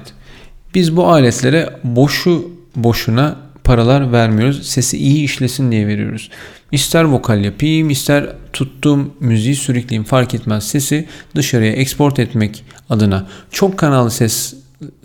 Biz 0.74 0.96
bu 0.96 1.08
aletlere 1.08 1.70
boşu 1.84 2.50
boşuna 2.76 3.36
paralar 3.64 4.12
vermiyoruz. 4.12 4.66
Sesi 4.66 4.98
iyi 4.98 5.24
işlesin 5.24 5.72
diye 5.72 5.86
veriyoruz. 5.86 6.30
İster 6.72 7.04
vokal 7.04 7.44
yapayım, 7.44 7.90
ister 7.90 8.32
tuttuğum 8.52 9.14
müziği 9.20 9.54
sürükleyeyim 9.56 10.04
fark 10.04 10.34
etmez. 10.34 10.68
Sesi 10.68 11.06
dışarıya 11.34 11.72
export 11.72 12.18
etmek 12.18 12.64
adına 12.90 13.26
çok 13.50 13.78
kanallı 13.78 14.10
ses, 14.10 14.54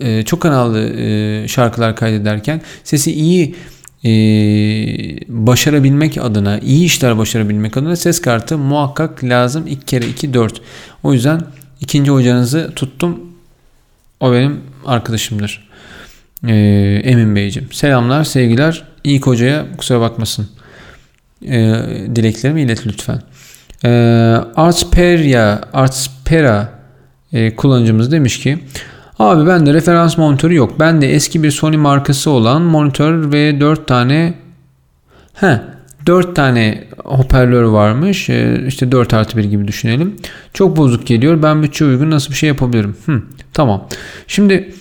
e, 0.00 0.22
çok 0.22 0.40
kanallı 0.40 0.88
e, 1.00 1.48
şarkılar 1.48 1.96
kaydederken 1.96 2.60
sesi 2.84 3.12
iyi 3.12 3.54
e, 4.04 4.10
başarabilmek 5.28 6.18
adına, 6.18 6.58
iyi 6.58 6.84
işler 6.84 7.18
başarabilmek 7.18 7.76
adına 7.76 7.96
ses 7.96 8.20
kartı 8.20 8.58
muhakkak 8.58 9.24
lazım. 9.24 9.66
2 9.66 9.86
kere 9.86 10.06
2 10.06 10.34
4. 10.34 10.60
O 11.02 11.12
yüzden 11.12 11.40
ikinci 11.80 12.10
hocanızı 12.10 12.72
tuttum. 12.76 13.20
O 14.20 14.32
benim 14.32 14.60
arkadaşımdır. 14.86 15.68
Emin 16.42 17.36
Beyciğim. 17.36 17.72
Selamlar, 17.72 18.24
sevgiler. 18.24 18.84
İlk 19.04 19.26
hocaya 19.26 19.76
kusura 19.76 20.00
bakmasın. 20.00 20.48
Ee, 21.48 21.80
dileklerimi 22.16 22.62
ilet 22.62 22.86
lütfen. 22.86 23.22
Ee, 23.84 23.88
Artsperia, 24.56 25.60
Artspera 25.72 26.68
e, 27.32 27.56
kullanıcımız 27.56 28.12
demiş 28.12 28.40
ki 28.40 28.58
Abi 29.18 29.46
ben 29.46 29.66
de 29.66 29.74
referans 29.74 30.18
monitörü 30.18 30.54
yok. 30.54 30.80
Ben 30.80 31.02
de 31.02 31.12
eski 31.12 31.42
bir 31.42 31.50
Sony 31.50 31.76
markası 31.76 32.30
olan 32.30 32.62
monitör 32.62 33.32
ve 33.32 33.60
4 33.60 33.88
tane 33.88 34.34
he 35.34 35.60
4 36.06 36.36
tane 36.36 36.84
hoparlör 37.04 37.62
varmış. 37.62 38.30
Ee, 38.30 38.64
işte 38.66 38.92
4 38.92 39.14
artı 39.14 39.38
1 39.38 39.44
gibi 39.44 39.68
düşünelim. 39.68 40.16
Çok 40.54 40.76
bozuk 40.76 41.06
geliyor. 41.06 41.42
Ben 41.42 41.62
bütçe 41.62 41.84
uygun 41.84 42.10
nasıl 42.10 42.30
bir 42.30 42.36
şey 42.36 42.48
yapabilirim? 42.48 42.96
Hı, 43.06 43.22
tamam. 43.52 43.88
Şimdi 44.26 44.74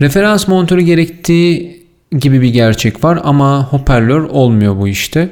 referans 0.00 0.48
monitörü 0.48 0.80
gerektiği 0.80 1.83
gibi 2.18 2.40
bir 2.40 2.48
gerçek 2.48 3.04
var 3.04 3.20
ama 3.24 3.72
hoparlör 3.72 4.20
olmuyor 4.20 4.76
bu 4.76 4.88
işte. 4.88 5.28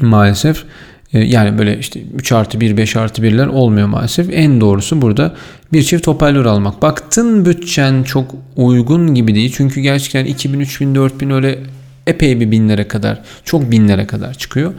Maalesef. 0.00 0.64
Ee, 1.12 1.18
yani 1.18 1.58
böyle 1.58 1.78
işte 1.78 2.00
3 2.14 2.32
artı 2.32 2.60
1, 2.60 2.76
5 2.76 2.96
artı 2.96 3.22
1'ler 3.22 3.48
olmuyor 3.48 3.86
maalesef. 3.86 4.28
En 4.32 4.60
doğrusu 4.60 5.02
burada 5.02 5.34
bir 5.72 5.82
çift 5.82 6.06
hoparlör 6.06 6.46
almak. 6.46 6.82
Baktın 6.82 7.44
bütçen 7.44 8.02
çok 8.02 8.34
uygun 8.56 9.14
gibi 9.14 9.34
değil. 9.34 9.52
Çünkü 9.56 9.80
gerçekten 9.80 10.24
2000, 10.24 10.60
3000, 10.60 10.94
4000 10.94 11.30
öyle 11.30 11.58
epey 12.06 12.40
bir 12.40 12.50
binlere 12.50 12.88
kadar, 12.88 13.22
çok 13.44 13.70
binlere 13.70 14.06
kadar 14.06 14.34
çıkıyor. 14.34 14.74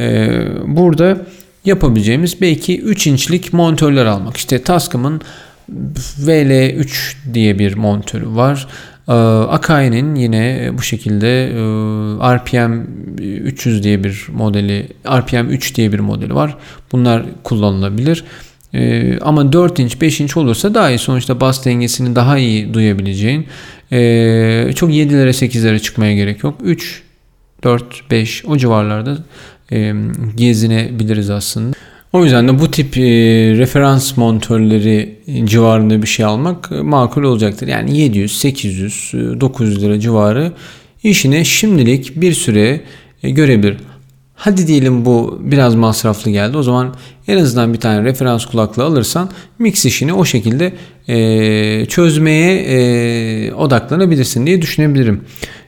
Ee, 0.00 0.42
burada 0.66 1.18
yapabileceğimiz 1.64 2.40
belki 2.40 2.80
3 2.80 3.06
inçlik 3.06 3.52
monitörler 3.52 4.06
almak. 4.06 4.36
İşte 4.36 4.62
Tascam'ın 4.62 5.20
VL3 6.20 7.14
diye 7.34 7.58
bir 7.58 7.74
monitörü 7.74 8.28
var. 8.28 8.68
Ee, 9.08 9.12
Akai'nin 9.12 10.14
yine 10.14 10.70
bu 10.72 10.82
şekilde 10.82 11.44
e, 11.44 11.56
RPM 12.36 12.82
300 13.18 13.82
diye 13.82 14.04
bir 14.04 14.26
modeli, 14.32 14.88
RPM 15.08 15.48
3 15.48 15.74
diye 15.74 15.92
bir 15.92 16.00
modeli 16.00 16.34
var. 16.34 16.56
Bunlar 16.92 17.22
kullanılabilir. 17.44 18.24
Ee, 18.74 19.18
ama 19.18 19.52
4 19.52 19.78
inç 19.78 20.00
5 20.00 20.20
inç 20.20 20.36
olursa 20.36 20.74
daha 20.74 20.90
iyi. 20.90 20.98
Sonuçta 20.98 21.40
bas 21.40 21.64
dengesini 21.64 22.16
daha 22.16 22.38
iyi 22.38 22.74
duyabileceğin. 22.74 23.46
Ee, 23.92 24.72
çok 24.74 24.90
7'lere 24.90 25.28
8'lere 25.28 25.78
çıkmaya 25.78 26.14
gerek 26.14 26.44
yok. 26.44 26.58
3, 26.64 27.02
4, 27.64 28.10
5 28.10 28.44
o 28.44 28.56
civarlarda 28.56 29.18
e, 29.72 29.94
gezinebiliriz 30.36 31.30
aslında. 31.30 31.76
O 32.16 32.24
yüzden 32.24 32.48
de 32.48 32.58
bu 32.58 32.70
tip 32.70 32.98
e, 32.98 33.02
referans 33.58 34.16
monitörleri 34.16 35.18
civarında 35.44 36.02
bir 36.02 36.06
şey 36.06 36.24
almak 36.24 36.70
makul 36.70 37.22
olacaktır. 37.22 37.68
Yani 37.68 37.98
700, 37.98 38.38
800, 38.38 39.12
900 39.40 39.82
lira 39.82 40.00
civarı 40.00 40.52
işine 41.02 41.44
şimdilik 41.44 42.20
bir 42.20 42.32
süre 42.32 42.80
e, 43.22 43.30
görebilir. 43.30 43.76
Hadi 44.34 44.66
diyelim 44.66 45.04
bu 45.04 45.40
biraz 45.42 45.74
masraflı 45.74 46.30
geldi. 46.30 46.56
O 46.56 46.62
zaman 46.62 46.94
en 47.28 47.38
azından 47.38 47.72
bir 47.72 47.80
tane 47.80 48.04
referans 48.04 48.46
kulaklığı 48.46 48.84
alırsan 48.84 49.30
mix 49.58 49.84
işini 49.84 50.12
o 50.12 50.24
şekilde 50.24 50.72
e, 51.08 51.86
çözmeye 51.86 52.56
e, 52.56 53.52
odaklanabilirsin 53.52 54.46
diye 54.46 54.62
düşünebilirim. 54.62 55.24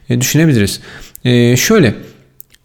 E, 0.09 0.21
düşünebiliriz. 0.21 0.81
E, 1.25 1.57
şöyle 1.57 1.95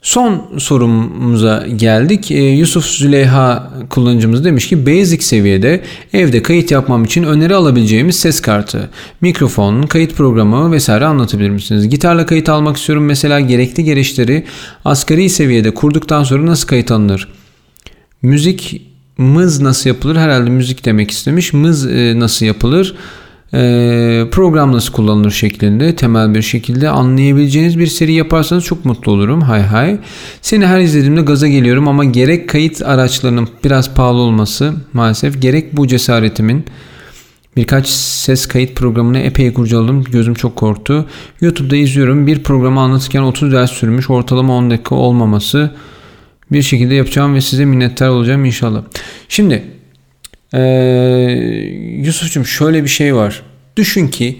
Son 0.03 0.45
sorumuza 0.57 1.67
geldik. 1.75 2.31
Ee, 2.31 2.43
Yusuf 2.43 2.85
Züleyha 2.85 3.71
kullanıcımız 3.89 4.45
demiş 4.45 4.67
ki 4.67 4.85
basic 4.85 5.21
seviyede 5.21 5.83
evde 6.13 6.43
kayıt 6.43 6.71
yapmam 6.71 7.03
için 7.03 7.23
öneri 7.23 7.55
alabileceğimiz 7.55 8.15
ses 8.15 8.41
kartı, 8.41 8.89
mikrofon, 9.21 9.81
kayıt 9.81 10.15
programı 10.15 10.71
vesaire 10.71 11.05
anlatabilir 11.05 11.49
misiniz? 11.49 11.89
Gitarla 11.89 12.25
kayıt 12.25 12.49
almak 12.49 12.77
istiyorum. 12.77 13.05
Mesela 13.05 13.39
gerekli 13.39 13.83
gereçleri 13.83 14.45
asgari 14.85 15.29
seviyede 15.29 15.73
kurduktan 15.73 16.23
sonra 16.23 16.45
nasıl 16.45 16.67
kayıt 16.67 16.91
alınır? 16.91 17.27
Müzik 18.21 18.81
mız 19.17 19.61
nasıl 19.61 19.89
yapılır? 19.89 20.15
Herhalde 20.15 20.49
müzik 20.49 20.85
demek 20.85 21.11
istemiş. 21.11 21.53
Mız 21.53 21.87
e, 21.87 22.19
nasıl 22.19 22.45
yapılır? 22.45 22.95
Ee, 23.53 24.23
program 24.31 24.71
nasıl 24.71 24.93
kullanılır 24.93 25.31
şeklinde 25.31 25.95
temel 25.95 26.35
bir 26.35 26.41
şekilde 26.41 26.89
anlayabileceğiniz 26.89 27.79
bir 27.79 27.87
seri 27.87 28.13
yaparsanız 28.13 28.63
çok 28.63 28.85
mutlu 28.85 29.11
olurum. 29.11 29.41
Hay 29.41 29.61
hay. 29.61 29.97
Seni 30.41 30.65
her 30.65 30.79
izlediğimde 30.79 31.21
gaza 31.21 31.47
geliyorum 31.47 31.87
ama 31.87 32.05
gerek 32.05 32.49
kayıt 32.49 32.81
araçlarının 32.81 33.47
biraz 33.63 33.93
pahalı 33.93 34.17
olması 34.17 34.73
maalesef 34.93 35.41
gerek 35.41 35.77
bu 35.77 35.87
cesaretimin 35.87 36.65
Birkaç 37.57 37.87
ses 37.87 38.45
kayıt 38.45 38.75
programını 38.75 39.19
epey 39.19 39.53
kurcaladım. 39.53 40.03
Gözüm 40.03 40.33
çok 40.33 40.55
korktu. 40.55 41.05
YouTube'da 41.41 41.75
izliyorum. 41.75 42.27
Bir 42.27 42.43
programı 42.43 42.79
anlatırken 42.79 43.21
30 43.21 43.53
ders 43.53 43.71
sürmüş. 43.71 44.09
Ortalama 44.09 44.53
10 44.53 44.71
dakika 44.71 44.95
olmaması 44.95 45.71
bir 46.51 46.61
şekilde 46.61 46.95
yapacağım 46.95 47.35
ve 47.35 47.41
size 47.41 47.65
minnettar 47.65 48.09
olacağım 48.09 48.45
inşallah. 48.45 48.83
Şimdi 49.29 49.63
ee, 50.53 50.61
Yusuf'cum 52.05 52.45
şöyle 52.45 52.83
bir 52.83 52.89
şey 52.89 53.15
var. 53.15 53.43
Düşün 53.77 54.07
ki 54.07 54.39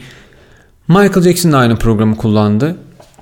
Michael 0.88 1.22
Jackson 1.22 1.52
da 1.52 1.58
aynı 1.58 1.76
programı 1.76 2.18
kullandı. 2.18 2.78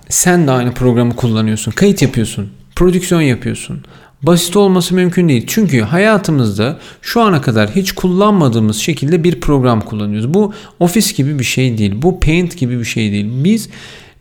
Sen 0.09 0.47
de 0.47 0.51
aynı 0.51 0.73
programı 0.73 1.15
kullanıyorsun. 1.15 1.71
Kayıt 1.71 2.01
yapıyorsun. 2.01 2.49
Prodüksiyon 2.75 3.21
yapıyorsun. 3.21 3.83
Basit 4.23 4.57
olması 4.57 4.95
mümkün 4.95 5.29
değil. 5.29 5.43
Çünkü 5.47 5.81
hayatımızda 5.81 6.79
şu 7.01 7.21
ana 7.21 7.41
kadar 7.41 7.69
hiç 7.69 7.91
kullanmadığımız 7.91 8.77
şekilde 8.77 9.23
bir 9.23 9.39
program 9.39 9.81
kullanıyoruz. 9.81 10.33
Bu 10.33 10.53
ofis 10.79 11.13
gibi 11.13 11.39
bir 11.39 11.43
şey 11.43 11.77
değil. 11.77 11.93
Bu 12.01 12.19
paint 12.19 12.57
gibi 12.57 12.79
bir 12.79 12.85
şey 12.85 13.11
değil. 13.11 13.27
Biz 13.29 13.69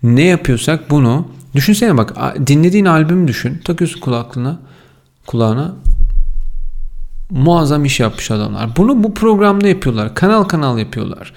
ne 0.03 0.23
yapıyorsak 0.23 0.91
bunu 0.91 1.29
düşünsene 1.55 1.97
bak 1.97 2.37
dinlediğin 2.47 2.85
albümü 2.85 3.29
düşün. 3.29 3.61
Takıyorsun 3.65 4.01
kulaklığına 4.01 4.59
kulağına 5.27 5.75
muazzam 7.31 7.85
iş 7.85 8.01
yapmış 8.01 8.31
adamlar. 8.31 8.77
Bunu 8.77 9.05
bu 9.05 9.15
programda 9.15 9.69
yapıyorlar. 9.69 10.15
Kanal 10.15 10.45
kanal 10.45 10.79
yapıyorlar. 10.79 11.33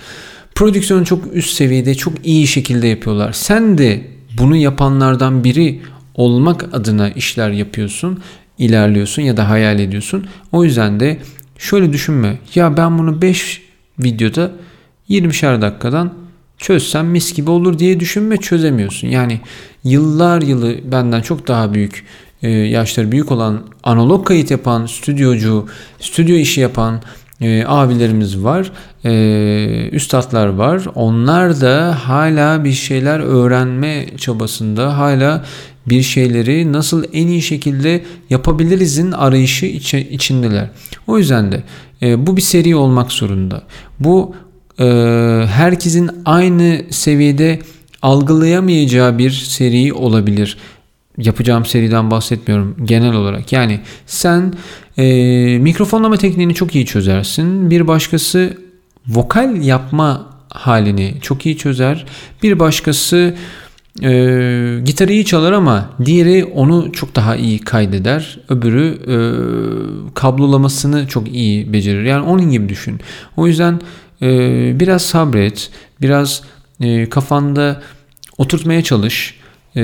Prodüksiyonu 0.56 1.06
çok 1.06 1.36
üst 1.36 1.54
seviyede, 1.54 1.96
çok 1.96 2.14
iyi 2.26 2.48
şekilde 2.48 2.88
yapıyorlar. 2.88 3.34
Sen 3.34 3.78
de 3.78 4.08
bunu 4.38 4.56
yapanlardan 4.56 5.44
biri 5.44 5.82
olmak 6.16 6.74
adına 6.74 7.10
işler 7.10 7.50
yapıyorsun, 7.50 8.24
ilerliyorsun 8.58 9.22
ya 9.22 9.38
da 9.38 9.50
hayal 9.50 9.80
ediyorsun. 9.80 10.28
O 10.52 10.64
yüzden 10.64 11.00
de 11.00 11.18
şöyle 11.58 11.94
düşünme. 11.94 12.38
Ya 12.56 12.78
ben 12.78 12.98
bunu 12.98 13.22
5 13.22 13.62
videoda 14.00 14.52
20'şer 15.10 15.62
dakikadan 15.62 16.14
çözsem 16.58 17.08
mis 17.08 17.34
gibi 17.34 17.52
olur 17.52 17.80
diye 17.80 18.00
düşünme 18.00 18.38
çözemiyorsun. 18.38 19.08
Yani 19.08 19.40
yıllar 19.84 20.42
yılı 20.42 20.76
benden 20.92 21.22
çok 21.22 21.48
daha 21.48 21.74
büyük 21.74 22.06
e, 22.44 22.50
yaşları 22.50 23.12
büyük 23.12 23.32
olan 23.32 23.62
analog 23.84 24.28
kayıt 24.28 24.52
yapan 24.52 24.86
stüdyocu, 24.86 25.68
stüdyo 26.00 26.36
işi 26.36 26.62
yapan 26.62 27.02
e, 27.42 27.64
abilerimiz 27.68 28.44
var, 28.44 28.72
e, 29.06 29.90
üstadlar 29.92 30.48
var. 30.48 30.86
Onlar 30.96 31.62
da 31.62 31.98
hala 32.10 32.64
bir 32.64 32.72
şeyler 32.72 33.20
öğrenme 33.20 34.06
çabasında, 34.18 34.98
hala 34.98 35.46
bir 35.88 36.02
şeyleri 36.02 36.74
nasıl 36.74 37.04
en 37.14 37.28
iyi 37.28 37.42
şekilde 37.42 38.04
yapabilirizin 38.30 39.12
arayışı 39.12 39.66
içi, 39.66 40.00
içindeler. 40.00 40.70
O 41.08 41.18
yüzden 41.18 41.52
de 41.52 41.64
e, 42.02 42.28
bu 42.28 42.38
bir 42.38 42.42
seri 42.42 42.76
olmak 42.76 43.12
zorunda. 43.12 43.62
Bu 44.00 44.36
e, 44.80 44.86
herkesin 45.48 46.12
aynı 46.26 46.82
seviyede 46.90 47.60
algılayamayacağı 48.02 49.18
bir 49.18 49.32
seri 49.32 49.94
olabilir 49.94 50.58
yapacağım 51.18 51.66
seriden 51.66 52.12
bahsetmiyorum 52.12 52.76
genel 52.86 53.14
olarak. 53.14 53.52
Yani 53.52 53.80
sen 54.06 54.54
e, 54.98 55.04
mikrofonlama 55.58 56.18
tekniğini 56.18 56.54
çok 56.54 56.76
iyi 56.76 56.86
çözersin. 56.86 57.70
Bir 57.70 57.88
başkası 57.88 58.58
vokal 59.08 59.62
yapma 59.62 60.34
halini 60.50 61.16
çok 61.22 61.46
iyi 61.46 61.58
çözer. 61.58 62.06
Bir 62.44 62.60
başkası 62.60 63.36
e, 64.02 64.10
gitarı 64.86 65.14
iyi 65.14 65.26
çalar 65.26 65.52
ama 65.52 65.90
diğeri 66.06 66.46
onu 66.46 66.92
çok 66.92 67.16
daha 67.16 67.36
iyi 67.36 67.60
kaydeder. 67.60 68.40
Öbürü 68.50 68.98
e, 69.08 69.16
kablolamasını 70.14 71.08
çok 71.08 71.28
iyi 71.34 71.74
becerir. 71.74 72.04
Yani 72.04 72.26
onun 72.26 72.52
gibi 72.52 72.70
düşün. 72.70 73.00
O 73.38 73.48
yüzden 73.48 73.82
e, 74.22 74.30
biraz 74.80 75.02
sabret, 75.02 75.70
biraz 76.02 76.42
e, 76.80 77.10
kafanda 77.10 77.82
oturtmaya 78.38 78.84
çalış 78.84 79.43
e, 79.76 79.84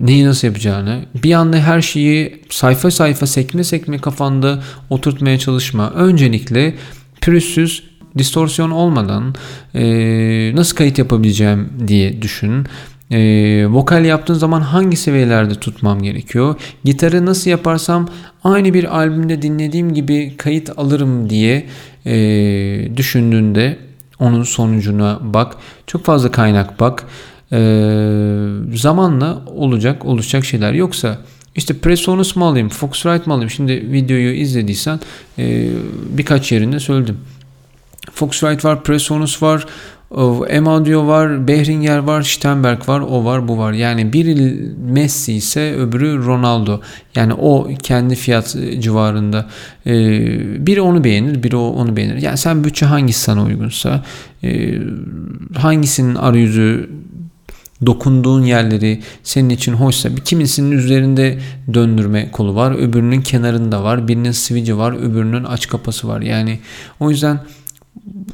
neyi 0.00 0.24
nasıl 0.24 0.46
yapacağını 0.46 1.00
bir 1.22 1.32
anda 1.32 1.56
her 1.56 1.80
şeyi 1.80 2.40
sayfa 2.50 2.90
sayfa 2.90 3.26
sekme 3.26 3.64
sekme 3.64 3.98
kafanda 3.98 4.62
oturtmaya 4.90 5.38
çalışma. 5.38 5.90
Öncelikle 5.90 6.74
pürüzsüz 7.20 7.82
distorsiyon 8.18 8.70
olmadan 8.70 9.34
e, 9.74 9.84
nasıl 10.54 10.76
kayıt 10.76 10.98
yapabileceğim 10.98 11.68
diye 11.88 12.22
düşün. 12.22 12.66
E, 13.10 13.20
vokal 13.66 14.04
yaptığın 14.04 14.34
zaman 14.34 14.60
hangi 14.60 14.96
seviyelerde 14.96 15.54
tutmam 15.54 16.02
gerekiyor? 16.02 16.54
Gitarı 16.84 17.26
nasıl 17.26 17.50
yaparsam 17.50 18.08
aynı 18.44 18.74
bir 18.74 18.96
albümde 18.98 19.42
dinlediğim 19.42 19.94
gibi 19.94 20.34
kayıt 20.36 20.78
alırım 20.78 21.30
diye 21.30 21.66
e, 22.06 22.16
düşündüğünde 22.96 23.78
onun 24.18 24.42
sonucuna 24.42 25.18
bak. 25.22 25.56
Çok 25.86 26.04
fazla 26.04 26.30
kaynak 26.30 26.80
bak 26.80 27.04
e, 27.52 27.58
zamanla 28.74 29.42
olacak 29.46 30.04
oluşacak 30.04 30.44
şeyler. 30.44 30.72
Yoksa 30.72 31.18
işte 31.56 31.74
Presonus 31.78 32.36
mu 32.36 32.46
alayım, 32.46 32.68
Foxrite 32.68 33.22
mı 33.26 33.32
alayım? 33.32 33.50
Şimdi 33.50 33.92
videoyu 33.92 34.34
izlediysen 34.34 35.00
e, 35.38 35.68
birkaç 36.08 36.52
yerinde 36.52 36.80
söyledim. 36.80 37.18
Foxrite 38.12 38.68
var, 38.68 38.82
Presonus 38.82 39.42
var, 39.42 39.66
M-Audio 40.50 41.06
var, 41.06 41.48
Behringer 41.48 41.98
var, 41.98 42.22
Steinberg 42.22 42.88
var, 42.88 43.00
o 43.00 43.24
var, 43.24 43.48
bu 43.48 43.58
var. 43.58 43.72
Yani 43.72 44.12
biri 44.12 44.60
Messi 44.92 45.32
ise 45.32 45.74
öbürü 45.74 46.24
Ronaldo. 46.24 46.80
Yani 47.14 47.34
o 47.34 47.68
kendi 47.82 48.14
fiyat 48.14 48.56
civarında. 48.78 49.46
Ee, 49.86 50.66
biri 50.66 50.80
onu 50.80 51.04
beğenir, 51.04 51.42
biri 51.42 51.56
onu 51.56 51.96
beğenir. 51.96 52.22
Yani 52.22 52.38
sen 52.38 52.64
bütçe 52.64 52.86
hangisi 52.86 53.20
sana 53.20 53.44
uygunsa, 53.44 54.04
e, 54.44 54.78
hangisinin 55.56 56.14
arayüzü 56.14 56.90
dokunduğun 57.86 58.42
yerleri 58.42 59.02
senin 59.22 59.50
için 59.50 59.72
hoşsa 59.72 60.16
bir 60.16 60.20
kimisinin 60.20 60.70
üzerinde 60.70 61.38
döndürme 61.74 62.30
kolu 62.30 62.54
var 62.54 62.72
öbürünün 62.72 63.20
kenarında 63.20 63.84
var 63.84 64.08
birinin 64.08 64.32
switch'i 64.32 64.78
var 64.78 64.92
öbürünün 64.92 65.44
aç 65.44 65.68
kapası 65.68 66.08
var. 66.08 66.20
Yani 66.20 66.58
o 67.00 67.10
yüzden 67.10 67.40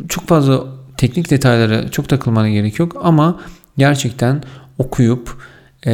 çok 0.08 0.28
fazla 0.28 0.64
teknik 0.96 1.30
detaylara 1.30 1.90
çok 1.90 2.08
takılmana 2.08 2.50
gerek 2.50 2.78
yok 2.78 2.96
ama 3.02 3.40
gerçekten 3.78 4.42
okuyup 4.78 5.36
ee, 5.86 5.92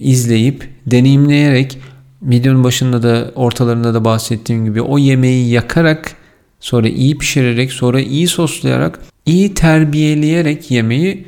izleyip 0.00 0.68
deneyimleyerek 0.86 1.78
videonun 2.22 2.64
başında 2.64 3.02
da 3.02 3.30
ortalarında 3.34 3.94
da 3.94 4.04
bahsettiğim 4.04 4.64
gibi 4.64 4.82
o 4.82 4.98
yemeği 4.98 5.50
yakarak 5.50 6.14
sonra 6.60 6.88
iyi 6.88 7.18
pişirerek 7.18 7.72
sonra 7.72 8.00
iyi 8.00 8.28
soslayarak 8.28 9.00
iyi 9.26 9.54
terbiyeleyerek 9.54 10.70
yemeği 10.70 11.26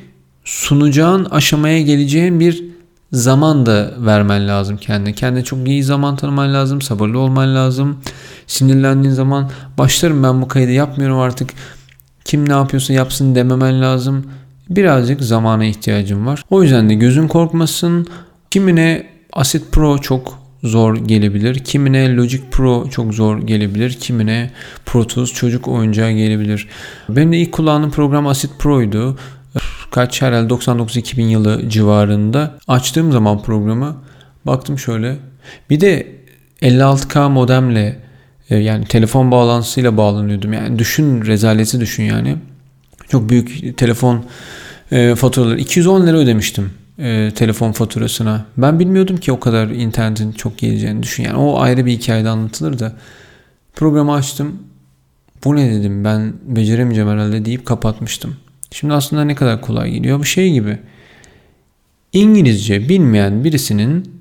sunacağın 0.49 1.24
aşamaya 1.24 1.82
geleceğin 1.82 2.40
bir 2.40 2.64
zaman 3.12 3.66
da 3.66 3.94
vermen 3.99 4.49
lazım 4.49 4.76
kendine. 4.76 5.12
Kendine 5.12 5.44
çok 5.44 5.68
iyi 5.68 5.82
zaman 5.82 6.16
tanıman 6.16 6.55
lazım. 6.55 6.82
Sabırlı 6.82 7.18
olman 7.18 7.55
lazım. 7.55 7.99
Sinirlendiğin 8.46 9.14
zaman 9.14 9.51
başlarım 9.78 10.22
ben 10.22 10.42
bu 10.42 10.49
kaydı 10.49 10.70
yapmıyorum 10.70 11.18
artık. 11.18 11.51
Kim 12.24 12.49
ne 12.49 12.53
yapıyorsa 12.53 12.92
yapsın 12.92 13.34
dememen 13.34 13.82
lazım. 13.82 14.24
Birazcık 14.70 15.20
zamana 15.20 15.64
ihtiyacım 15.64 16.26
var. 16.26 16.44
O 16.51 16.62
yüzden 16.62 16.90
de 16.90 16.94
gözün 16.94 17.28
korkmasın. 17.28 18.07
Kimine 18.51 19.07
Acid 19.32 19.62
Pro 19.72 19.99
çok 19.99 20.38
zor 20.62 20.96
gelebilir. 20.96 21.59
Kimine 21.64 22.16
Logic 22.16 22.42
Pro 22.51 22.90
çok 22.90 23.14
zor 23.14 23.38
gelebilir. 23.38 23.92
Kimine 23.92 24.51
Pro 24.86 25.07
Tools 25.07 25.32
çocuk 25.32 25.68
oyuncağı 25.68 26.11
gelebilir. 26.11 26.68
Benim 27.09 27.32
de 27.32 27.38
ilk 27.38 27.53
kullandığım 27.53 27.90
program 27.90 28.26
Acid 28.26 28.51
Pro'ydu. 28.59 29.16
Kaç 29.91 30.23
herhalde 30.23 30.55
99-2000 30.55 31.23
yılı 31.23 31.69
civarında. 31.69 32.59
Açtığım 32.69 33.13
zaman 33.13 33.43
programı 33.43 33.97
baktım 34.47 34.79
şöyle. 34.79 35.17
Bir 35.71 35.81
de 35.81 36.07
56K 36.63 37.31
modemle 37.31 37.99
e, 38.51 38.57
yani 38.57 38.85
telefon 38.85 39.31
bağlantısıyla 39.31 39.97
bağlanıyordum. 39.97 40.53
Yani 40.53 40.79
düşün 40.79 41.27
rezaleti 41.27 41.81
düşün 41.81 42.03
yani. 42.03 42.37
Çok 43.09 43.31
büyük 43.31 43.79
telefon 43.79 44.25
e, 44.93 45.15
faturaları. 45.15 45.59
210 45.59 46.07
lira 46.07 46.17
ödemiştim 46.17 46.71
e, 46.99 47.31
telefon 47.35 47.73
faturasına. 47.73 48.47
Ben 48.57 48.79
bilmiyordum 48.79 49.17
ki 49.17 49.33
o 49.33 49.41
kadar 49.41 49.69
internetin 49.69 50.33
çok 50.33 50.59
geleceğini 50.59 51.03
düşün. 51.03 51.23
Yani 51.23 51.37
o 51.37 51.61
ayrı 51.61 51.87
bir 51.87 51.93
hikayede 51.93 52.29
anlatılır 52.29 52.79
da. 52.79 52.93
Programı 53.75 54.13
açtım. 54.13 54.63
Bu 55.45 55.57
ne 55.57 55.71
dedim 55.71 56.05
ben 56.05 56.33
beceremeyeceğim 56.47 57.11
herhalde 57.11 57.45
deyip 57.45 57.67
kapatmıştım. 57.67 58.37
Şimdi 58.71 58.95
aslında 58.95 59.25
ne 59.25 59.35
kadar 59.35 59.61
kolay 59.61 59.91
geliyor. 59.91 60.19
Bu 60.19 60.25
şey 60.25 60.53
gibi. 60.53 60.79
İngilizce 62.12 62.89
bilmeyen 62.89 63.45
birisinin 63.45 64.19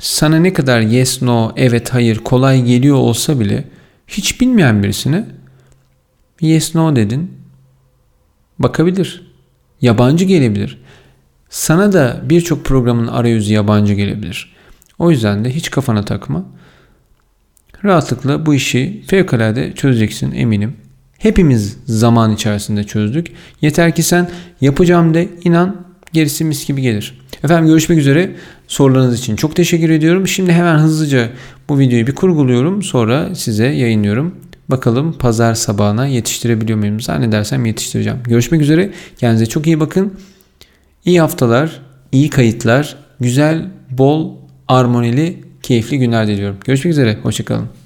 sana 0.00 0.36
ne 0.36 0.52
kadar 0.52 0.80
yes, 0.80 1.22
no, 1.22 1.52
evet, 1.56 1.94
hayır 1.94 2.18
kolay 2.18 2.64
geliyor 2.64 2.96
olsa 2.96 3.40
bile 3.40 3.64
hiç 4.06 4.40
bilmeyen 4.40 4.82
birisine 4.82 5.24
yes, 6.40 6.74
no 6.74 6.96
dedin 6.96 7.32
bakabilir. 8.58 9.28
Yabancı 9.80 10.24
gelebilir. 10.24 10.78
Sana 11.48 11.92
da 11.92 12.20
birçok 12.24 12.64
programın 12.64 13.06
arayüzü 13.06 13.54
yabancı 13.54 13.94
gelebilir. 13.94 14.56
O 14.98 15.10
yüzden 15.10 15.44
de 15.44 15.54
hiç 15.54 15.70
kafana 15.70 16.04
takma. 16.04 16.44
Rahatlıkla 17.84 18.46
bu 18.46 18.54
işi 18.54 19.04
fevkalade 19.06 19.74
çözeceksin 19.74 20.32
eminim. 20.32 20.76
Hepimiz 21.18 21.76
zaman 21.86 22.32
içerisinde 22.32 22.84
çözdük. 22.84 23.26
Yeter 23.62 23.94
ki 23.94 24.02
sen 24.02 24.30
yapacağım 24.60 25.14
de 25.14 25.28
inan 25.44 25.76
gerisi 26.12 26.44
mis 26.44 26.66
gibi 26.66 26.82
gelir. 26.82 27.20
Efendim 27.44 27.66
görüşmek 27.66 27.98
üzere. 27.98 28.30
Sorularınız 28.68 29.18
için 29.18 29.36
çok 29.36 29.56
teşekkür 29.56 29.90
ediyorum. 29.90 30.28
Şimdi 30.28 30.52
hemen 30.52 30.78
hızlıca 30.78 31.30
bu 31.68 31.78
videoyu 31.78 32.06
bir 32.06 32.14
kurguluyorum. 32.14 32.82
Sonra 32.82 33.34
size 33.34 33.66
yayınlıyorum. 33.66 34.34
Bakalım 34.68 35.12
pazar 35.12 35.54
sabahına 35.54 36.06
yetiştirebiliyor 36.06 36.78
muyum? 36.78 37.00
Zannedersem 37.00 37.66
yetiştireceğim. 37.66 38.18
Görüşmek 38.24 38.60
üzere. 38.60 38.90
Kendinize 39.18 39.46
çok 39.46 39.66
iyi 39.66 39.80
bakın. 39.80 40.12
İyi 41.04 41.20
haftalar, 41.20 41.80
iyi 42.12 42.30
kayıtlar, 42.30 42.96
güzel, 43.20 43.70
bol, 43.90 44.34
armonili, 44.68 45.44
keyifli 45.62 45.98
günler 45.98 46.26
diliyorum. 46.26 46.56
Görüşmek 46.64 46.92
üzere. 46.92 47.18
Hoşçakalın. 47.22 47.77